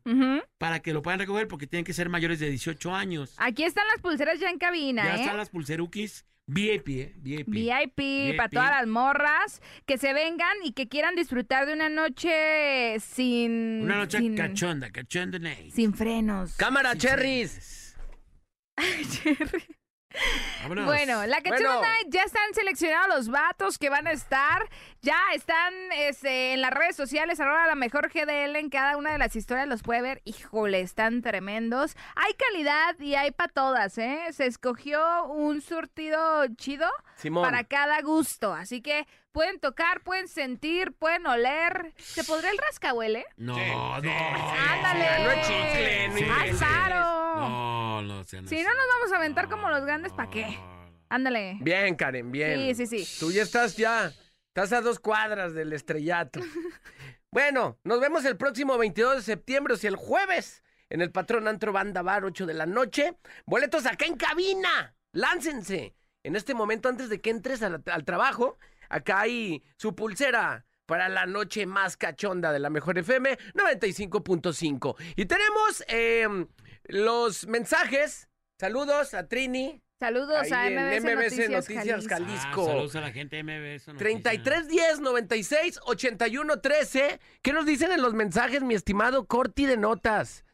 [0.58, 3.34] para que lo puedan recoger porque tienen que ser mayores de 18 años.
[3.38, 5.20] Aquí están las pulseras ya en cabina, ya ¿eh?
[5.20, 7.12] están las pulserukis VIP, ¿eh?
[7.18, 7.48] VIP.
[7.48, 12.98] VIP, para todas las morras que se vengan y que quieran disfrutar de una noche
[13.00, 15.72] sin Una noche sin, cachonda, Cachondo Night.
[15.72, 16.54] sin frenos.
[16.56, 17.96] Cámara, Sí, cherries.
[19.10, 19.64] Cherry.
[20.62, 20.86] Vámonos.
[20.86, 21.80] Bueno, la Cachorro Bueno.
[21.82, 24.68] Night ya están seleccionados los vatos que van a estar.
[25.02, 27.40] Ya están este, en las redes sociales.
[27.40, 30.22] Ahora la mejor GDL en cada una de las historias los puede ver.
[30.24, 31.96] Híjole, están tremendos.
[32.16, 34.20] Hay calidad y hay para todas, ¿eh?
[34.32, 37.44] Se escogió un surtido chido Simón.
[37.44, 38.52] para cada gusto.
[38.52, 39.06] Así que
[39.38, 41.92] pueden tocar, pueden sentir, pueden oler.
[41.96, 43.24] ¿Se podría el rascahuele?
[43.36, 44.10] No, no.
[44.10, 45.22] Ándale.
[45.22, 46.64] no es chicle, no Sí, ¡Ay, sí.
[47.36, 50.58] No, no Si no nos vamos a aventar como los grandes, ¿para qué?
[51.08, 51.56] Ándale.
[51.60, 52.74] Bien, Karen, bien.
[52.74, 53.18] Sí, sí, sí.
[53.20, 54.12] Tú ya estás ya,
[54.48, 56.40] estás a dos cuadras del estrellato.
[57.30, 61.46] bueno, nos vemos el próximo 22 de septiembre, o sea, el jueves, en el Patrón
[61.46, 63.14] Antro Banda Bar, 8 de la noche.
[63.46, 64.96] Boletos acá en cabina.
[65.12, 65.94] Láncense.
[66.24, 68.58] En este momento, antes de que entres al, al trabajo,
[68.88, 74.96] acá hay su pulsera para la noche más cachonda de la Mejor FM 95.5.
[75.16, 76.26] Y tenemos eh,
[76.84, 78.28] los mensajes.
[78.58, 82.62] Saludos a Trini, Saludos a MBS, MBS Noticias, Noticias Jalisco.
[82.62, 83.88] Ah, saludos a la gente de MBS.
[83.88, 83.98] Noticias.
[83.98, 87.20] 33 10 96 81 13.
[87.42, 90.44] ¿Qué nos dicen en los mensajes, mi estimado Corti de Notas?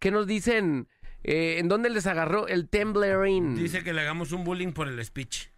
[0.00, 0.88] ¿Qué nos dicen?
[1.22, 3.54] eh, ¿En dónde les agarró el temblerín?
[3.54, 5.48] Dice que le hagamos un bullying por el speech.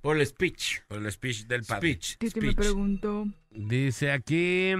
[0.00, 0.80] Por el speech.
[0.88, 1.92] Por el speech del padre.
[1.94, 2.16] Speech.
[2.18, 3.26] ¿Qué te me preguntó?
[3.50, 4.72] Dice aquí.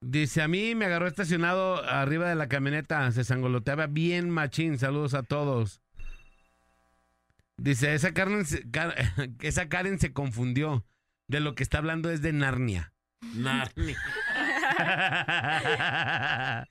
[0.00, 3.10] Dice, a mí me agarró estacionado arriba de la camioneta.
[3.12, 4.78] Se sangoloteaba bien machín.
[4.78, 5.80] Saludos a todos.
[7.56, 8.44] Dice, esa Karen,
[9.40, 10.84] esa Karen se confundió.
[11.28, 12.92] De lo que está hablando es de Narnia.
[13.34, 13.96] Narnia.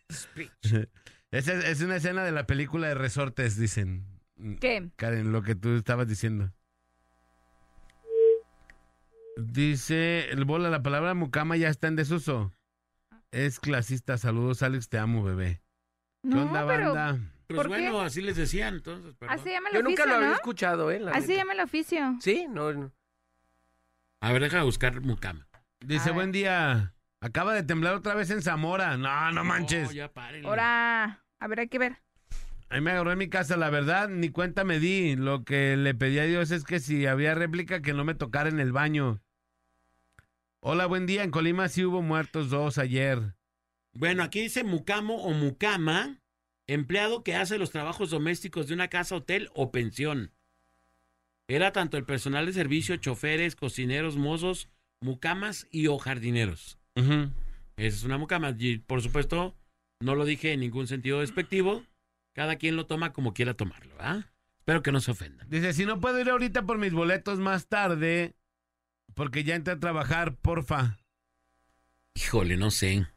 [1.32, 4.11] Esa es, es una escena de la película de Resortes, dicen.
[4.60, 4.90] ¿Qué?
[4.96, 6.52] Karen, lo que tú estabas diciendo.
[9.38, 12.54] Dice, el bola, la palabra mucama ya está en desuso.
[13.32, 14.18] Es clasista.
[14.18, 15.62] Saludos, Alex, te amo, bebé.
[16.22, 17.20] ¿Qué No, onda, pero banda?
[17.48, 18.06] Pues ¿Por bueno, qué?
[18.06, 19.14] así les decían entonces.
[19.16, 19.38] perdón.
[19.40, 21.00] así llama el Yo nunca oficio, lo había escuchado, ¿eh?
[21.00, 21.40] La Así neta.
[21.42, 22.18] llama el oficio.
[22.22, 22.46] ¿Sí?
[22.50, 22.92] No, no.
[24.22, 25.48] A ver, deja buscar mucama.
[25.80, 26.94] Dice, buen día.
[27.22, 28.98] Acaba de temblar otra vez en Zamora.
[28.98, 29.88] No, no manches.
[29.90, 30.48] No, ya párenle.
[30.48, 31.98] Ahora, a ver, hay que ver.
[32.72, 35.18] Ahí me agarró en mi casa, la verdad, ni cuenta me di.
[35.18, 38.48] Lo que le pedí a Dios es que si había réplica, que no me tocara
[38.48, 39.22] en el baño.
[40.62, 41.24] Hola, buen día.
[41.24, 43.36] En Colima sí hubo muertos dos ayer.
[43.92, 46.22] Bueno, aquí dice mucamo o mucama,
[46.66, 50.32] empleado que hace los trabajos domésticos de una casa, hotel o pensión.
[51.50, 54.70] Era tanto el personal de servicio, choferes, cocineros, mozos,
[55.02, 56.80] mucamas y o jardineros.
[56.96, 57.32] Esa
[57.76, 58.56] es una mucama.
[58.58, 59.58] Y por supuesto,
[60.00, 61.84] no lo dije en ningún sentido despectivo.
[62.34, 64.26] Cada quien lo toma como quiera tomarlo, ¿ah?
[64.60, 65.50] Espero que no se ofendan.
[65.50, 68.36] Dice, si no puedo ir ahorita por mis boletos más tarde,
[69.16, 70.98] porque ya entré a trabajar, porfa.
[72.16, 73.08] Híjole, no sé.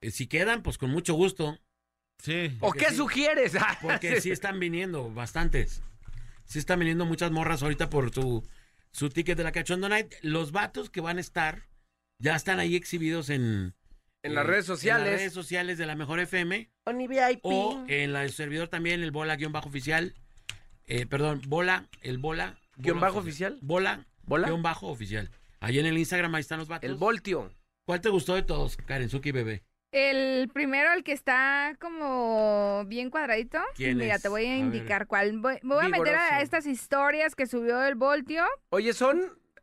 [0.00, 1.58] Eh, Si quedan, pues con mucho gusto.
[2.18, 2.56] Sí.
[2.60, 2.96] ¿O qué sí.
[2.96, 3.54] sugieres?
[3.82, 5.82] Porque sí están viniendo bastantes.
[6.44, 8.46] Sí están viniendo muchas morras ahorita por su,
[8.92, 10.12] su ticket de la Cachondo Night.
[10.22, 11.68] Los vatos que van a estar
[12.18, 13.74] ya están ahí exhibidos en...
[14.22, 15.06] En las eh, redes En sociales.
[15.06, 16.70] las redes sociales de la Mejor FM.
[16.84, 17.40] Oni VIP.
[17.42, 20.14] O en la del servidor también, el bola-oficial.
[20.86, 22.58] Eh, perdón, bola, el bola.
[22.76, 23.58] ¿Guión bola bajo oficial?
[23.62, 24.48] Bola, ¿Bola?
[24.48, 25.30] guion bajo oficial.
[25.60, 26.88] Ahí en el Instagram, ahí están los vatos.
[26.88, 27.52] El voltio.
[27.84, 29.62] ¿Cuál te gustó de todos, Karen Suki Bebé?
[29.92, 33.58] El primero, el que está como bien cuadradito.
[33.74, 34.22] ¿Quién Mira, es?
[34.22, 35.38] te voy a A indicar cuál.
[35.38, 38.44] Voy, me voy a meter a estas historias que subió el Voltio.
[38.70, 39.20] Oye, son,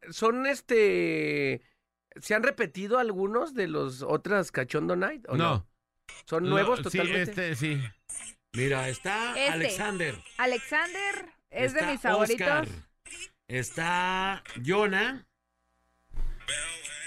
[0.09, 1.61] son este...
[2.21, 5.25] ¿Se han repetido algunos de los otras Cachondo Night?
[5.29, 5.65] ¿o No.
[6.25, 7.51] ¿Son nuevos sí, totalmente?
[7.51, 7.81] este, sí.
[8.53, 9.49] Mira, está Este.
[9.51, 10.15] Alexander.
[10.37, 12.47] Alexander es de mis favoritos.
[12.47, 12.67] Oscar,
[13.47, 15.25] Está Jonah.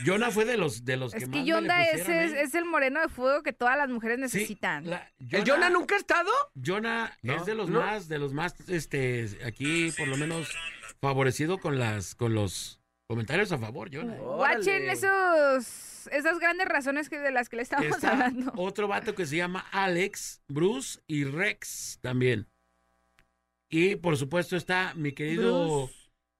[0.07, 2.25] Jonah fue de los de los que Es más que me le Yonda es, pusieron,
[2.25, 2.41] es, ¿eh?
[2.43, 4.89] es el moreno de fuego que todas las mujeres Sí, necesitan.
[4.89, 6.31] la- ¿El Jonah nunca ha estado?
[6.55, 7.81] Jonah No, es de los no.
[7.81, 10.49] más, de los más, este, aquí por lo menos
[11.03, 12.80] favorecido con las, con los
[13.11, 14.15] comentarios a favor, Jonah.
[14.17, 14.21] ¿eh?
[14.21, 14.93] Watchen Órale.
[14.93, 18.53] esos, esas grandes razones que, de las que le estábamos Está hablando.
[18.57, 22.47] otro vato que se llama Alex, Bruce y Rex también.
[23.69, 25.91] Y por supuesto está mi querido,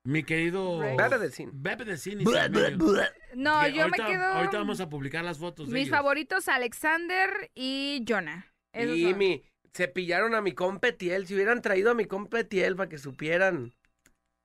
[0.05, 0.97] mi querido Rex.
[0.97, 1.53] Bebe de cine.
[1.55, 2.25] Bebe de Cine.
[2.25, 4.25] No, Que yo ahorita, me quedo.
[4.25, 5.97] Ahorita vamos a publicar las fotos de Mis ellos.
[5.97, 8.47] favoritos, Alexander y Jonah.
[8.73, 9.19] Esos Y son.
[9.19, 9.43] mi,
[9.73, 11.27] se pillaron a mi competiel.
[11.27, 13.73] Si hubieran traído a mi competiel para que supieran,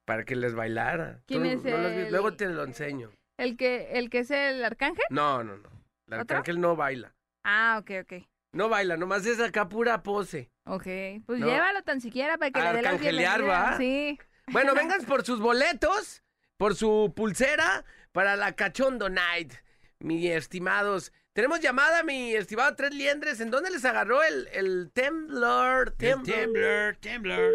[0.05, 1.21] para que les bailara.
[1.25, 3.11] ¿Quién Tú es no el- Luego te lo enseño.
[3.37, 5.03] ¿El que, el que es el arcángel?
[5.09, 5.69] No, no, no.
[6.07, 6.37] El ¿Otro?
[6.37, 7.13] arcángel no baila.
[7.43, 8.23] Ah, ok, ok.
[8.53, 10.49] No baila, nomás es acá pura pose.
[10.65, 10.85] Ok,
[11.25, 11.47] pues No.
[11.47, 13.77] llévalo tan siquiera para que le dé la Arcangelear.
[13.77, 14.17] Sí.
[14.47, 16.23] Bueno, vengan por sus boletos,
[16.57, 17.83] por su pulsera
[18.13, 19.53] para la Cachondo Night,
[19.99, 21.11] mis estimados.
[21.33, 23.41] Tenemos llamada, mi estimado Tres Liendres.
[23.41, 25.89] ¿En dónde les agarró el, el temblor?
[25.89, 26.25] El temblor?
[26.25, 27.53] Temblor, Temblor.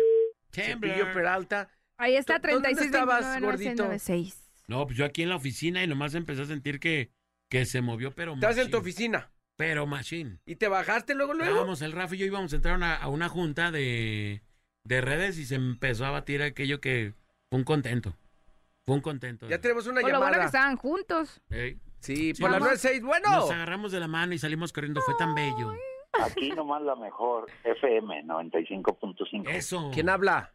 [0.51, 0.93] Temblor.
[0.93, 1.71] Cepillo Peralta.
[2.01, 3.83] Ahí está, ¿Dó- dónde 36 estabas, 29 gordito?
[3.85, 4.51] 96.
[4.69, 7.11] No, pues yo aquí en la oficina y nomás empecé a sentir que,
[7.49, 9.31] que se movió, pero Estás en tu oficina.
[9.57, 10.39] Pero machine.
[10.47, 11.51] ¿Y te bajaste luego, luego?
[11.51, 14.43] Estábamos, el Rafa y yo íbamos a entrar a una, a una junta de,
[14.85, 17.13] de redes y se empezó a batir aquello que
[17.51, 18.17] fue un contento.
[18.87, 19.47] Fue un contento.
[19.49, 20.47] Ya tenemos una Por lo bueno que llamada.
[20.47, 21.43] estaban juntos.
[21.51, 22.83] Sí, Sí, por las vamos.
[22.83, 23.03] 96.
[23.03, 23.29] Bueno.
[23.31, 25.03] Nos agarramos de la mano y salimos corriendo.
[25.03, 25.75] Fue tan bello.
[26.23, 29.49] Aquí nomás la mejor FM 95.5.
[29.51, 29.91] Eso.
[29.93, 30.55] ¿Quién habla?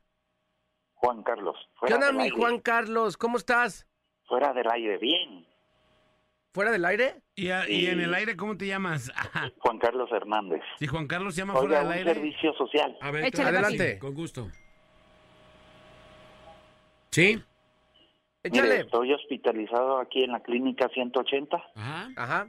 [1.05, 1.55] Juan Carlos.
[1.85, 2.35] ¿Qué onda, mi aire.
[2.35, 3.17] Juan Carlos?
[3.17, 3.87] ¿Cómo estás?
[4.27, 5.45] Fuera del aire, bien.
[6.53, 7.21] ¿Fuera del aire?
[7.35, 9.11] ¿Y, a- y en el aire cómo te llamas?
[9.15, 9.51] Ajá.
[9.59, 10.61] Juan Carlos Hernández.
[10.79, 12.13] Si Juan Carlos se llama Oiga, fuera un del aire.
[12.13, 12.97] servicio social.
[13.01, 14.47] A ver, Échale, sí, Con gusto.
[17.11, 17.35] ¿Sí?
[17.35, 17.43] Mire,
[18.43, 18.79] Échale.
[18.81, 21.57] estoy hospitalizado aquí en la clínica 180.
[21.75, 22.09] Ajá.
[22.15, 22.47] Ajá.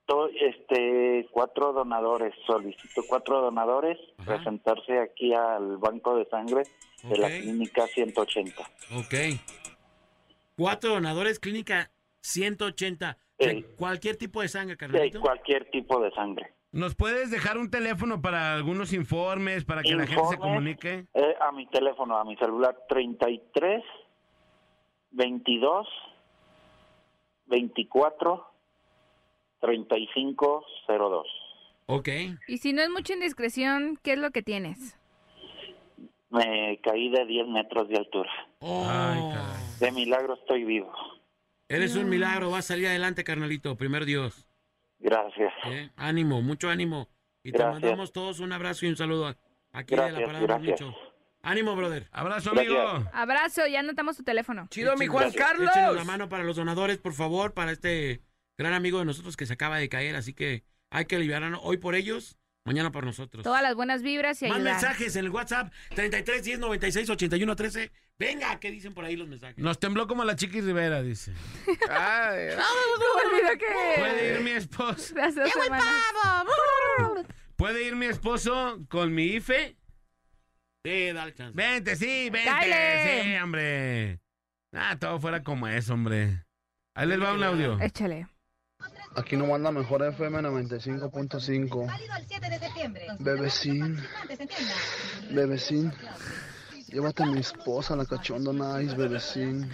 [0.00, 2.34] Estoy, este, cuatro donadores.
[2.46, 4.36] Solicito cuatro donadores Ajá.
[4.36, 6.62] presentarse aquí al banco de sangre
[7.08, 8.62] de la clínica 180.
[8.96, 9.14] Ok.
[10.56, 11.90] Cuatro donadores, clínica
[12.20, 13.18] 180.
[13.38, 13.66] De Sí.
[13.76, 15.20] cualquier tipo de sangre, De carnalito.
[15.20, 16.52] cualquier tipo de sangre.
[16.70, 21.04] ¿Nos puedes dejar un teléfono para algunos informes, para que la gente se comunique?
[21.14, 23.82] eh, a mi teléfono, a mi celular 33
[25.10, 25.86] 22
[27.46, 28.46] 24
[29.60, 31.26] 35 02.
[31.86, 32.08] Ok.
[32.48, 34.98] Y si no es mucha indiscreción, ¿qué es lo que tienes?
[36.34, 38.30] Me caí de 10 metros de altura.
[38.60, 39.22] Oh, Ay.
[39.80, 40.92] De milagro estoy vivo.
[41.68, 42.50] eres un milagro.
[42.50, 43.76] Vas a salir adelante, carnalito.
[43.76, 44.46] Primero Dios.
[44.98, 45.52] Gracias.
[45.66, 45.90] ¿eh?
[45.96, 47.08] Ánimo, mucho ánimo.
[47.42, 47.80] Y te Gracias.
[47.82, 49.34] mandamos todos un abrazo y un saludo
[49.72, 50.80] aquí de la Gracias, parada gracias.
[50.80, 50.96] mucho.
[51.42, 52.08] Ánimo, brother.
[52.10, 52.74] Abrazo, Gracias.
[52.74, 53.10] amigo.
[53.12, 54.66] Abrazo, ya anotamos tu teléfono.
[54.70, 55.42] Chido, mi Juan Gracias.
[55.46, 55.70] Carlos.
[55.70, 58.22] Échenos la mano para los donadores, por favor, para este
[58.56, 60.16] gran amigo de nosotros que se acaba de caer.
[60.16, 63.44] Así que hay que aliviarnos hoy por ellos, mañana por nosotros.
[63.44, 64.72] Todas las buenas vibras y Más ayudar.
[64.74, 67.92] mensajes en el WhatsApp 33 10 96 81 13.
[68.18, 69.58] Venga, ¿qué dicen por ahí los mensajes?
[69.58, 71.32] Nos tembló como la Chiqui Rivera, dice.
[71.90, 73.66] Ay, me olvidó que...
[73.98, 75.14] ¿Puede ir mi esposo?
[75.20, 75.84] hace dos semanas.
[77.56, 79.76] ¿Puede ir mi esposo con mi IFE?
[80.84, 81.56] Sí, dale chance.
[81.56, 82.50] Vente, sí, vente.
[82.50, 83.22] Dale.
[83.24, 84.20] Sí, hombre.
[84.72, 86.44] Ah, todo fuera como es, hombre.
[86.94, 87.80] Ahí les va un audio.
[87.80, 88.28] Échale.
[89.16, 93.18] Aquí nomás la mejor FM 95.5.
[93.20, 93.96] Bebecín,
[95.30, 95.92] bebecín.
[96.88, 99.70] Llévate a mi esposa, la cachonda nice, bebecín.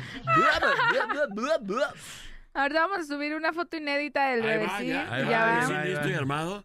[2.52, 4.88] Ahorita vamos a subir una foto inédita del bebecín.
[4.88, 6.64] ya, va, listo y armado.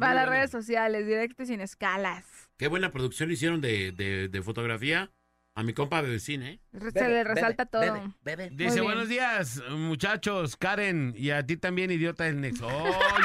[0.00, 2.24] Va a las redes sociales, directo y sin escalas.
[2.56, 5.10] Qué buena producción hicieron de, de, de fotografía
[5.54, 6.60] a mi compa Bebecín, ¿eh?
[6.92, 8.14] Se le resalta todo.
[8.22, 12.60] Bebe, Dice, buenos días, muchachos, Karen, y a ti también, idiota del Nex.
[12.62, 12.68] Oh,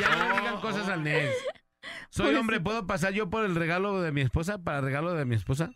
[0.02, 1.34] ya no le digan cosas al Nex.
[2.10, 4.58] Soy hombre, ¿puedo pasar yo por el regalo de mi esposa?
[4.62, 5.72] ¿Para regalo de mi esposa?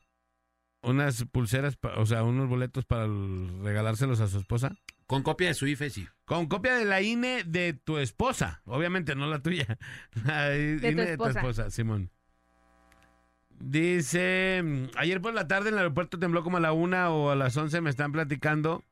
[0.83, 4.75] Unas pulseras, o sea, unos boletos para el- regalárselos a su esposa.
[5.05, 6.07] Con copia de su IFE, sí.
[6.25, 8.61] Con copia de la INE de tu esposa.
[8.65, 9.77] Obviamente, no la tuya.
[10.25, 12.09] La tu INE de tu esposa, Simón.
[13.63, 17.29] Dice, mm, ayer por la tarde en el aeropuerto tembló como a la una o
[17.31, 18.83] a las once me están platicando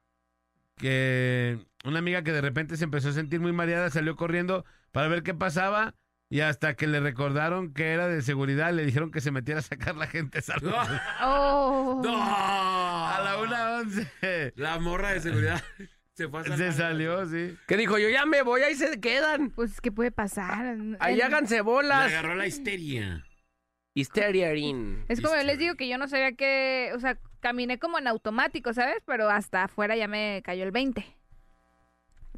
[0.77, 5.07] que una amiga que de repente se empezó a sentir muy mareada salió corriendo para
[5.07, 5.95] ver qué pasaba
[6.29, 9.63] y hasta que le recordaron que era de seguridad le dijeron que se metiera a
[9.63, 10.41] sacar la gente.
[10.41, 10.87] Saludos.
[11.21, 12.01] Oh.
[12.03, 12.21] ¡No!
[12.23, 14.53] A la una once.
[14.55, 15.61] La morra de seguridad
[16.13, 17.57] se fue a Se salió, sí.
[17.67, 17.97] ¿Qué dijo?
[17.97, 19.49] Yo ya me voy, ahí se quedan.
[19.49, 20.77] Pues, ¿qué puede pasar?
[20.99, 22.11] Ahí El- háganse Le bolas.
[22.11, 23.25] agarró la histeria.
[23.93, 25.05] Histeriarin.
[25.07, 28.07] Es como yo les digo que yo no sabía que, o sea, caminé como en
[28.07, 28.97] automático, ¿sabes?
[29.05, 31.05] Pero hasta afuera ya me cayó el 20.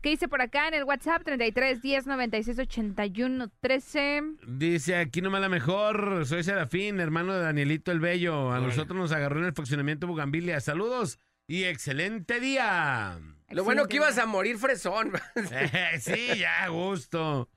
[0.01, 1.23] ¿Qué dice por acá en el WhatsApp?
[1.23, 4.23] 33 10 96 81 13.
[4.47, 8.51] Dice, aquí nomás la mejor, soy Serafín, hermano de Danielito el Bello.
[8.51, 10.59] A nosotros nos agarró en el fraccionamiento Bugambilia.
[10.59, 13.19] Saludos y excelente día.
[13.49, 15.11] Lo bueno que ibas a morir fresón.
[15.99, 17.49] Sí, ya, gusto.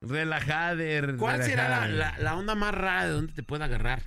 [0.00, 1.16] Relajader.
[1.16, 2.18] ¿Cuál será la, relajader.
[2.18, 4.02] la- la onda más rara de donde te pueda agarrar?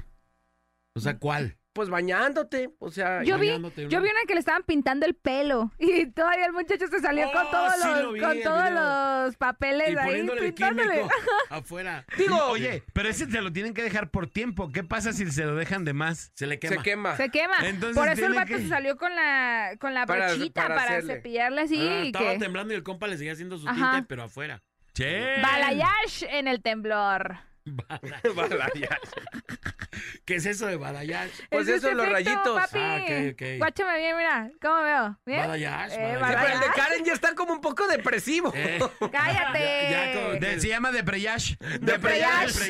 [0.94, 1.58] O sea, ¿cuál?
[1.74, 2.70] Pues bañándote.
[2.80, 6.06] O sea, Yo vi, bañándote, yo vi una que le estaban pintando el pelo y
[6.08, 8.64] todavía el muchacho se salió Oh, con todos sí los, lo vi, con el todos
[8.70, 9.24] video.
[9.26, 10.94] los papeles Y ahí poniéndole el pintándole.
[10.96, 11.10] químico
[11.50, 12.06] afuera.
[12.18, 14.70] Digo, oye, pero ese te lo tienen que dejar por tiempo.
[14.74, 16.32] ¿Qué pasa si se lo dejan de más?
[16.36, 16.84] Se le se quema.
[16.84, 17.16] quema.
[17.16, 17.56] Se quema.
[17.64, 20.62] Entonces Por eso el tiene vato que- se salió con la con la Para- brochita
[20.64, 21.16] para para, hacerle.
[21.16, 23.92] cepillarle así Ah, y estaba que temblando y el compa le seguía haciendo su Ajá.
[23.94, 24.62] tinte, pero afuera.
[24.94, 25.40] Che.
[25.42, 27.51] balayage en el temblor.
[30.26, 31.32] ¿Qué es eso de balayage?
[31.50, 32.60] Pues Es eso, ese los rayitos.
[32.62, 32.80] Papi.
[32.80, 33.42] Ah, ok, ok.
[33.58, 34.50] Guáchame bien, mira.
[34.62, 35.20] ¿Cómo veo?
[35.26, 35.40] ¿Bien?
[35.42, 36.46] Balayage, Eh, Sí, balayage.
[36.46, 38.52] pero el de Karen ya está como un poco depresivo.
[38.62, 38.80] Eh,
[39.12, 39.60] Cállate.
[39.92, 41.56] Ya- ya De- se llama Depreyash.
[41.82, 42.70] Depreyash.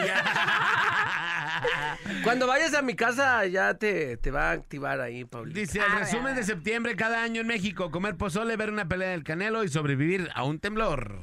[2.24, 5.60] Cuando vayas a mi casa ya te, te va a activar ahí, Paulito.
[5.60, 9.24] Dice, el resumen de septiembre cada año en México, comer pozole, ver una pelea del
[9.24, 11.22] Canelo y sobrevivir a un temblor.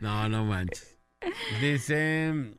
[0.00, 0.96] No, no manches.
[1.60, 2.54] Dice,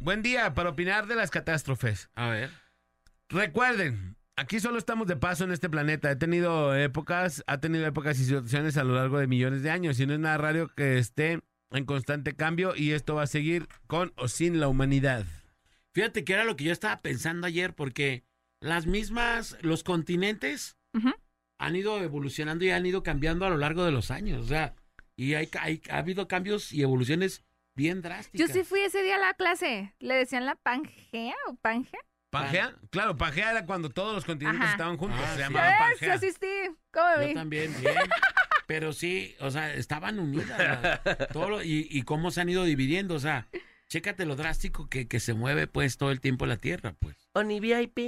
[0.00, 2.10] buen día para opinar de las catástrofes.
[2.14, 2.50] A ver.
[3.28, 6.10] Recuerden, aquí solo estamos de paso en este planeta.
[6.10, 10.00] He tenido épocas, ha tenido épocas y situaciones a lo largo de millones de años
[10.00, 11.40] y no es nada raro que esté
[11.70, 15.26] en constante cambio y esto va a seguir con o sin la humanidad.
[15.92, 18.24] Fíjate que era lo que yo estaba pensando ayer, porque
[18.60, 20.76] las mismas, los continentes
[21.58, 24.44] han ido evolucionando y han ido cambiando a lo largo de los años.
[24.44, 24.74] O sea,
[25.18, 28.48] y hay, hay- ha habido cambios y evoluciones bien drásticas.
[28.48, 29.94] Yo sí fui ese día a la clase.
[29.98, 32.00] ¿Le decían la Pangea o Pangea?
[32.30, 32.74] ¿Pangea?
[32.90, 34.72] Claro, Pangea era cuando todos los continentes Ajá.
[34.72, 35.18] estaban juntos.
[35.22, 35.40] Ah, se sí.
[35.42, 35.78] llamaba ¿Ves?
[35.78, 36.14] Pangea.
[36.14, 36.46] asistí.
[36.92, 37.34] ¿Cómo Yo vi?
[37.34, 37.94] también, bien.
[38.66, 41.00] Pero sí, o sea, estaban unidas.
[41.32, 43.14] todo lo- y, y cómo se han ido dividiendo.
[43.14, 43.48] O sea,
[43.88, 47.16] chécate lo drástico que, que se mueve pues todo el tiempo la Tierra, pues.
[47.32, 47.98] Oni VIP.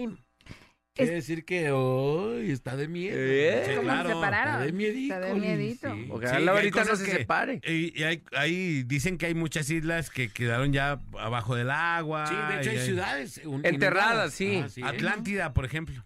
[1.02, 3.16] Quiere decir que hoy está de miedo.
[3.18, 3.62] ¿Eh?
[3.66, 4.52] Sí, ¿Cómo claro, se separaron?
[4.55, 5.14] Está de miedito.
[5.14, 5.94] Está de miedito.
[5.94, 6.06] sí.
[6.10, 7.60] Ojalá ahorita no se que- separe.
[7.66, 12.27] Y, y hay, hay- dicen que hay muchas islas que quedaron ya abajo del agua.
[12.27, 14.72] Sí, de hecho hay ciudades un- Enterradas, inundadas.
[14.72, 14.82] sí.
[14.85, 16.05] Ah, Atlántida, por ejemplo.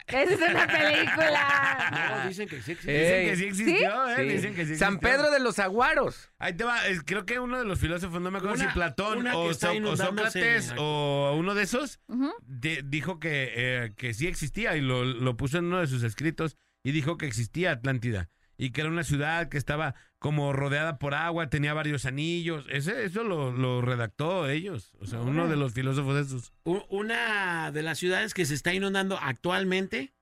[0.06, 2.18] Esa es una película.
[2.22, 2.92] No, dicen que sí existe.
[2.92, 4.16] Dicen que sí existió, ¿eh?
[4.16, 4.22] Sí.
[4.34, 5.00] Dicen que sí San existió.
[5.18, 6.30] Pedro de los Aguaros.
[6.38, 8.74] Ahí te va, es- creo que uno de los filósofos, no me acuerdo Una- si
[8.74, 10.40] Platón una que o, está So- o inundándose.
[10.40, 12.00] Sócrates o uno de esos,
[12.46, 16.02] de- dijo que, eh, que sí existía y lo, lo puso en uno de sus
[16.02, 18.28] escritos y dijo que existía Atlántida
[18.62, 22.66] y que era una ciudad que estaba como rodeada por agua, tenía varios anillos.
[22.68, 26.52] Ese, eso lo, lo redactó ellos, o sea, uno de los filósofos de esos.
[26.90, 30.12] Una de las ciudades que se está inundando actualmente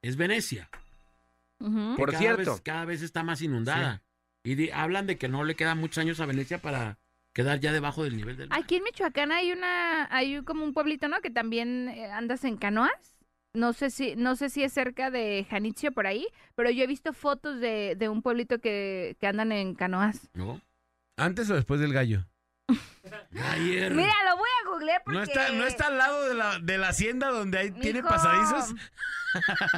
[0.00, 0.70] es Venecia.
[1.58, 2.52] Por cada cierto.
[2.52, 4.02] vez- cada vez está más inundada.
[4.44, 6.98] Y hablan de que no le quedan muchos años a Venecia para
[7.34, 8.60] quedar ya debajo del nivel del mar.
[8.62, 11.20] Aquí en Michoacán hay una, hay como un pueblito, ¿no?
[11.20, 13.17] Que también eh, andas en canoas.
[13.54, 16.86] No sé si, no sé si es cerca de Janitzio por ahí, pero yo he
[16.86, 20.28] visto fotos de, de un pueblito que, que andan en canoas.
[20.34, 20.60] ¿No?
[21.16, 22.24] ¿Antes o después del gallo?
[23.52, 23.92] Ayer.
[23.94, 25.16] Mira, lo voy a googlear porque.
[25.18, 28.08] ¿No está, ¿No está al lado de la, de la hacienda donde hay, tiene Mijo.
[28.08, 28.74] pasadizos?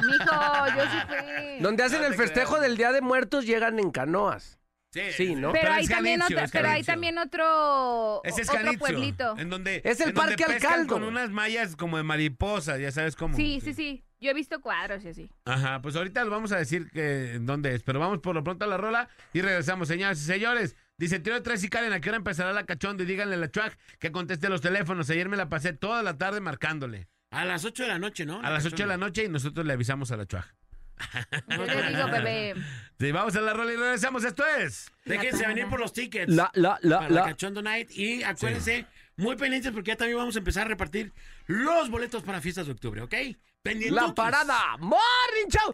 [0.05, 1.59] Mijo, yo sí fui.
[1.61, 4.59] Donde hacen No el te festejo del Día de Muertos llegan en canoas.
[4.91, 5.53] Sí, ¿no?
[5.53, 9.37] Pero, Pero hay también es pero hay también otro, Ese es otro pueblito.
[9.37, 10.93] En donde, Es el en donde Parque pescan Caldo.
[10.93, 13.37] Con unas mallas como de mariposa, ya sabes cómo.
[13.37, 14.03] Sí, sí, sí.
[14.19, 15.31] Yo he visto cuadros y así.
[15.45, 17.83] Ajá, pues ahorita les vamos a decir que en dónde es.
[17.83, 20.75] Pero vamos por lo pronto a la rola y regresamos, señoras y señores.
[20.97, 23.03] Dice Tiro de Tres y Karen, ¿a qué hora empezará la cachonda?
[23.03, 25.09] Y díganle a la Chuac que conteste los teléfonos.
[25.09, 27.07] Ayer me la pasé toda la tarde marcándole.
[27.31, 28.41] A las 8 de la noche, ¿no?
[28.41, 30.53] A las 8 de la noche y nosotros le avisamos a la Chuac.
[31.49, 32.55] Yo te digo, bebé.
[32.99, 34.23] Sí, vamos a la rola y regresamos.
[34.23, 34.91] Esto es.
[35.05, 36.31] Déjense venir por los tickets.
[36.31, 37.23] La, la, la, para la.
[37.25, 37.91] Cachondo Night.
[37.91, 38.85] Y acuérdense,
[39.17, 41.13] muy pendientes porque ya también vamos a empezar a repartir
[41.47, 43.13] los boletos para fiestas de octubre, ¿ok?
[43.61, 44.01] Pendientes.
[44.01, 44.77] La parada.
[44.77, 44.97] Morning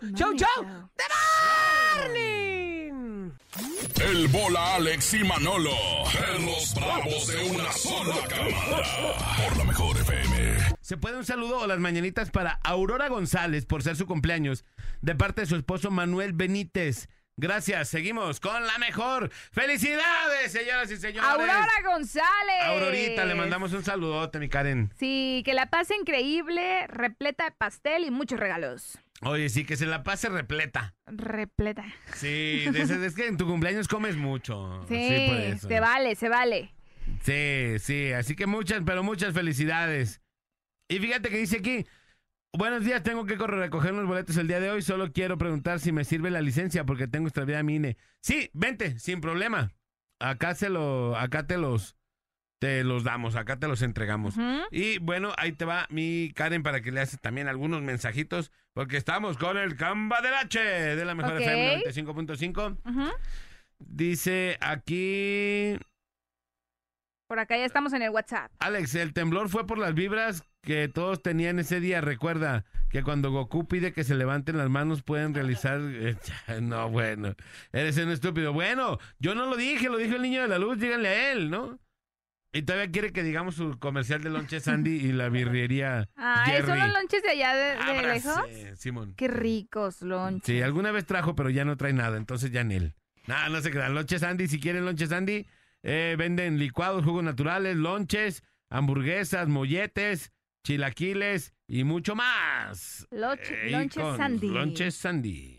[0.02, 0.36] Morning show.
[0.36, 0.90] show.
[0.96, 1.04] The
[2.02, 2.67] Morning.
[4.02, 5.72] El bola Alex y Manolo.
[6.12, 8.84] Perros bravos de una sola cámara.
[9.44, 10.76] Por la mejor FM.
[10.82, 14.66] Se puede un saludo o las mañanitas para Aurora González por ser su cumpleaños,
[15.02, 17.10] de parte de su esposo Manuel Benítez.
[17.40, 19.30] Gracias, seguimos con la mejor.
[19.52, 21.30] ¡Felicidades, señoras y señores!
[21.30, 22.64] Aurora González.
[22.64, 24.92] Aurorita, le mandamos un saludote, mi Karen.
[24.98, 28.98] Sí, que la pase increíble, repleta de pastel y muchos regalos.
[29.24, 30.96] Oye, sí, que se la pase repleta.
[31.08, 31.84] Repleta.
[32.16, 34.86] Sí, es que en tu cumpleaños comes mucho.
[34.88, 35.68] Sí, por eso.
[35.68, 36.74] se vale, se vale.
[37.24, 40.22] Sí, sí, así que muchas, pero muchas felicidades.
[40.88, 41.86] Y fíjate que dice aquí,
[42.54, 45.80] buenos días, tengo que correr recoger los boletos el día de hoy, solo quiero preguntar
[45.80, 47.98] si me sirve la licencia porque tengo extraviada mi INE.
[48.22, 49.72] Sí, vente, sin problema.
[50.20, 51.97] Acá se lo, acá te los,
[52.60, 54.36] te los damos, acá te los entregamos.
[54.72, 58.98] Y bueno, ahí te va mi Karen para que le haces también algunos mensajitos, porque
[58.98, 61.42] estamos con el Camba del H de la mejor Ok.
[61.42, 62.78] FM 95.5.
[62.86, 63.12] Ujú.
[63.80, 65.78] Dice aquí,
[67.28, 68.52] Por acá ya estamos en el WhatsApp.
[68.60, 72.02] Alex, el temblor fue por las vibras que todos tenían ese día.
[72.02, 75.80] Recuerda que cuando Goku pide que se levanten las manos pueden realizar...
[75.84, 76.16] eh,
[76.62, 77.36] no, bueno,
[77.72, 78.52] eres un estúpido.
[78.54, 81.50] Bueno, yo no lo dije, lo dijo el niño de la luz, díganle a él,
[81.52, 81.78] ¿no?
[82.54, 86.66] Y todavía quiere que digamos su comercial de lonche Sandy y la birrería Ah, Jerry.
[86.68, 88.80] ¿son los lonches de allá de, de lejos?
[88.80, 89.14] Simón.
[89.16, 90.46] Qué ricos lonches.
[90.46, 92.96] Sí, alguna vez trajo, pero ya no trae nada, entonces ya en él.
[93.28, 93.94] No, no se crean.
[93.94, 95.46] Lonches Andy, si quieren lonches Andy,
[95.84, 100.32] eh, venden licuados, jugos naturales, lonches, hamburguesas, molletes,
[100.64, 103.06] chilaquiles y mucho más.
[103.12, 104.48] Eh, lonches con Sandy.
[104.50, 105.57] Lonches Sandy.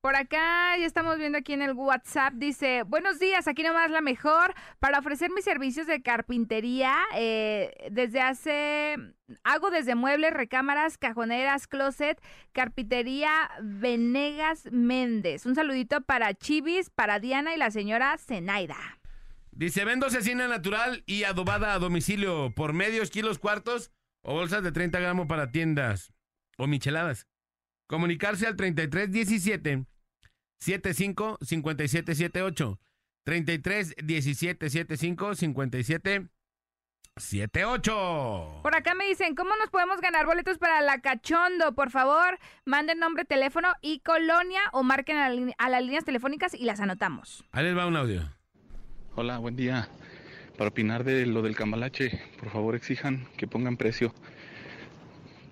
[0.00, 4.00] Por acá ya estamos viendo aquí en el WhatsApp, dice, buenos días, aquí nomás la
[4.00, 6.94] mejor para ofrecer mis servicios de carpintería.
[7.16, 8.94] eh, desde hace,
[9.42, 12.22] hago desde muebles, recámaras, cajoneras, closet,
[12.52, 15.46] carpintería Venegas Méndez.
[15.46, 19.00] Un saludito para Chivis, para Diana y la señora Zenaida.
[19.50, 23.90] Dice, vendo cecina natural y adobada a domicilio por medios kilos cuartos
[24.22, 26.12] o bolsas de 30 gramos para tiendas
[26.56, 27.26] o micheladas.
[27.88, 29.86] Comunicarse al 3317
[30.60, 32.78] 75 57 78.
[33.24, 36.28] 33 17 75 57
[37.16, 38.60] 78.
[38.62, 41.74] Por acá me dicen, ¿cómo nos podemos ganar boletos para la Cachondo?
[41.74, 46.52] Por favor, manden nombre, teléfono y colonia o marquen a, la a las líneas telefónicas
[46.52, 47.42] y las anotamos.
[47.52, 48.22] Ahí les va un audio.
[49.14, 49.88] Hola, buen día.
[50.58, 54.12] Para opinar de lo del cambalache, por favor exijan que pongan precio,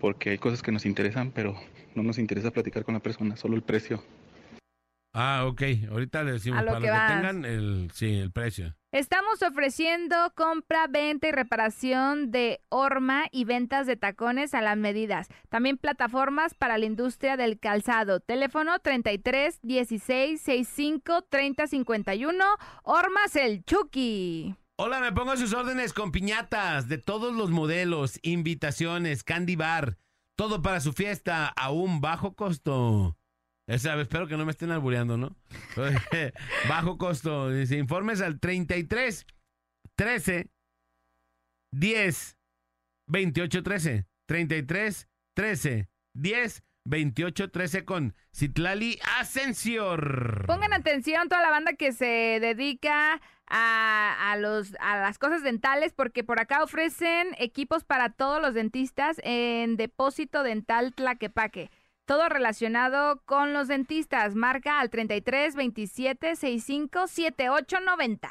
[0.00, 1.58] porque hay cosas que nos interesan, pero
[1.96, 4.02] no nos interesa platicar con la persona, solo el precio.
[5.18, 5.62] Ah, ok.
[5.90, 8.76] Ahorita le decimos lo para que los que tengan el, sí, el precio.
[8.92, 15.28] Estamos ofreciendo compra, venta y reparación de horma y ventas de tacones a las medidas.
[15.48, 18.20] También plataformas para la industria del calzado.
[18.20, 22.44] Teléfono 33 16 65 30 51.
[22.82, 24.54] Hormas el Chucky.
[24.78, 29.96] Hola, me pongo a sus órdenes con piñatas de todos los modelos, invitaciones, candy bar,
[30.36, 33.16] todo para su fiesta a un bajo costo.
[33.66, 35.36] Espero que no me estén albureando, ¿no?
[36.68, 37.50] bajo costo.
[37.50, 39.26] Dice, informes al 33
[39.96, 40.50] 13
[41.72, 42.38] 10
[43.08, 44.06] 28 13.
[44.28, 50.44] 33 13 10 28 13 con Citlali Ascensior.
[50.46, 55.92] Pongan atención toda la banda que se dedica a, a los, a las cosas dentales
[55.92, 61.70] porque por acá ofrecen equipos para todos los dentistas en Depósito Dental Tlaquepaque.
[62.04, 64.36] Todo relacionado con los dentistas.
[64.36, 68.30] Marca al 33 27 65 78 90.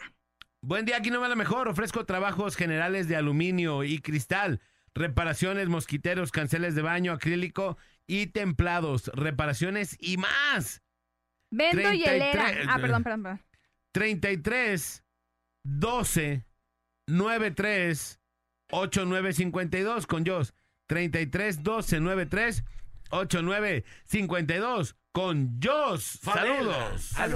[0.61, 1.68] Buen día, aquí no va la mejor.
[1.68, 4.61] Ofrezco trabajos generales de aluminio y cristal,
[4.95, 7.77] reparaciones, mosquiteros, canceles de baño, acrílico
[8.07, 10.82] y templados, reparaciones y más.
[11.52, 12.73] Vendo y 33, helera.
[12.73, 13.41] Ah, perdón, perdón, perdón.
[13.91, 15.03] 33
[15.64, 16.45] 12
[17.07, 18.19] 93
[18.72, 20.53] 8952 con Jos.
[20.88, 22.64] 33 12 93
[23.10, 26.03] 8952 con Jos.
[26.22, 27.11] Saludos.
[27.14, 27.30] Ah,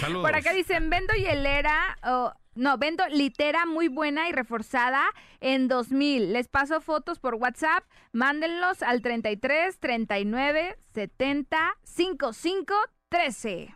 [0.00, 0.22] Saludos.
[0.22, 5.04] Por acá dicen, vendo hielera, o no, vendo litera muy buena y reforzada
[5.40, 6.32] en 2000.
[6.32, 12.74] Les paso fotos por WhatsApp, mándenlos al 33 39 70 55
[13.08, 13.74] 13.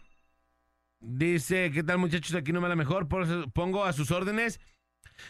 [1.01, 2.35] Dice, ¿qué tal muchachos?
[2.35, 3.09] Aquí no me la mejor.
[3.09, 4.61] Por eso pongo a sus órdenes.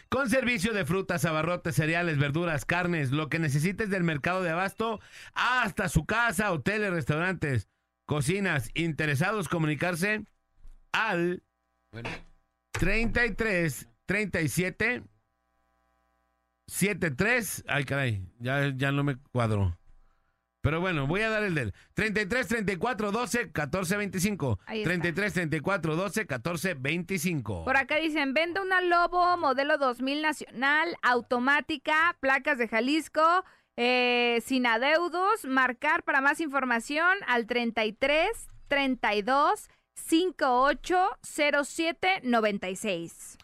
[0.09, 4.99] Con servicio de frutas, abarrotes, cereales, verduras, carnes, lo que necesites del mercado de abasto,
[5.33, 7.69] hasta su casa, hoteles, restaurantes,
[8.05, 8.69] cocinas.
[8.73, 10.25] Interesados, comunicarse
[10.91, 11.43] al
[12.73, 15.03] 33 37
[16.67, 17.63] 73.
[17.67, 19.77] Ay, caray, ya, ya no me cuadro.
[20.61, 24.59] Pero bueno, voy a dar el del 33 34 12 14 25.
[24.65, 24.89] Ahí está.
[24.91, 27.65] 33 34 12 14 25.
[27.65, 33.43] Por acá dicen, vendo una Lobo modelo 2000 nacional, automática, placas de Jalisco,
[33.75, 35.43] eh, sin adeudos.
[35.43, 38.29] Marcar para más información al 33
[38.69, 41.19] 32 58
[41.63, 43.37] 07 96.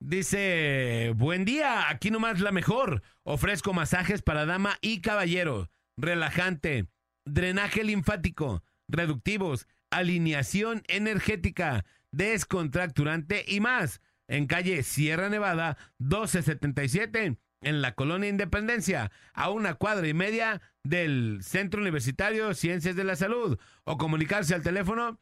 [0.00, 3.02] Dice, buen día, aquí nomás la mejor.
[3.22, 6.88] Ofrezco masajes para dama y caballero, relajante,
[7.24, 14.02] drenaje linfático, reductivos, alineación energética, descontracturante y más.
[14.28, 21.40] En calle Sierra Nevada, 1277, en la colonia Independencia, a una cuadra y media del
[21.42, 23.58] Centro Universitario Ciencias de la Salud.
[23.84, 25.18] O comunicarse al teléfono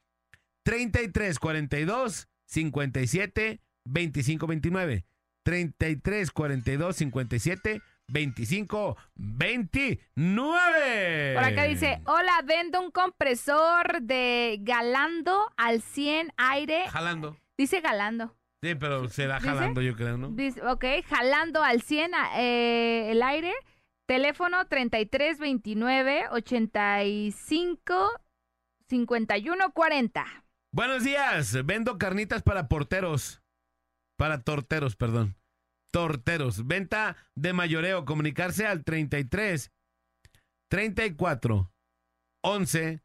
[0.62, 5.04] 3342 57 25 29
[5.42, 15.80] 33 42 57 25 29 Por acá dice, hola, vendo un compresor de Galando al
[15.82, 16.84] 100 aire.
[16.88, 18.34] jalando Dice Galando.
[18.62, 19.48] sí pero será ¿Dice?
[19.48, 23.52] jalando yo creo no Dice, ok, jalando al 100 a- eh, el aire.
[24.06, 28.10] Teléfono 33 29 85
[28.88, 30.41] 51 40.
[30.72, 31.64] Buenos días.
[31.64, 33.42] Vendo carnitas para porteros.
[34.18, 35.36] Para torteros perdón.
[35.92, 36.66] Torteros.
[36.66, 38.04] Venta de mayoreo.
[38.04, 39.70] Comunicarse al 33
[40.70, 41.70] 34
[42.44, 43.02] 11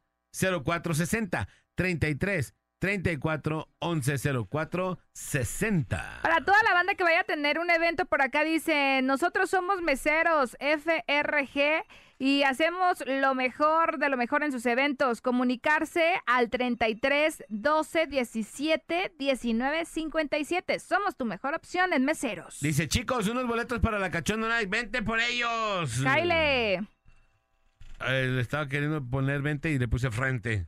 [0.64, 4.16] 04 60 33 34 11
[4.48, 9.00] 04 60 Para toda la banda que vaya a tener un evento por acá dice,
[9.02, 11.84] nosotros somos meseros FRG
[12.18, 15.20] Y hacemos lo mejor de lo mejor en sus eventos.
[15.20, 20.78] Comunicarse al 33 12 17 19 57.
[20.80, 22.58] Somos tu mejor opción en meseros.
[22.60, 26.02] Dice, chicos, unos boletos para la Cachonda Night, vente por ellos.
[26.02, 26.86] Kyle.
[28.00, 30.66] Eh, le estaba queriendo poner 20 y le puse frente.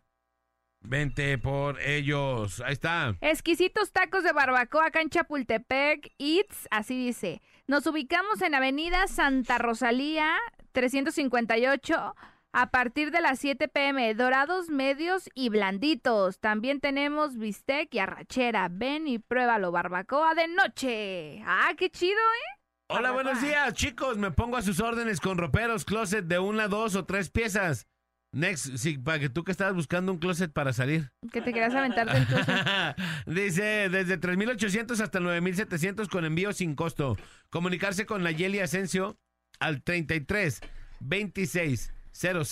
[0.83, 2.61] Vente por ellos.
[2.65, 3.15] Ahí está.
[3.21, 6.13] Exquisitos tacos de barbacoa acá en Chapultepec.
[6.19, 7.43] It's, así dice.
[7.67, 10.37] Nos ubicamos en Avenida Santa Rosalía,
[10.73, 12.15] 358,
[12.53, 14.15] a partir de las 7 pm.
[14.15, 16.41] Dorados, medios y blanditos.
[16.41, 18.69] También tenemos bistec y arrachera.
[18.71, 21.43] Ven y pruébalo, barbacoa de noche.
[21.47, 22.61] Ah, qué chido, ¿eh?
[22.89, 24.19] Hola, buenos días, chicos.
[24.19, 27.87] Me pongo a sus órdenes con roperos, closet de una, dos o tres piezas.
[28.33, 31.11] Next, sí, para que tú que estabas buscando un closet para salir.
[31.33, 32.57] Que te querías aventar del closet.
[33.27, 37.17] Dice, desde 3.800 hasta 9.700 con envío sin costo.
[37.51, 39.19] Comunicarse con la Yeli Asensio
[39.59, 40.61] al 33
[41.01, 42.45] 26 00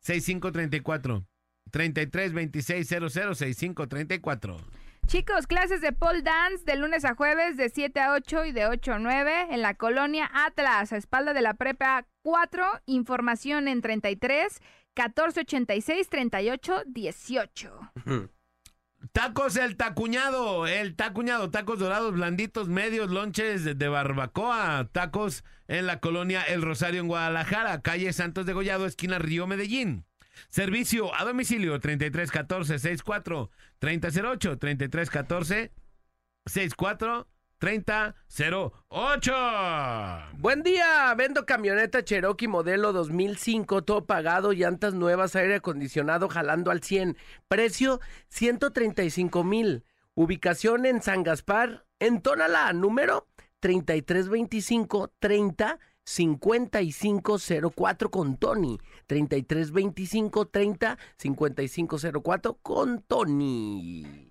[0.00, 1.26] 6534.
[1.70, 4.56] 33 26 00 6534.
[5.06, 8.66] Chicos, clases de pole dance de lunes a jueves de 7 a 8 y de
[8.66, 12.64] 8 a 9 en la colonia Atlas, a espalda de la prepa 4.
[12.84, 14.60] Información en 33
[14.96, 17.92] 1486 38 18.
[19.12, 25.86] Tacos el tacuñado, el tacuñado, tacos dorados, blanditos, medios, lonches de, de barbacoa, tacos en
[25.86, 30.04] la colonia El Rosario en Guadalajara, calle Santos de Gollado, esquina Río Medellín.
[30.48, 35.72] Servicio a domicilio 3314 64 3008 3314
[36.46, 37.28] 64
[37.58, 39.32] 3008.
[40.38, 46.82] Buen día, vendo camioneta Cherokee modelo 2005, todo pagado, llantas nuevas, aire acondicionado jalando al
[46.82, 47.16] 100.
[47.48, 49.84] Precio 135 mil.
[50.14, 52.22] Ubicación en San Gaspar, en
[52.74, 53.26] número
[53.60, 58.78] 3325 30 5504 con Tony.
[59.06, 64.27] 3325 30 5504 con Tony.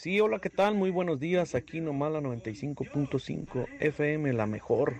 [0.00, 0.76] Sí, hola, ¿qué tal?
[0.76, 1.54] Muy buenos días.
[1.54, 4.94] Aquí nomás la 95.5 FM, la mejor.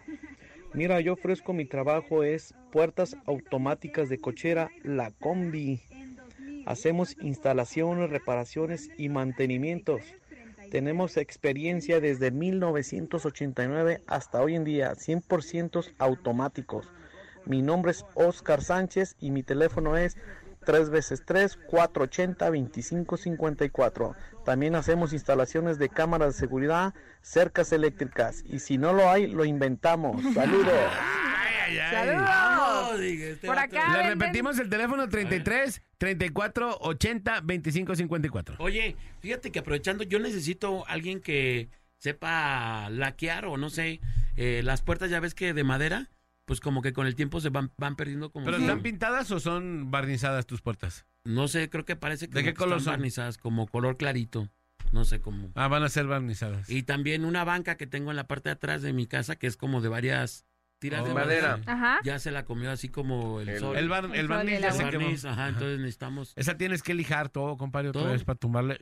[0.74, 5.81] Mira, yo ofrezco mi trabajo es puertas automáticas de cochera La Combi.
[6.66, 10.02] Hacemos instalaciones, reparaciones y mantenimientos.
[10.70, 16.93] Tenemos experiencia desde 1989 hasta hoy en día, 100% automáticos.
[17.47, 20.18] Mi nombre es Oscar Sánchez y mi teléfono es
[20.65, 24.15] 3 veces 3 480 2554.
[24.45, 29.45] También hacemos instalaciones de cámaras de seguridad, cercas eléctricas y si no lo hay, lo
[29.45, 30.23] inventamos.
[30.35, 30.74] Saludos.
[31.91, 33.39] ¡Saludos!
[33.45, 38.57] Por acá Le repetimos el teléfono 33 34 80 25 54.
[38.59, 41.69] Oye, fíjate que aprovechando, yo necesito alguien que
[41.99, 44.01] sepa laquear o no sé,
[44.37, 46.09] eh, las puertas ya ves que de madera,
[46.51, 48.44] pues como que con el tiempo se van, van perdiendo como...
[48.44, 51.06] ¿Pero que- están pintadas o son barnizadas tus puertas?
[51.22, 52.93] No sé, creo que parece que ¿De qué color están son?
[52.94, 54.48] barnizadas, como color clarito.
[54.90, 55.52] No sé cómo.
[55.55, 56.68] Ah, van a ser barnizadas.
[56.68, 59.47] Y también una banca que tengo en la parte de atrás de mi casa, que
[59.47, 60.44] es como de varias
[60.81, 61.05] tiras Oh.
[61.05, 61.48] de Madera.
[61.59, 61.73] madera.
[61.73, 62.01] Ajá.
[62.02, 63.77] Ya se la comió así como el, El- sol.
[63.77, 65.05] El, bar- El el barniz ya se quemó.
[65.05, 68.12] barniz, ajá, entonces necesitamos Esa tienes que lijar todo, compadre, otra Todo.
[68.12, 68.78] vez para tumbarle.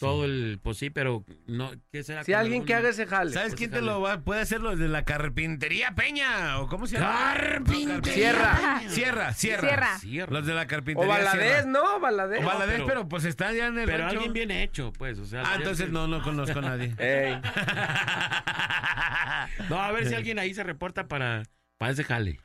[0.00, 2.24] todo el, pues sí, pero no, ¿qué será?
[2.24, 3.32] Si alguien que haga ese jale.
[3.32, 4.60] ¿Sabes pues quién te lo va, puede hacer?
[4.60, 6.58] Los de la carpintería Peña.
[6.60, 7.34] ¿O cómo se llama?
[7.34, 8.14] Carpintería.
[8.14, 8.80] Sierra.
[8.88, 9.60] Sierra, Sierra.
[9.68, 9.98] Sierra.
[9.98, 10.32] Cierra.
[10.32, 11.08] Los de la O carpintería.
[11.12, 11.66] Baladés, Sierra.
[11.66, 12.00] ¿no?
[12.00, 12.42] Baladés.
[12.42, 14.14] O Baladés, pero- pero, pues está ya en el Pero rancho.
[14.16, 15.42] alguien bien hecho, pues, o sea.
[15.44, 16.94] Ah, entonces que- no, no conozco a nadie.
[16.98, 17.38] Ey.
[19.70, 21.44] No, a ver si alguien ahí se reporta para,
[21.78, 22.38] para ese jale.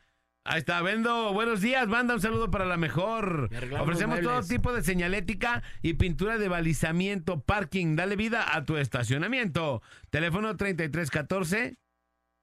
[0.45, 1.33] Ahí está, Vendo.
[1.33, 3.49] Buenos días, manda un saludo para la mejor.
[3.79, 7.95] Ofrecemos todo tipo de señalética y pintura de balizamiento, parking.
[7.95, 9.83] Dale vida a tu estacionamiento.
[10.09, 11.77] Teléfono 3314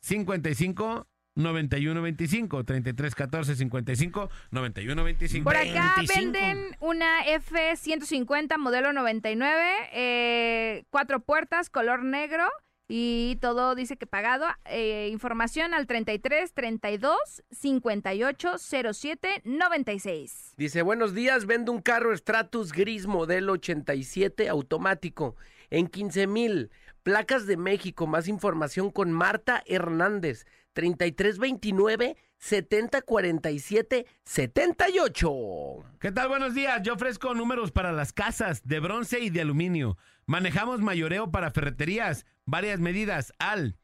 [0.03, 6.15] 55 9125 3314 55 9125 Por acá 25.
[6.15, 12.49] venden una F-150 modelo 99, eh, cuatro puertas, color negro
[12.89, 14.47] y todo dice que pagado.
[14.67, 17.17] Eh, información al 33 32
[17.51, 20.55] 58 07 96.
[20.57, 25.37] Dice, buenos días, vendo un carro Stratus gris modelo 87 automático
[25.71, 26.71] en 15 mil.
[27.03, 35.31] Placas de México, más información con Marta Hernández, 3329 7047 78.
[36.01, 36.29] ¿Qué tal?
[36.29, 36.83] Buenos días.
[36.83, 39.97] Yo ofrezco números para las casas de bronce y de aluminio.
[40.27, 43.77] Manejamos mayoreo para ferreterías, varias medidas al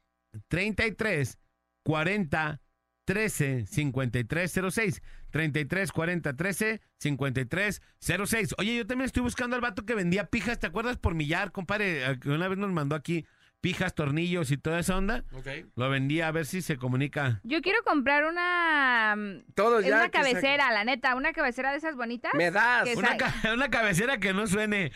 [0.48, 1.38] 33
[1.84, 2.60] 40
[3.04, 5.02] 13 53 06.
[5.30, 8.54] 33 40 13 53 06.
[8.58, 10.58] Oye, yo también estoy buscando al vato que vendía pijas.
[10.58, 12.04] ¿Te acuerdas por millar, compadre?
[12.10, 13.26] Eh, Que una vez nos mandó aquí
[13.60, 15.24] pijas, tornillos y toda esa onda.
[15.32, 15.46] Ok.
[15.76, 17.40] Lo vendía a ver si se comunica.
[17.44, 19.14] Yo quiero comprar una.
[19.16, 22.32] mm, Todos ya una cabecera, la neta, una cabecera de esas bonitas.
[22.34, 22.88] Me das.
[22.96, 24.92] Una, sa- ca- una cabecera que no suene.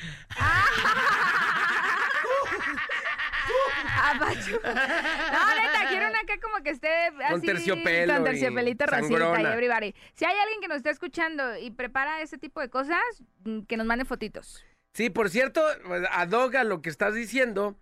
[3.87, 4.59] Apachu.
[4.63, 6.89] No, neta, quiero una acá como que esté
[7.25, 7.47] así.
[7.47, 9.53] terciopelo Con y terciopelito rosita y sangrona.
[9.55, 9.95] everybody.
[10.15, 13.01] Si hay alguien que nos está escuchando y prepara ese tipo de cosas,
[13.45, 14.65] mm, que nos mande fotitos.
[14.95, 15.63] Sí, por cierto,
[16.11, 17.77] ad hoc a lo que estás diciendo,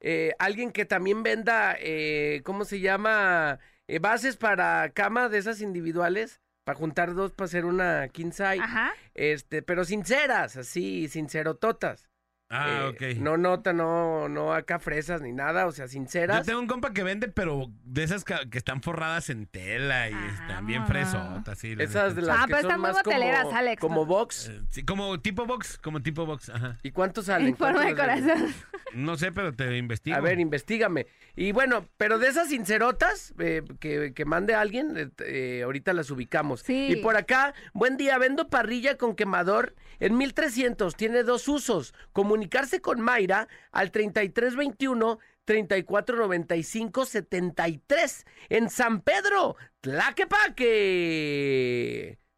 [0.00, 3.58] eh, alguien que también venda, eh, ¿cómo se llama?
[3.86, 8.60] Eh, bases para cama de esas individuales, para juntar dos para hacer una king size,
[8.60, 8.92] Ajá.
[9.14, 12.07] este, pero sinceras, así, sincerototas.
[12.50, 13.18] Ah, Eh, ok.
[13.20, 16.46] No nota, no, no acá fresas ni nada, o sea, Yo sinceras.
[16.46, 20.66] tengo un compa que vende, pero de esas que están forradas en tela y están
[20.66, 21.58] bien fresotas.
[21.58, 23.94] Sí, Esas de las Ah, que pero son están muy más como, boteleras, Alex, como
[23.96, 24.06] ¿no?
[24.06, 24.48] box.
[24.48, 26.78] Eh, sí, como tipo box, como tipo box, ajá.
[26.82, 27.48] ¿Y cuántos salen?
[27.48, 28.54] En forma de corazón.
[28.94, 30.16] No sé, pero te investigo.
[30.16, 31.06] A ver, investigame.
[31.36, 36.60] Y bueno, pero de esas sincerotas eh, que, que mande alguien, eh, ahorita las ubicamos.
[36.60, 36.88] Sí.
[36.92, 41.94] Y por acá, buen día, vendo parrilla con quemador en 1300, tiene dos usos.
[42.12, 50.68] Comunicarse con Mayra al 3321 3495 73 en San Pedro, Tlaquepaque.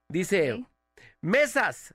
[0.09, 0.65] Dice,
[1.20, 1.93] mesas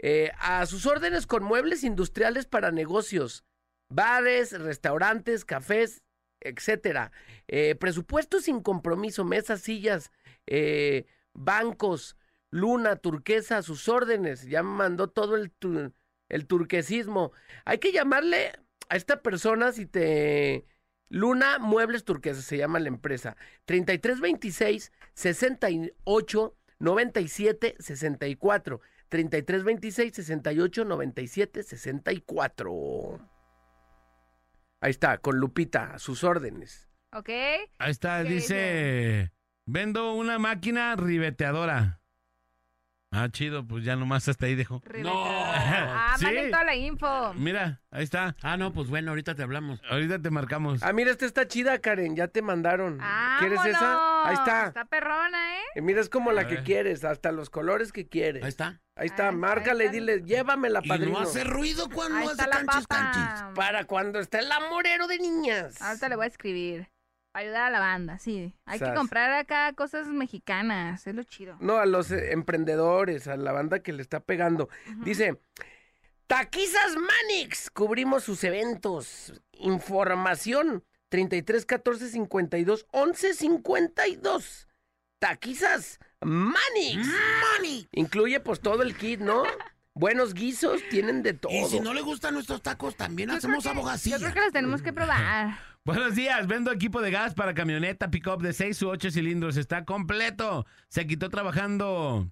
[0.00, 3.44] eh, a sus órdenes con muebles industriales para negocios,
[3.88, 6.02] bares, restaurantes, cafés,
[6.40, 7.12] etcétera.
[7.48, 10.12] Eh, presupuesto sin compromiso, mesas, sillas,
[10.46, 12.16] eh, bancos,
[12.50, 14.42] luna, turquesa, a sus órdenes.
[14.46, 15.92] Ya me mandó todo el, tu-
[16.28, 17.32] el turquesismo.
[17.64, 18.52] Hay que llamarle
[18.88, 20.64] a esta persona si te...
[21.10, 23.34] Luna Muebles Turquesas se llama la empresa.
[23.64, 28.80] 3326 68 97 64.
[29.08, 33.18] 3326 68 97 64.
[34.80, 36.88] Ahí está, con Lupita, a sus órdenes.
[37.12, 37.30] ¿Ok?
[37.78, 39.32] Ahí está, ¿Qué dice,
[39.64, 41.97] vendo una máquina ribeteadora.
[43.10, 44.82] Ah, chido, pues ya nomás hasta ahí dejo.
[45.06, 46.26] Ah, Sí.
[46.50, 47.32] toda la info.
[47.34, 48.36] Mira, ahí está.
[48.42, 49.80] Ah, no, pues bueno, ahorita te hablamos.
[49.90, 50.82] Ahorita te marcamos.
[50.82, 53.00] Ah, mira, esta está chida, Karen, ya te mandaron.
[53.38, 54.28] ¿Quieres esa?
[54.28, 54.66] Ahí está.
[54.68, 55.80] Está perrona, ¿eh?
[55.80, 58.42] Mira, es como la que quieres, hasta los colores que quieres.
[58.42, 58.80] Ahí está.
[58.94, 60.12] Ahí está, Ahí márcale, ahí está.
[60.12, 61.12] dile, llévamela, Y padrino.
[61.12, 63.44] no hace ruido cuando Ahí hace canchis, canchis.
[63.54, 65.80] Para cuando está el amorero de niñas.
[65.80, 66.88] Ahorita le voy a escribir.
[67.38, 68.52] Ayudar a la banda, sí.
[68.64, 71.56] Hay que comprar acá cosas mexicanas, es lo chido.
[71.60, 74.68] No, a los eh, emprendedores, a la banda que le está pegando.
[75.04, 75.40] Dice,
[76.26, 79.32] Taquizas Manix, cubrimos sus eventos.
[79.52, 84.68] Información, 33 14 52 11 52.
[85.20, 87.08] Taquizas Manix.
[87.92, 89.44] Incluye pues todo el kit, ¿no?
[89.94, 91.52] Buenos guisos, tienen de todo.
[91.52, 94.16] Y si no le gustan nuestros tacos, también hacemos Yo abogacía.
[94.18, 95.58] creo que las tenemos que probar.
[95.88, 99.56] Buenos días, vendo equipo de gas para camioneta pick-up de 6 u 8 cilindros.
[99.56, 100.66] Está completo.
[100.90, 102.30] Se quitó trabajando.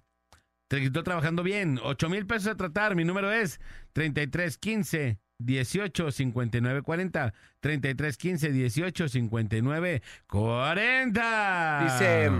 [0.69, 1.79] Se quitó trabajando bien.
[1.81, 2.93] 8 mil pesos a tratar.
[2.93, 3.59] Mi número es
[3.93, 7.33] 3315 18 59 40.
[7.59, 11.79] 3315 18 59 40.
[11.83, 12.31] Dice,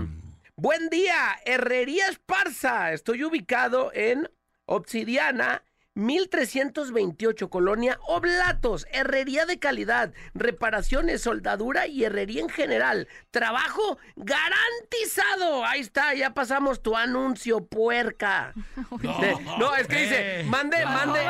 [0.54, 2.92] buen día, Herrería Esparza.
[2.92, 4.30] Estoy ubicado en
[4.66, 5.64] Obsidiana,
[5.98, 8.86] 1328, Colonia Oblatos.
[8.92, 13.08] Herrería de calidad, reparaciones, soldadura y herrería en general.
[13.32, 15.64] Trabajo garantizado.
[15.64, 18.54] Ahí está, ya pasamos tu anuncio, puerca.
[19.02, 20.90] De- no, es que dice, Eh, mande, no.
[20.90, 21.20] mande,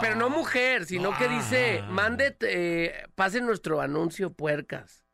[0.00, 5.04] pero no mujer, sino que dice, mande, eh, pase nuestro anuncio, puercas.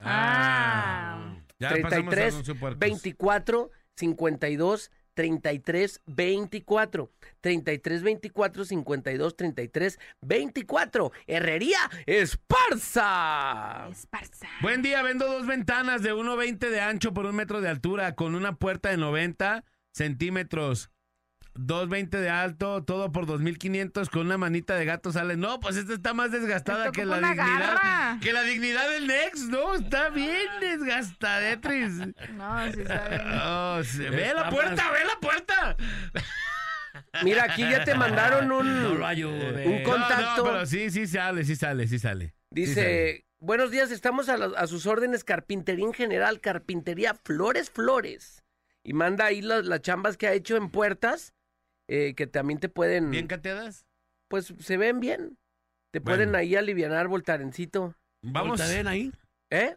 [0.00, 1.36] Ah.
[1.58, 2.78] Ya pasamos al 33 anuncio, puercos.
[2.80, 4.90] 24 52
[5.20, 7.10] 33 24
[7.42, 13.86] 33 24 52 33 24 Herrería Esparza.
[13.90, 14.48] Esparza.
[14.62, 18.34] Buen día, vendo dos ventanas de 1.20 de ancho por un metro de altura con
[18.34, 20.90] una puerta de 90 centímetros.
[21.54, 25.36] 2.20 de alto, todo por 2.500 con una manita de gato sale.
[25.36, 27.36] No, pues esta está más desgastada que la dignidad.
[27.46, 28.18] garra.
[28.22, 29.74] Que la dignidad del Nex, ¿no?
[29.74, 31.92] Está bien desgastadetris.
[32.34, 33.20] No, sí está bien.
[33.42, 33.98] Oh, sí.
[33.98, 35.76] ¡Ve Está la puerta, más- ve la puerta!
[37.24, 39.66] Mira, aquí ya te mandaron un, No lo ayude.
[39.66, 40.22] un contacto.
[40.22, 42.34] No, no, pero sí, sí sale, sí sale, sí sale.
[42.54, 42.84] Sí sale.
[42.86, 48.42] Dice, buenos días, estamos a, la- a sus órdenes, carpintería en general, carpintería Flores Flores.
[48.82, 51.32] Y manda ahí las, las chambas que ha hecho en puertas,
[51.90, 53.84] eh, que también te pueden, ¿Bien cateadas?
[54.28, 55.36] pues se ven bien.
[55.92, 56.16] Te Bueno.
[56.18, 57.96] pueden ahí alivianar voltarencito.
[58.22, 59.12] Vamos, Ahorita ven ahí.
[59.50, 59.76] ¿Eh?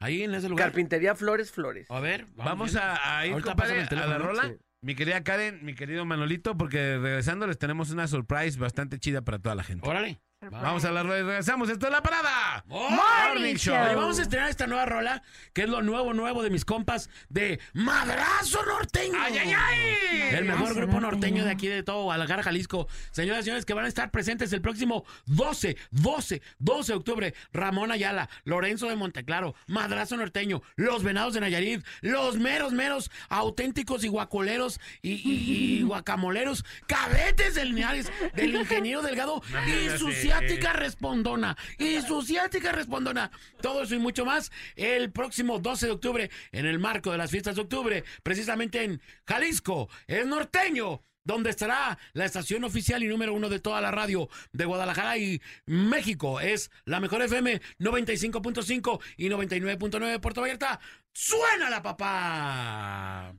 [0.00, 0.66] Ahí en ese lugar.
[0.66, 1.90] Carpintería Flores Flores.
[1.90, 4.42] A ver, vamos a, a ir, compadre, a la rola.
[4.48, 4.56] Sí.
[4.82, 9.38] Mi querida Karen, mi querido Manolito, porque regresando les tenemos una surprise bastante chida para
[9.38, 9.88] toda la gente.
[9.88, 10.20] Órale.
[10.50, 11.68] Vamos a la y regresamos.
[11.68, 12.64] Esto es la parada.
[12.66, 13.74] Morning Show.
[13.76, 15.22] Oye, vamos a estrenar esta nueva rola,
[15.52, 19.18] que es lo nuevo, nuevo de mis compas de Madrazo Norteño.
[19.20, 20.20] ¡Ay, ay, ay!
[20.36, 22.88] El mejor grupo norteño de aquí de todo Guadalajara, Jalisco.
[23.10, 27.34] Señoras y señores, que van a estar presentes el próximo 12, 12, 12 de octubre.
[27.52, 34.04] Ramón Ayala, Lorenzo de Monteclaro, Madrazo Norteño, Los Venados de Nayarit, los meros, meros, auténticos
[34.04, 40.72] y guacoleros y, y- y guacamoleros, cadetes del Linares, del ingeniero Delgado y su ciática
[40.72, 41.56] respondona.
[41.78, 43.30] Y su ciática respondona.
[43.60, 47.30] Todo eso y mucho más el próximo 12 de octubre en el marco de las
[47.30, 51.02] fiestas de octubre, precisamente en Jalisco, el norteño.
[51.26, 55.40] Donde estará la estación oficial y número uno de toda la radio de Guadalajara y
[55.64, 56.38] México.
[56.38, 60.80] Es la mejor FM 95.5 y 99.9 de Puerto Vallarta.
[61.14, 63.34] ¡Suena papá!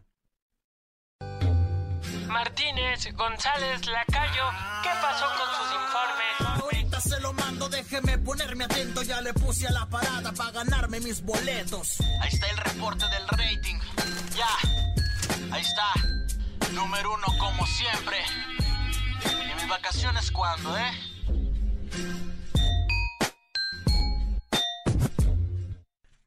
[2.28, 4.50] Martínez, González, Lacayo,
[4.84, 6.65] ¿qué pasó con sus informes?
[7.08, 9.04] Se lo mando, déjeme ponerme atento.
[9.04, 11.98] Ya le puse a la parada para ganarme mis boletos.
[12.22, 13.76] Ahí está el reporte del rating.
[14.36, 14.50] Ya,
[15.52, 15.94] ahí está.
[16.74, 18.18] Número uno como siempre.
[19.24, 20.92] ¿Y mis vacaciones cuándo, eh?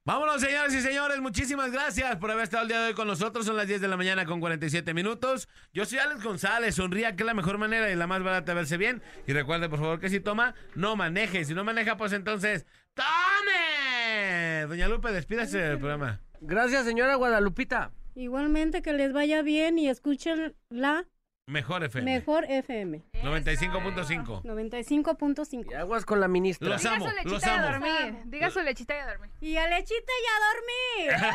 [0.09, 1.21] Vámonos, señores y señores.
[1.21, 3.45] Muchísimas gracias por haber estado el día de hoy con nosotros.
[3.45, 5.51] Son las 10 de la mañana con 47 minutos.
[5.75, 6.77] Yo soy Alex González.
[6.77, 9.03] Sonría que es la mejor manera y la más barata de verse bien.
[9.27, 11.45] Y recuerde, por favor, que si toma, no maneje.
[11.45, 12.65] Si no maneja, pues entonces,
[12.95, 14.65] ¡tome!
[14.67, 16.23] Doña Lupe, despídase del programa.
[16.41, 17.91] Gracias, señora Guadalupita.
[18.15, 21.05] Igualmente que les vaya bien y escuchen la
[21.49, 22.05] Mejor FM.
[22.05, 24.43] mejor FM 95.5.
[24.43, 25.71] 95.5.
[25.71, 26.69] Y aguas con la ministra.
[26.69, 27.67] Los Diga amo, su lechita los y a amo.
[27.73, 28.15] dormir.
[28.27, 29.31] Diga su lechita y a dormir.
[29.41, 31.11] Y a lechita y a dormir.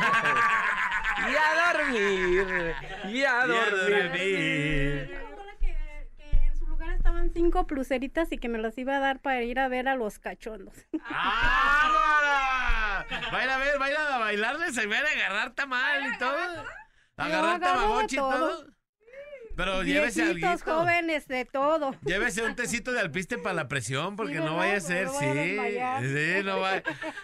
[1.24, 2.76] Y a dormir.
[3.10, 5.10] Y a dormir.
[5.60, 5.76] que,
[6.18, 9.42] que en su lugar estaban cinco pulseritas y que me las iba a dar para
[9.44, 10.76] ir a ver a los cachondos.
[11.06, 13.06] ¡Ah!
[13.34, 16.14] Va a ir a ver, va a ir a bailarles, se va a agarrar tamal
[16.14, 16.38] y todo.
[17.18, 18.66] Agarrar tamagotchi y todo.
[19.56, 20.48] Pero llévese algo.
[20.64, 21.96] jóvenes, de todo.
[22.06, 25.14] Llévese un tecito de alpiste para la presión, porque Sí, no vaya a ser, No
[25.20, 25.56] sí.
[25.58, 26.02] vaya a.
[26.02, 26.82] Sí, no va.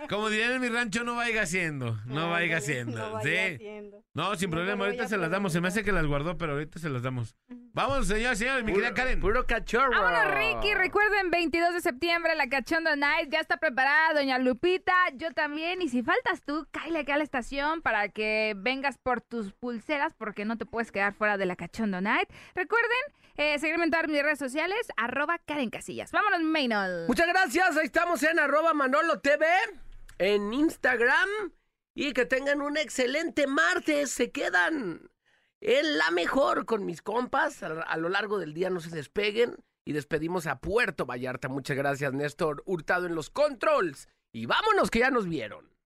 [0.09, 1.99] Como dirían en mi rancho, no vaya haciendo.
[2.05, 2.97] No vaya haciendo.
[2.97, 3.35] no sí.
[3.35, 4.03] haciendo.
[4.13, 5.53] No, sin No problema, ahorita se las damos.
[5.53, 7.35] Se me hace que las guardó, pero ahorita se las damos.
[7.73, 9.19] Vamos, señores, señores, mi querida Karen.
[9.19, 9.91] Puro cachorro.
[10.01, 10.73] Vámonos, Ricky.
[10.73, 13.29] Recuerden, 22 de septiembre, la Cachondo Night.
[13.31, 14.93] Ya está preparada, doña Lupita.
[15.15, 15.81] Yo también.
[15.81, 20.13] Y si faltas tú, cállate aquí a la estación para que vengas por tus pulseras,
[20.17, 22.01] porque no te puedes quedar fuera de la Cachondo
[22.55, 22.97] Recuerden,
[23.37, 26.11] eh, seguirme en todas mis redes sociales, arroba Karen Casillas.
[26.11, 27.07] Vámonos, Maynol.
[27.07, 27.77] Muchas gracias.
[27.77, 29.45] Ahí estamos en arroba Manolo TV,
[30.17, 31.29] en Instagram.
[31.95, 34.11] Y que tengan un excelente martes.
[34.11, 35.09] Se quedan
[35.61, 37.63] en la mejor con mis compas.
[37.63, 39.57] A, a lo largo del día no se despeguen.
[39.85, 41.47] Y despedimos a Puerto Vallarta.
[41.49, 44.07] Muchas gracias, Néstor Hurtado en los controls.
[44.31, 45.68] Y vámonos que ya nos vieron.